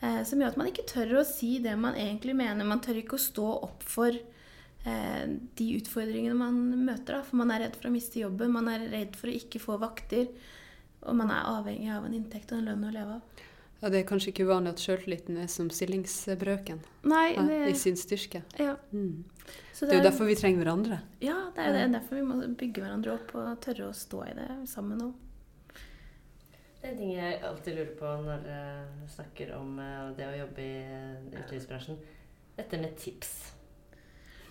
Eh, 0.00 0.22
som 0.24 0.40
gjør 0.40 0.54
at 0.54 0.60
man 0.60 0.70
ikke 0.70 0.88
tør 0.88 1.18
å 1.20 1.26
si 1.26 1.58
det 1.62 1.74
man 1.76 1.98
egentlig 1.98 2.36
mener. 2.38 2.68
Man 2.68 2.82
tør 2.84 3.02
ikke 3.02 3.18
å 3.18 3.22
stå 3.22 3.48
opp 3.66 3.84
for 3.84 4.14
eh, 4.14 5.26
de 5.58 5.68
utfordringene 5.76 6.38
man 6.38 6.56
møter. 6.86 7.18
Da. 7.18 7.24
For 7.26 7.40
man 7.42 7.52
er 7.54 7.66
redd 7.66 7.76
for 7.76 7.90
å 7.90 7.94
miste 7.94 8.22
jobben, 8.22 8.54
man 8.54 8.70
er 8.72 8.88
redd 8.92 9.18
for 9.18 9.30
å 9.30 9.36
ikke 9.36 9.62
få 9.62 9.76
vakter. 9.82 10.30
Og 11.02 11.16
man 11.16 11.30
er 11.32 11.46
avhengig 11.48 11.88
av 11.94 12.04
en 12.04 12.14
inntekt 12.14 12.52
og 12.52 12.60
en 12.60 12.68
lønn 12.70 12.84
å 12.84 12.92
leve 12.92 13.18
av. 13.18 13.46
Ja, 13.80 13.88
det 13.88 14.02
er 14.02 14.08
kanskje 14.10 14.34
ikke 14.34 14.44
uvanlig 14.44 14.74
at 14.74 14.82
sjøltilliten 14.84 15.38
er 15.40 15.46
som 15.48 15.70
stillingsbrøken 15.72 16.82
Nei, 17.08 17.30
ja, 17.32 17.44
i 17.70 17.72
sin 17.78 17.96
styrke. 17.96 18.42
ja. 18.60 18.76
Mm. 18.92 19.24
Så 19.72 19.86
Det 19.86 19.94
er 19.94 20.02
jo 20.02 20.04
derfor 20.10 20.28
vi 20.28 20.34
trenger 20.36 20.60
hverandre. 20.60 20.98
Ja, 21.24 21.38
det 21.56 21.62
er 21.62 21.70
jo 21.70 21.78
det. 21.78 21.92
derfor 21.94 22.18
vi 22.18 22.22
må 22.22 22.34
bygge 22.60 22.82
hverandre 22.84 23.14
opp 23.16 23.32
og 23.34 23.48
tørre 23.64 23.86
å 23.88 23.94
stå 23.96 24.20
i 24.28 24.34
det 24.36 24.48
sammen 24.68 25.00
òg. 25.06 25.14
Det 26.80 26.88
er 26.88 26.92
en 26.92 27.00
ting 27.00 27.14
jeg 27.14 27.40
alltid 27.48 27.78
lurer 27.78 27.94
på 27.96 28.10
når 28.26 28.44
jeg 28.50 29.08
snakker 29.14 29.54
om 29.56 29.78
eh, 29.80 30.04
det 30.18 30.28
å 30.28 30.36
jobbe 30.36 30.62
i 30.64 30.76
eh, 30.84 31.40
utelivsbransjen. 31.40 31.98
Dette 32.56 32.80
med 32.80 32.94
tips. 33.00 33.32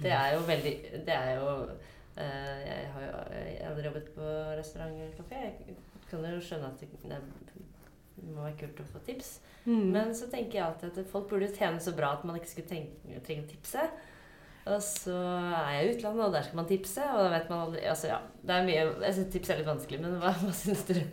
Det 0.01 0.11
er 0.15 0.33
jo 0.33 0.43
veldig 0.47 0.73
Det 1.05 1.15
er 1.15 1.31
jo 1.37 1.47
eh, 1.69 1.95
Jeg 2.19 2.89
har 2.93 3.05
jo 3.05 3.13
jeg 3.35 3.57
har 3.61 3.71
aldri 3.71 3.87
jobbet 3.89 4.11
på 4.15 4.27
restaurant 4.59 4.95
eller 4.95 5.15
kafé. 5.17 5.43
Jeg 5.67 5.77
kan 6.09 6.25
jo 6.25 6.41
skjønne 6.43 6.71
at 6.71 6.81
det, 6.81 6.89
det 7.05 8.29
må 8.33 8.43
være 8.43 8.57
kult 8.59 8.81
å 8.83 8.87
få 8.91 9.01
tips. 9.07 9.33
Mm. 9.65 9.89
Men 9.93 10.13
så 10.17 10.29
tenker 10.31 10.59
jeg 10.59 10.65
alltid 10.65 10.97
at 11.03 11.11
folk 11.11 11.29
burde 11.31 11.51
tjene 11.55 11.81
så 11.83 11.93
bra 11.95 12.15
at 12.17 12.25
man 12.27 12.39
ikke 12.39 12.51
skulle 12.51 12.71
tenke, 12.71 13.21
trenge 13.25 13.45
å 13.45 13.51
tipse. 13.51 13.85
Og 14.69 14.81
så 14.83 15.15
er 15.15 15.69
jeg 15.77 15.85
i 15.85 15.93
utlandet, 15.95 16.25
og 16.25 16.33
der 16.35 16.43
skal 16.45 16.59
man 16.59 16.67
tipse. 16.69 17.05
Og 17.13 17.23
da 17.23 17.29
vet 17.33 17.47
man 17.51 17.63
aldri 17.67 17.85
Altså, 17.89 18.11
ja. 18.11 18.19
Det 18.43 18.53
er 18.57 18.67
mye 18.67 18.83
Jeg 19.05 19.15
syns 19.17 19.31
tips 19.33 19.53
er 19.53 19.61
litt 19.61 19.69
vanskelig, 19.71 20.01
men 20.03 20.19
hva, 20.21 20.33
hva 20.43 20.51
syns 20.55 20.83
dere? 20.89 21.05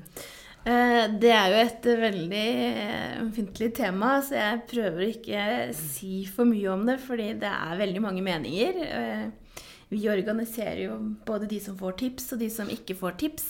Eh, 0.66 1.04
Det 1.22 1.30
er 1.30 1.52
jo 1.54 1.62
et 1.62 1.88
veldig 2.02 2.44
eh, 2.66 3.16
ømfintlig 3.22 3.70
tema, 3.78 4.16
så 4.26 4.34
jeg 4.40 4.64
prøver 4.72 5.04
ikke 5.12 5.46
si 5.78 6.24
for 6.26 6.48
mye 6.50 6.72
om 6.74 6.82
det, 6.88 6.98
fordi 7.06 7.30
det 7.38 7.52
er 7.52 7.80
veldig 7.80 8.02
mange 8.02 8.24
meninger. 8.26 8.80
Vi 9.88 10.00
organiserer 10.10 10.80
jo 10.88 10.96
både 11.26 11.46
de 11.50 11.60
som 11.62 11.76
får 11.78 11.92
tips, 12.00 12.32
og 12.34 12.40
de 12.42 12.48
som 12.50 12.68
ikke 12.72 12.96
får 12.98 13.16
tips. 13.22 13.46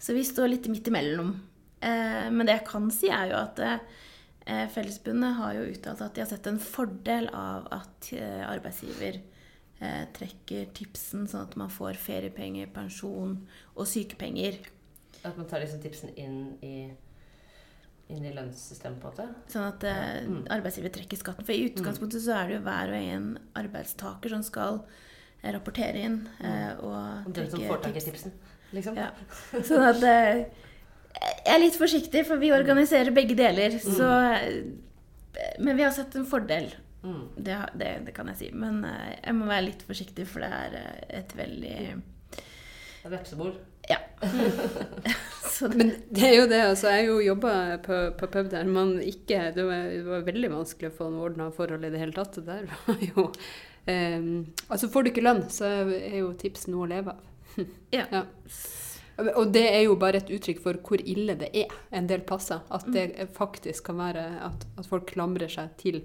Så 0.00 0.12
vi 0.16 0.24
står 0.24 0.48
litt 0.52 0.68
midt 0.68 0.88
imellom. 0.88 1.34
Eh, 1.80 2.28
Men 2.30 2.46
det 2.46 2.58
jeg 2.58 2.66
kan 2.68 2.90
si, 2.90 3.08
er 3.08 3.30
jo 3.30 3.36
at 3.40 3.58
eh, 3.64 4.66
Fellesbundet 4.74 5.36
har 5.38 5.54
jo 5.54 5.66
uttalt 5.72 6.00
at 6.04 6.14
de 6.14 6.20
har 6.24 6.28
sett 6.28 6.46
en 6.50 6.58
fordel 6.60 7.28
av 7.32 7.68
at 7.72 8.10
eh, 8.12 8.42
arbeidsgiver 8.48 9.20
eh, 9.80 10.04
trekker 10.16 10.66
tipsen, 10.76 11.26
sånn 11.30 11.46
at 11.46 11.56
man 11.56 11.70
får 11.72 11.96
feriepenger, 12.00 12.66
pensjon 12.74 13.38
og 13.76 13.86
sykepenger. 13.88 14.58
At 15.24 15.36
man 15.36 15.46
tar 15.48 15.60
liksom 15.64 15.80
tipsen 15.84 16.12
inn 16.16 16.40
i, 16.64 16.90
inn 18.10 18.24
i 18.26 18.32
lønnssystemet, 18.34 19.00
på 19.00 19.08
en 19.08 19.14
måte? 19.14 19.28
Sånn 19.52 19.68
at 19.68 19.84
eh, 19.84 20.26
Mm. 20.26 20.42
arbeidsgiver 20.52 20.92
trekker 20.92 21.16
skatten. 21.20 21.44
For 21.46 21.52
i 21.56 21.68
utgangspunktet 21.70 22.20
så 22.24 22.36
er 22.40 22.48
det 22.48 22.58
jo 22.58 22.64
hver 22.66 22.92
og 22.92 23.04
en 23.16 23.30
arbeidstaker 23.56 24.28
som 24.36 24.42
skal 24.44 24.82
rapportere 25.42 26.04
inn 26.04 26.18
eh, 26.44 26.72
og 26.84 27.30
den 27.32 27.48
som 27.52 27.62
får 27.64 27.80
tak 27.86 27.96
i 27.96 28.02
tipsen, 28.04 28.34
liksom? 28.76 28.98
Ja. 29.00 29.10
Sånn 29.56 29.86
at 29.88 30.04
eh, 30.04 30.42
Jeg 31.16 31.54
er 31.54 31.62
litt 31.62 31.78
forsiktig, 31.80 32.26
for 32.28 32.40
vi 32.42 32.52
organiserer 32.54 33.14
begge 33.14 33.36
deler. 33.38 33.78
Så 33.82 34.06
eh, 34.36 35.56
Men 35.58 35.78
vi 35.78 35.86
har 35.86 35.94
sett 35.96 36.14
en 36.18 36.28
fordel. 36.28 36.70
Mm. 37.00 37.24
Det, 37.36 37.56
det, 37.80 37.90
det 38.06 38.14
kan 38.14 38.28
jeg 38.30 38.40
si. 38.42 38.52
Men 38.52 38.84
eh, 38.84 39.16
jeg 39.16 39.38
må 39.38 39.48
være 39.48 39.68
litt 39.70 39.82
forsiktig, 39.88 40.28
for 40.28 40.44
det 40.44 40.52
er 40.52 41.02
et 41.22 41.36
veldig 41.38 41.76
vepsebol. 43.10 43.56
så 45.50 45.68
det, 45.68 45.76
Men 45.76 45.90
det 46.10 46.26
er 46.26 46.34
jo 46.36 46.46
det. 46.50 46.60
altså 46.72 46.92
Jeg 46.92 47.06
jo 47.08 47.16
jobba 47.24 47.78
på, 47.84 47.98
på 48.18 48.28
pub 48.30 48.50
der 48.52 48.68
man 48.68 48.98
ikke 49.02 49.50
det 49.56 49.64
var, 49.66 49.88
det 49.90 50.04
var 50.06 50.26
veldig 50.28 50.50
vanskelig 50.52 50.90
å 50.90 50.96
få 50.98 51.08
noe 51.10 51.30
ordna 51.30 51.48
forhold 51.54 51.86
i 51.86 51.92
det 51.92 52.02
hele 52.02 52.16
tatt. 52.16 52.36
Det 52.38 52.46
Der 52.46 52.68
var 52.70 53.04
jo 53.04 53.30
Altså 53.88 54.88
får 54.92 55.02
du 55.04 55.10
ikke 55.10 55.24
lønn, 55.24 55.44
så 55.50 55.64
er 55.96 56.18
jo 56.20 56.32
tips 56.38 56.66
noe 56.68 56.86
å 56.86 56.90
leve 56.90 57.14
av. 57.16 57.26
Ja. 57.92 58.24
Og 59.36 59.50
det 59.52 59.66
er 59.68 59.82
jo 59.84 59.96
bare 60.00 60.16
et 60.22 60.30
uttrykk 60.32 60.60
for 60.64 60.78
hvor 60.86 61.00
ille 61.04 61.34
det 61.36 61.50
er 61.52 61.72
en 61.92 62.06
del 62.08 62.20
plasser. 62.24 62.60
At 62.72 62.86
det 62.92 63.10
Mm. 63.18 63.26
faktisk 63.36 63.84
kan 63.90 63.96
være 63.98 64.22
at, 64.46 64.66
at 64.78 64.86
folk 64.86 65.06
klamrer 65.10 65.48
seg 65.50 65.74
til 65.76 65.98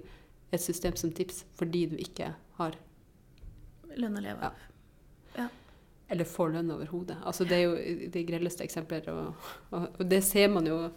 et 0.52 0.60
system 0.60 0.96
som 0.96 1.10
tips 1.12 1.44
fordi 1.56 1.86
du 1.88 1.96
ikke 1.96 2.34
har 2.58 2.76
lønn 3.96 4.18
å 4.18 4.20
leve 4.20 4.42
Ja. 4.42 4.50
av. 5.44 5.50
eller 6.10 6.24
får 6.24 6.52
lønn 6.52 6.70
overhodet. 6.70 7.16
Altså, 7.24 7.44
det 7.48 7.52
er 7.56 7.62
jo 7.64 8.08
de 8.10 8.24
grelleste 8.24 8.62
eksempler, 8.62 9.08
og, 9.10 9.34
og, 9.72 9.88
og 9.98 10.08
det 10.08 10.22
ser 10.24 10.48
man 10.48 10.64
jo 10.66 10.90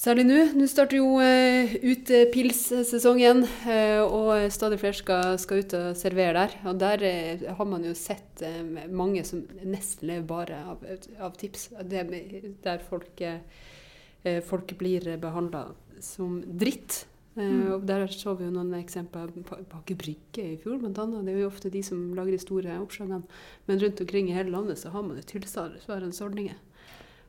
særlig 0.00 0.26
nå. 0.28 0.38
Nå 0.56 0.68
starter 0.70 1.00
jo 1.00 1.16
uh, 1.20 1.74
utepilssesongen, 1.92 3.42
eh, 3.70 4.02
og 4.02 4.46
stadig 4.54 4.78
flere 4.82 4.98
skal, 4.98 5.38
skal 5.42 5.64
ut 5.64 5.74
og 5.78 5.88
servere 5.98 6.36
der. 6.38 6.54
Og 6.70 6.78
der 6.80 7.06
eh, 7.08 7.48
har 7.58 7.68
man 7.68 7.84
jo 7.86 7.94
sett 7.98 8.44
eh, 8.44 8.62
mange 8.92 9.24
som 9.26 9.42
nesten 9.64 10.10
lever 10.12 10.28
bare 10.28 10.62
av, 10.74 10.86
av 11.20 11.34
tips. 11.40 11.70
Det, 11.88 12.06
der 12.64 12.86
folk, 12.86 13.12
eh, 13.20 13.42
eh, 14.24 14.40
folk 14.44 14.76
blir 14.78 15.16
behandla 15.22 15.68
som 16.00 16.40
dritt. 16.46 17.02
Eh, 17.02 17.14
Mm. 17.36 17.72
og 17.74 17.86
Der 17.86 18.06
så 18.08 18.32
vi 18.34 18.46
jo 18.46 18.50
noen 18.50 18.72
eksempler 18.78 19.28
på 19.44 19.58
Aker 19.60 19.96
Brygge 20.00 20.44
i 20.54 20.56
fjor, 20.56 20.78
bl.a. 20.80 21.04
Det 21.04 21.34
er 21.34 21.42
jo 21.42 21.50
ofte 21.50 21.68
de 21.68 21.82
som 21.84 22.14
lager 22.16 22.32
de 22.32 22.38
store 22.40 22.78
oppslagene. 22.80 23.22
Men 23.68 23.82
rundt 23.82 24.00
omkring 24.00 24.30
i 24.30 24.32
hele 24.32 24.54
landet 24.54 24.78
så 24.80 24.88
har 24.88 25.02
man 25.02 25.18
jo 25.18 25.22
tilsvarende 25.34 26.24
ordninger. 26.24 26.56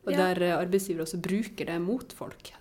Og 0.07 0.13
Ja. 0.13 0.17
der 0.17 0.39
arbeidsgiver 0.55 0.63
arbeidsgivere 0.63 1.03
også 1.03 1.21
bruker 1.21 1.65
det 1.67 1.81
mot 1.83 2.13
folk. 2.15 2.53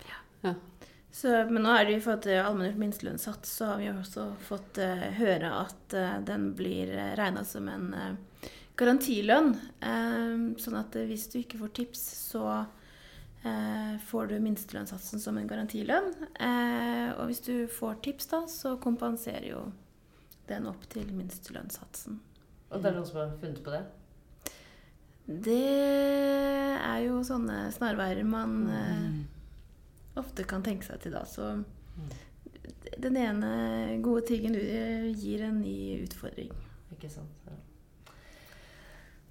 Så, 1.17 1.31
men 1.49 1.63
nå 1.63 1.71
er 1.73 1.85
det 1.87 1.93
jo 1.95 2.01
for 2.03 2.19
at 2.19 2.27
allmenngjort 2.29 2.77
minstelønnssats, 2.77 3.49
så 3.57 3.71
har 3.71 3.77
vi 3.81 3.87
også 3.89 4.25
fått 4.45 4.77
uh, 4.77 5.07
høre 5.17 5.49
at 5.63 5.95
uh, 5.97 6.19
den 6.21 6.51
blir 6.53 6.91
regna 7.17 7.41
som 7.47 7.65
en 7.71 7.87
uh, 7.95 8.51
garantilønn. 8.77 9.53
Eh, 9.81 10.35
sånn 10.61 10.77
at 10.79 10.95
eh, 10.97 11.07
hvis 11.09 11.27
du 11.33 11.39
ikke 11.41 11.59
får 11.61 11.73
tips, 11.79 12.03
så 12.31 12.43
eh, 13.41 13.97
får 14.09 14.31
du 14.31 14.37
minstelønnssatsen 14.43 15.21
som 15.23 15.39
en 15.39 15.49
garantilønn. 15.49 16.11
Eh, 16.37 17.09
og 17.17 17.31
hvis 17.31 17.43
du 17.47 17.53
får 17.71 18.01
tips, 18.05 18.29
da, 18.33 18.43
så 18.51 18.75
kompenserer 18.83 19.49
jo 19.49 19.63
den 20.47 20.69
opp 20.69 20.85
til 20.93 21.09
minstelønnssatsen. 21.15 22.21
Og 22.69 22.83
det 22.83 22.91
er 22.91 22.99
noen 22.99 23.07
som 23.07 23.21
har 23.23 23.33
funnet 23.41 23.63
på 23.63 23.73
det? 23.73 23.83
Det 25.27 25.59
er 26.79 26.99
jo 27.03 27.19
sånne 27.27 27.67
snarveier 27.75 28.23
man 28.27 28.53
eh, 28.71 29.17
ofte 30.19 30.45
kan 30.47 30.63
tenke 30.63 30.87
seg 30.87 31.01
til 31.03 31.17
da. 31.17 31.25
Så 31.27 31.51
den 32.97 33.17
ene 33.19 33.49
gode 34.03 34.23
tingen 34.29 34.55
gir 34.55 35.43
en 35.43 35.59
ny 35.59 36.05
utfordring. 36.05 36.53
Ikke 36.95 37.11
sant. 37.11 37.43
Ja. 37.47 37.57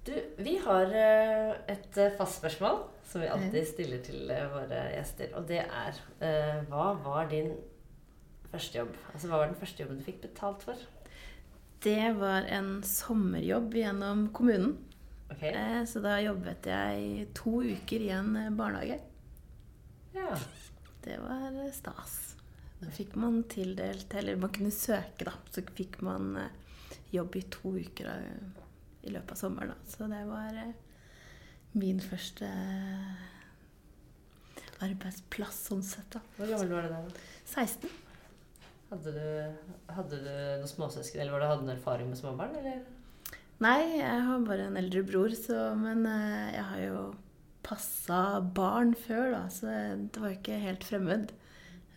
Du, 0.07 0.13
vi 0.39 0.53
har 0.63 0.93
eh, 0.95 1.55
et 1.73 1.97
eh, 1.99 2.13
fast 2.15 2.39
spørsmål 2.39 2.77
som 3.07 3.23
vi 3.23 3.31
alltid 3.31 3.65
stiller 3.67 4.03
til 4.05 4.29
eh, 4.31 4.45
våre 4.53 4.85
gjester. 4.93 5.33
Og 5.35 5.49
det 5.49 5.63
er 5.65 5.97
eh, 6.23 6.61
Hva 6.69 6.93
var 7.03 7.27
din 7.31 7.51
første 8.53 8.79
jobb? 8.79 8.93
Altså 9.11 9.27
Hva 9.27 9.41
var 9.41 9.51
den 9.51 9.59
første 9.59 9.83
jobben 9.83 9.99
du 9.99 10.05
fikk 10.05 10.21
betalt 10.23 10.63
for? 10.63 10.85
Det 11.83 12.13
var 12.21 12.47
en 12.53 12.77
sommerjobb 12.87 13.75
gjennom 13.81 14.29
kommunen. 14.35 14.77
Ok? 15.31 15.43
Eh, 15.43 15.81
Så 15.85 15.99
da 16.03 16.17
jobbet 16.23 16.69
jeg 16.71 17.27
to 17.37 17.57
uker 17.63 18.05
i 18.05 18.09
en 18.15 18.35
eh, 18.39 18.49
barnehage. 18.55 18.99
Ja. 20.15 20.37
Det 21.03 21.17
var 21.23 21.47
eh, 21.65 21.71
stas. 21.75 22.17
Da 22.77 22.91
fikk 22.93 23.15
man 23.17 23.39
tildelt 23.49 24.11
Eller 24.13 24.35
man 24.37 24.51
kunne 24.53 24.69
søke, 24.71 25.25
da. 25.25 25.33
Så 25.51 25.63
fikk 25.75 25.99
man 26.05 26.35
eh, 26.37 26.97
jobb 27.15 27.35
i 27.39 27.41
to 27.51 27.73
uker 27.77 28.11
i 29.07 29.09
løpet 29.13 29.31
av 29.35 29.39
sommeren. 29.39 29.71
Da. 29.73 29.91
Så 29.91 30.07
det 30.11 30.23
var 30.27 30.57
min 31.77 31.99
første 32.01 32.47
arbeidsplass 34.83 35.63
sånn 35.69 35.83
sett, 35.85 36.09
da. 36.13 36.21
Hvor 36.37 36.49
gammel 36.51 36.73
var 36.75 36.85
du 36.87 36.91
da? 36.93 37.21
16. 37.49 37.89
Hadde 38.91 39.13
du, 39.15 39.23
hadde 39.91 40.19
du 40.21 40.27
noen 40.29 40.69
småsøsken, 40.69 41.19
eller 41.23 41.33
var 41.35 41.43
det, 41.43 41.47
hadde 41.51 41.63
du 41.63 41.67
noen 41.67 41.75
erfaring 41.77 42.11
med 42.11 42.19
småbarn? 42.19 42.53
Eller? 42.61 42.83
Nei, 43.63 43.97
jeg 43.97 44.19
har 44.27 44.43
bare 44.45 44.67
en 44.69 44.77
eldre 44.77 45.01
bror, 45.07 45.31
så, 45.33 45.71
men 45.79 46.03
eh, 46.05 46.51
jeg 46.53 46.65
har 46.71 46.81
jo 46.83 46.99
passa 47.65 48.19
barn 48.55 48.93
før, 48.95 49.31
da, 49.33 49.39
så 49.51 49.65
det 50.13 50.21
var 50.21 50.29
jo 50.31 50.37
ikke 50.37 50.59
helt 50.61 50.83
fremmed. 50.87 51.31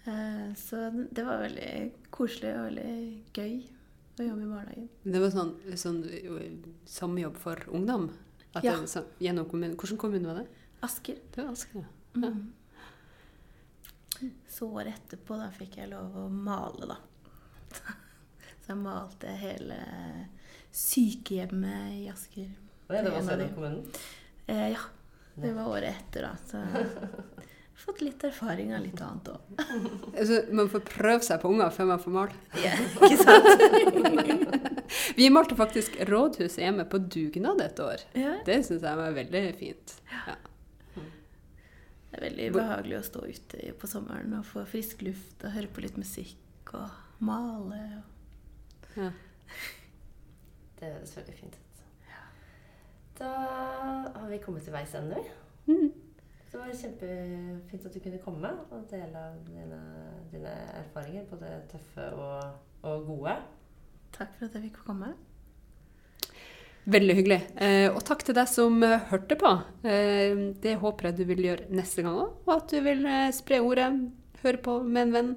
Eh, 0.08 0.46
Så 0.58 0.76
det 1.12 1.24
var 1.26 1.42
veldig 1.44 1.74
koselig 2.10 2.54
og 2.56 2.64
veldig 2.70 2.94
gøy 3.36 3.54
å 4.20 4.26
jobbe 4.30 4.46
i 4.46 4.50
barnehagen. 4.54 4.88
Det 5.04 5.20
var 5.22 5.30
sånn, 5.36 5.52
sånn 5.78 6.00
sommerjobb 6.88 7.36
for 7.38 7.56
ungdom? 7.76 8.08
At 8.54 8.64
Ja. 8.64 8.72
det, 8.80 8.88
så, 8.90 9.04
gjennom 9.22 9.46
kommunen. 9.48 9.76
Hvilken 9.78 9.98
kommune 10.00 10.26
var 10.26 10.40
det? 10.40 10.46
Asker. 10.82 11.16
Det 11.30 11.44
var 11.44 11.52
Asker, 11.52 11.84
ja. 11.84 11.88
Ja. 12.24 12.30
Mm. 12.32 12.52
Så 14.48 14.66
året 14.68 14.94
etterpå 14.96 15.36
da 15.38 15.50
fikk 15.54 15.76
jeg 15.78 15.90
lov 15.92 16.16
å 16.24 16.26
male, 16.28 16.86
da. 16.90 16.96
Så 18.64 18.72
jeg 18.72 18.80
malte 18.80 19.28
hele 19.40 19.76
sykehjemmet 20.72 21.92
i 22.00 22.08
Asker. 22.12 22.50
Ja, 22.90 23.02
det 23.02 23.10
var 23.10 23.18
En 23.18 23.22
også 23.22 23.32
av 23.32 23.38
de. 23.38 23.44
gjennom 23.44 23.54
kommunen? 23.54 23.84
Eh, 24.46 24.68
ja, 24.74 24.84
det 25.40 25.52
var 25.56 25.68
året 25.70 25.94
etter, 25.96 26.26
da. 26.26 26.32
Så 26.46 26.58
jeg 26.58 26.72
har 26.74 27.94
fått 27.94 28.00
litt 28.04 28.24
erfaring 28.28 28.74
av 28.76 28.82
litt 28.84 29.00
annet 29.00 29.28
òg. 29.32 29.40
Altså, 30.20 30.40
man 30.52 30.68
får 30.68 30.82
prøve 30.90 31.22
seg 31.24 31.40
på 31.40 31.48
unger 31.54 31.70
før 31.72 31.86
man 31.94 32.02
får 32.02 32.14
male. 32.16 32.34
Ja, 32.60 32.74
ikke 33.06 33.20
sant? 33.22 33.46
Vi 35.16 35.28
malte 35.30 35.56
faktisk 35.56 35.96
rådhuset 36.08 36.58
hjemme 36.64 36.84
på 36.90 36.98
dugnad 37.06 37.60
et 37.64 37.78
år. 37.80 38.02
Ja, 38.18 38.34
Det 38.46 38.58
syns 38.66 38.82
jeg 38.82 38.98
var 38.98 39.14
veldig 39.16 39.42
fint. 39.58 39.94
Ja. 40.10 40.34
det 42.10 42.18
er 42.18 42.24
veldig 42.26 42.48
behagelig 42.56 42.96
å 42.98 43.04
stå 43.06 43.20
ute 43.30 43.72
på 43.78 43.86
sommeren 43.90 44.32
og 44.40 44.44
få 44.48 44.64
frisk 44.68 45.04
luft 45.06 45.44
og 45.46 45.54
høre 45.54 45.70
på 45.70 45.84
litt 45.86 45.96
musikk 46.00 46.74
og 46.74 46.90
male. 47.22 47.80
Og 48.00 48.98
Ja. 48.98 49.10
Det 50.80 50.92
høres 50.94 51.16
veldig 51.16 51.34
fint 51.36 51.58
ut. 51.58 51.82
Da 53.20 53.30
har 54.16 54.28
vi 54.30 54.38
kommet 54.40 54.64
til 54.64 54.72
veis 54.72 54.94
ende. 54.96 55.18
vi. 55.20 55.74
Mm. 55.74 55.90
Det 56.50 56.58
var 56.58 56.70
kjempefint 56.74 57.84
at 57.86 57.94
du 57.94 58.00
kunne 58.02 58.20
komme 58.24 58.50
og 58.74 58.86
dele 58.90 59.20
av 59.28 59.36
dine, 59.46 59.80
dine 60.32 60.54
erfaringer, 60.80 61.26
både 61.30 61.50
tøffe 61.70 62.06
og, 62.16 62.62
og 62.82 63.04
gode. 63.06 63.36
takk 64.16 64.32
for 64.38 64.48
at 64.48 64.56
jeg 64.56 64.70
fikk 64.70 64.80
komme. 64.86 65.12
Veldig 66.90 67.14
hyggelig. 67.14 67.38
Eh, 67.60 67.86
og 67.92 68.00
takk 68.08 68.24
til 68.26 68.34
deg 68.34 68.48
som 68.50 68.80
eh, 68.82 69.04
hørte 69.12 69.36
på. 69.38 69.52
Eh, 69.84 70.40
det 70.64 70.78
håper 70.80 71.10
jeg 71.10 71.20
du 71.20 71.24
vil 71.28 71.44
gjøre 71.44 71.68
neste 71.76 72.02
gang 72.02 72.18
òg. 72.18 72.32
Og 72.48 72.54
at 72.56 72.72
du 72.72 72.80
vil 72.88 73.04
eh, 73.06 73.30
spre 73.36 73.60
ordet, 73.62 73.90
høre 74.42 74.62
på 74.64 74.80
med 74.82 75.02
en 75.04 75.14
venn, 75.14 75.30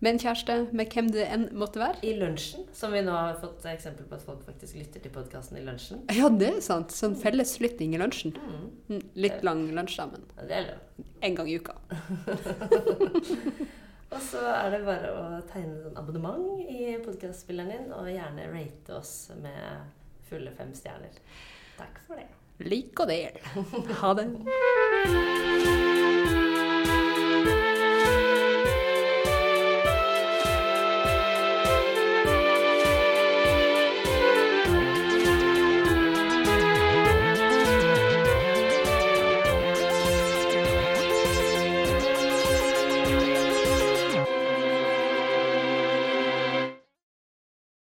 med 0.00 0.12
en 0.12 0.18
kjæreste, 0.22 0.54
med 0.78 0.92
hvem 0.94 1.08
det 1.10 1.24
enn 1.26 1.48
måtte 1.58 1.80
være. 1.82 1.98
I 2.06 2.12
lunsjen, 2.20 2.66
som 2.76 2.92
vi 2.94 3.00
nå 3.02 3.10
har 3.16 3.34
fått 3.40 3.64
eksempel 3.66 4.06
på 4.06 4.14
at 4.14 4.22
folk 4.22 4.44
faktisk 4.46 4.76
lytter 4.78 5.02
til 5.02 5.10
podkasten 5.14 5.58
i 5.58 5.64
lunsjen. 5.66 6.04
Ja, 6.14 6.28
det 6.30 6.52
er 6.56 6.60
sant. 6.62 6.94
Sånn 6.94 7.16
felleslytting 7.18 7.96
i 7.96 8.00
lunsjen. 8.00 8.36
Mm. 8.38 8.68
Mm, 8.92 9.02
Litt 9.24 9.42
lang 9.46 9.64
lunsj, 9.74 9.96
da, 9.98 10.06
men 10.12 10.22
Ja, 10.36 10.42
Det 10.46 10.56
er 10.60 10.66
lov. 10.70 11.06
en 11.22 11.34
gang 11.34 11.48
i 11.50 11.58
uka. 11.58 11.74
Og 14.08 14.22
så 14.24 14.40
er 14.40 14.70
det 14.72 14.78
bare 14.86 15.10
å 15.12 15.24
tegne 15.50 15.90
en 15.90 15.98
abonnement 16.00 16.62
i 16.64 16.94
podkastspilleren 17.04 17.68
din, 17.74 17.90
og 17.92 18.06
gjerne 18.08 18.46
rate 18.54 18.94
oss 18.96 19.30
med 19.42 19.84
fulle 20.30 20.54
fem 20.56 20.72
stjerner. 20.72 21.18
Takk 21.76 22.00
for 22.06 22.16
det. 22.16 22.24
Lik 22.64 22.98
og 23.04 23.10
del. 23.10 23.36
Ha 24.00 24.14
det. 24.18 25.84